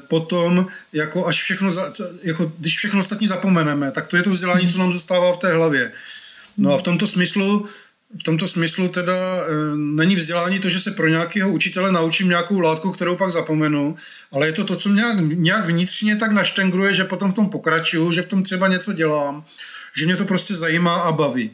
[0.07, 1.75] potom, jako až všechno,
[2.23, 5.53] jako když všechno ostatní zapomeneme, tak to je to vzdělání, co nám zůstává v té
[5.53, 5.91] hlavě.
[6.57, 7.67] No a v tomto smyslu
[8.19, 12.59] v tomto smyslu teda e, není vzdělání to, že se pro nějakého učitele naučím nějakou
[12.59, 13.95] látku, kterou pak zapomenu,
[14.31, 18.11] ale je to to, co nějak, nějak vnitřně tak naštengruje, že potom v tom pokračuju,
[18.11, 19.43] že v tom třeba něco dělám,
[19.97, 21.51] že mě to prostě zajímá a baví.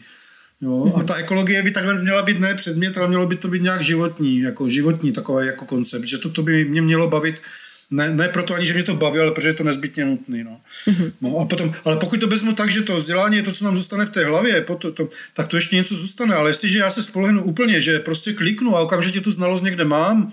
[0.62, 0.94] Jo?
[0.96, 3.82] A ta ekologie by takhle měla být ne předmět, ale mělo by to být nějak
[3.82, 7.42] životní, jako životní takový jako koncept, že to, to by mě mělo bavit
[7.92, 10.44] ne, ne proto ani, že mě to baví, ale protože je to nezbytně nutné.
[10.44, 10.62] No.
[10.88, 11.12] Mm-hmm.
[11.22, 13.78] no a potom, ale pokud to vezmu tak, že to vzdělání je to, co nám
[13.78, 16.36] zůstane v té hlavě, to, to, tak to ještě něco zůstane.
[16.36, 20.32] Ale jestliže já se spolehnu úplně, že prostě kliknu a okamžitě tu znalost někde mám,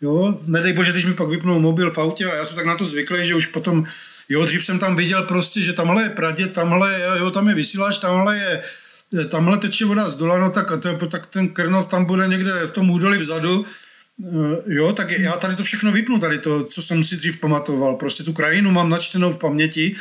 [0.00, 2.76] jo, nedej bože, když mi pak vypnou mobil v autě a já jsem tak na
[2.76, 3.84] to zvyklý, že už potom,
[4.28, 7.98] jo, dřív jsem tam viděl prostě, že tamhle je pradě, tamhle jo, tam je vysílač,
[7.98, 8.62] tamhle je
[9.28, 12.70] tamhle teče voda z dola, no tak, to, tak ten krnov tam bude někde v
[12.70, 13.66] tom údolí vzadu,
[14.66, 17.94] jo, tak já tady to všechno vypnu, tady to, co jsem si dřív pamatoval.
[17.94, 19.96] Prostě tu krajinu mám načtenou v paměti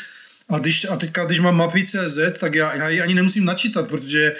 [0.50, 3.88] a, když, a teďka, když mám mapy CZ, tak já, já ji ani nemusím načítat,
[3.88, 4.36] protože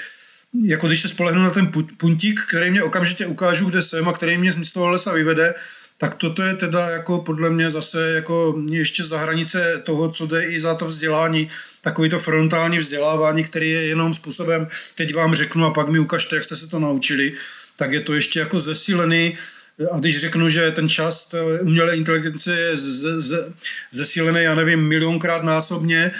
[0.64, 4.38] jako když se spolehnu na ten puntík, který mě okamžitě ukážu, kde jsem a který
[4.38, 5.54] mě z toho lesa vyvede,
[5.98, 10.46] tak toto je teda jako podle mě zase jako ještě za hranice toho, co jde
[10.46, 11.50] i za to vzdělání,
[11.82, 16.36] takový to frontální vzdělávání, který je jenom způsobem, teď vám řeknu a pak mi ukažte,
[16.36, 17.34] jak jste se to naučili,
[17.78, 19.38] tak je to ještě jako zesílený
[19.92, 21.30] a když řeknu, že ten čas
[21.62, 22.78] umělé inteligence je
[23.92, 26.12] zesílený, já nevím, milionkrát násobně,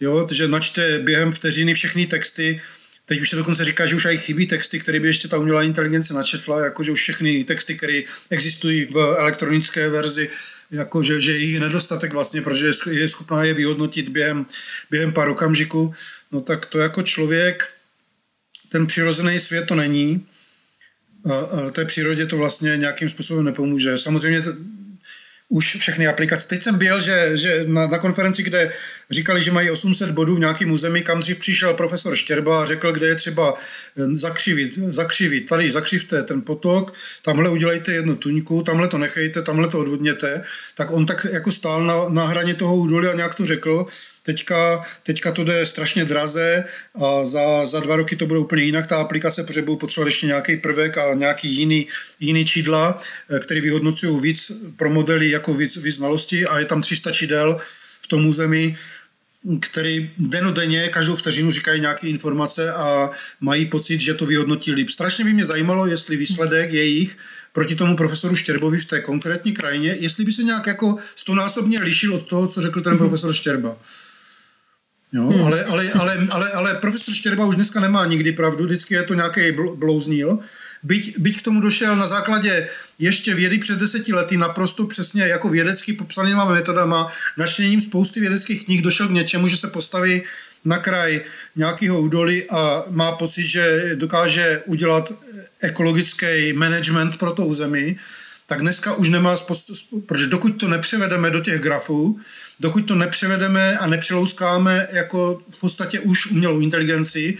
[0.00, 2.60] jo, že načte během vteřiny všechny texty,
[3.06, 5.62] Teď už se dokonce říká, že už aj chybí texty, které by ještě ta umělá
[5.62, 10.28] inteligence načetla, jakože už všechny texty, které existují v elektronické verzi,
[10.70, 14.46] jakože že jich nedostatek vlastně, protože je schopná je vyhodnotit během,
[14.90, 15.94] během pár okamžiků,
[16.32, 17.68] no tak to jako člověk,
[18.68, 20.26] ten přirozený svět to není,
[21.72, 23.98] té přírodě to vlastně nějakým způsobem nepomůže.
[23.98, 24.42] Samozřejmě
[25.52, 26.48] už všechny aplikace.
[26.48, 28.72] Teď jsem byl, že, že na, na konferenci, kde
[29.10, 32.92] říkali, že mají 800 bodů v nějakém území, kam dřív přišel profesor Štěrba a řekl,
[32.92, 35.48] kde je třeba eh, zakřivit, zakřivit.
[35.48, 40.42] Tady zakřivte ten potok, tamhle udělejte jednu tuňku, tamhle to nechejte, tamhle to odvodněte.
[40.76, 43.86] Tak on tak jako stál na, na hraně toho údolí a nějak to řekl
[44.22, 48.86] Teďka, teďka to jde strašně draze a za, za dva roky to bude úplně jinak
[48.86, 51.86] ta aplikace, protože budou potřebovat ještě nějaký prvek a nějaký jiný,
[52.20, 53.00] jiný čídla,
[53.30, 57.56] eh, který vyhodnocují víc pro modely jako víc, víc znalostí a je tam 300 čídel
[58.00, 58.76] v tom území,
[59.60, 64.90] který denodenně každou vteřinu říkají nějaké informace a mají pocit, že to vyhodnotí líp.
[64.90, 67.16] Strašně by mě zajímalo, jestli výsledek jejich
[67.52, 72.14] proti tomu profesoru Štěrbovi v té konkrétní krajině, jestli by se nějak jako stonásobně lišil
[72.14, 73.76] od toho, co řekl ten profesor Štěrba.
[75.12, 75.44] Jo, hmm.
[75.44, 79.14] ale, ale, ale, ale, ale profesor Štěrba už dneska nemá nikdy pravdu, vždycky je to
[79.14, 79.40] nějaký
[79.74, 80.38] blouznil.
[80.82, 82.68] Byť, byť k tomu došel na základě
[82.98, 88.82] ještě vědy před deseti lety naprosto přesně jako vědecky popsanýma metodama, načtením spousty vědeckých knih
[88.82, 90.22] došel k něčemu, že se postaví
[90.64, 91.20] na kraj
[91.56, 95.12] nějakého údolí a má pocit, že dokáže udělat
[95.60, 97.96] ekologický management pro to území,
[98.46, 99.36] tak dneska už nemá,
[100.06, 102.20] protože dokud to nepřevedeme do těch grafů,
[102.62, 107.38] dokud to nepřevedeme a nepřelouskáme jako v podstatě už umělou inteligenci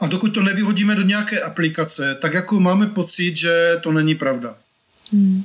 [0.00, 4.54] a dokud to nevyhodíme do nějaké aplikace, tak jako máme pocit, že to není pravda.
[5.12, 5.44] Hmm.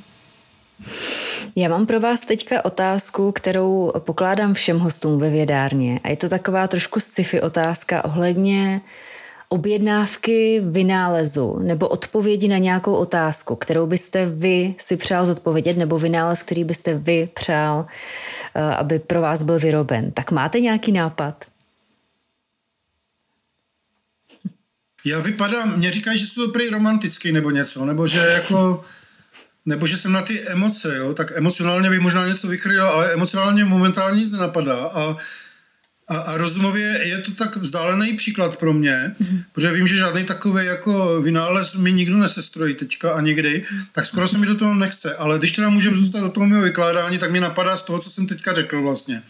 [1.56, 6.00] Já mám pro vás teďka otázku, kterou pokládám všem hostům ve vědárně.
[6.04, 8.80] A je to taková trošku sci-fi otázka ohledně
[9.48, 16.42] objednávky vynálezu nebo odpovědi na nějakou otázku, kterou byste vy si přál zodpovědět, nebo vynález,
[16.42, 17.86] který byste vy přál,
[18.76, 20.12] aby pro vás byl vyroben.
[20.12, 21.44] Tak máte nějaký nápad?
[25.04, 28.84] Já vypadám, mě říkají, že jsou to prý romantický nebo něco, nebo že jako
[29.66, 33.64] nebo že jsem na ty emoce, jo, tak emocionálně bych možná něco vychrýl, ale emocionálně
[33.64, 35.16] momentálně nic nenapadá a
[36.08, 39.42] a, a rozumově je to tak vzdálený příklad pro mě, mm-hmm.
[39.52, 44.28] protože vím, že žádný takový jako vynález mi nikdo nesestrojí teďka a někdy, tak skoro
[44.28, 45.14] se mi do toho nechce.
[45.14, 48.10] Ale když teda můžeme zůstat do toho mého vykládání, tak mi napadá z toho, co
[48.10, 49.22] jsem teďka řekl vlastně.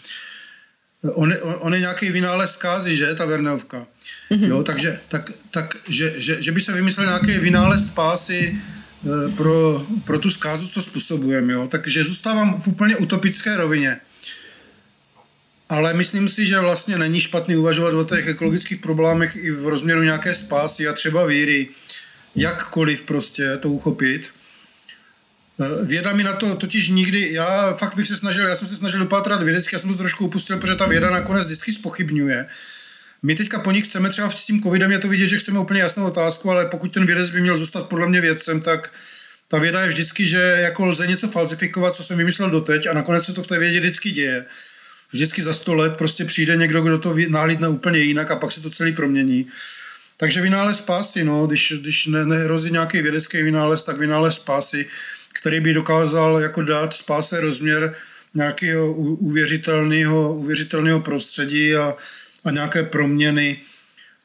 [1.03, 3.87] On, on, on je nějaký vynález zkázy, že, ta Verneovka.
[4.31, 4.49] Mm-hmm.
[4.49, 8.59] Jo, takže tak, tak, že, že, že by se vymyslel nějaký vynález spásy
[9.27, 11.53] e, pro, pro tu zkázu, co způsobujeme.
[11.53, 11.69] Jo?
[11.71, 14.01] Takže zůstávám v úplně utopické rovině.
[15.69, 20.03] Ale myslím si, že vlastně není špatný uvažovat o těch ekologických problémech i v rozměru
[20.03, 21.69] nějaké spásy a třeba víry.
[22.35, 24.23] Jakkoliv prostě to uchopit.
[25.61, 28.77] Eh, věda mi na to totiž nikdy, já fakt bych se snažil, já jsem se
[28.77, 32.47] snažil dopátrat vědecky, já jsem to trošku upustil, protože ta věda nakonec vždycky spochybňuje.
[33.23, 35.81] My teďka po nich chceme třeba s tím covidem je to vidět, že chceme úplně
[35.81, 38.93] jasnou otázku, ale pokud ten vědec by měl zůstat podle mě vědcem, tak
[39.49, 43.25] ta věda je vždycky, že jako lze něco falsifikovat, co jsem vymyslel doteď a nakonec
[43.25, 44.45] se to v té vědě vždycky děje
[45.13, 48.61] vždycky za sto let prostě přijde někdo, kdo to nálídne úplně jinak a pak se
[48.61, 49.47] to celý promění.
[50.17, 54.87] Takže vynález spásy, no, když, když ne, nehrozí nějaký vědecký vynález, tak vynález spásy,
[55.41, 57.95] který by dokázal jako dát spáse rozměr
[58.35, 61.95] nějakého uvěřitelného, uvěřitelného prostředí a,
[62.45, 63.61] a nějaké proměny,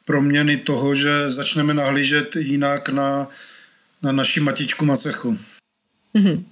[0.06, 3.28] proměny toho, že začneme nahlížet jinak na,
[4.02, 5.38] na naši matičku macechu.
[6.16, 6.44] Mm-hmm.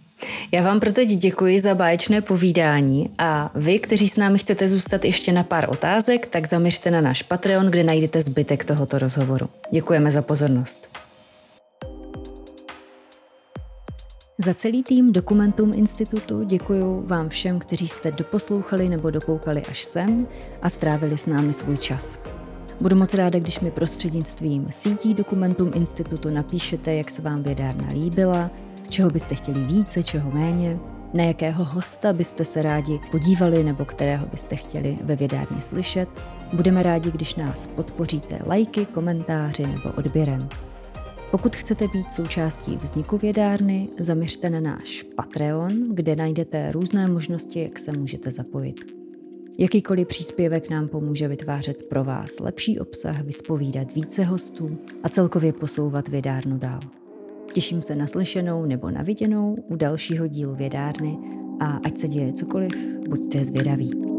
[0.51, 5.05] Já vám pro teď děkuji za báječné povídání a vy, kteří s námi chcete zůstat
[5.05, 9.49] ještě na pár otázek, tak zaměřte na náš Patreon, kde najdete zbytek tohoto rozhovoru.
[9.71, 10.89] Děkujeme za pozornost.
[14.37, 20.27] Za celý tým Dokumentum Institutu děkuji vám všem, kteří jste doposlouchali nebo dokoukali až sem
[20.61, 22.21] a strávili s námi svůj čas.
[22.81, 28.51] Budu moc ráda, když mi prostřednictvím sítí Dokumentum Institutu napíšete, jak se vám vědárna líbila,
[28.89, 30.79] čeho byste chtěli více, čeho méně,
[31.13, 36.09] na jakého hosta byste se rádi podívali nebo kterého byste chtěli ve vědárně slyšet.
[36.53, 40.49] Budeme rádi, když nás podpoříte lajky, komentáři nebo odběrem.
[41.31, 47.79] Pokud chcete být součástí vzniku vědárny, zaměřte na náš Patreon, kde najdete různé možnosti, jak
[47.79, 48.99] se můžete zapojit.
[49.57, 56.07] Jakýkoliv příspěvek nám pomůže vytvářet pro vás lepší obsah, vyspovídat více hostů a celkově posouvat
[56.07, 56.79] vědárnu dál.
[57.53, 61.17] Těším se na slyšenou nebo na viděnou u dalšího dílu Vědárny
[61.59, 62.71] a ať se děje cokoliv,
[63.09, 64.18] buďte zvědaví.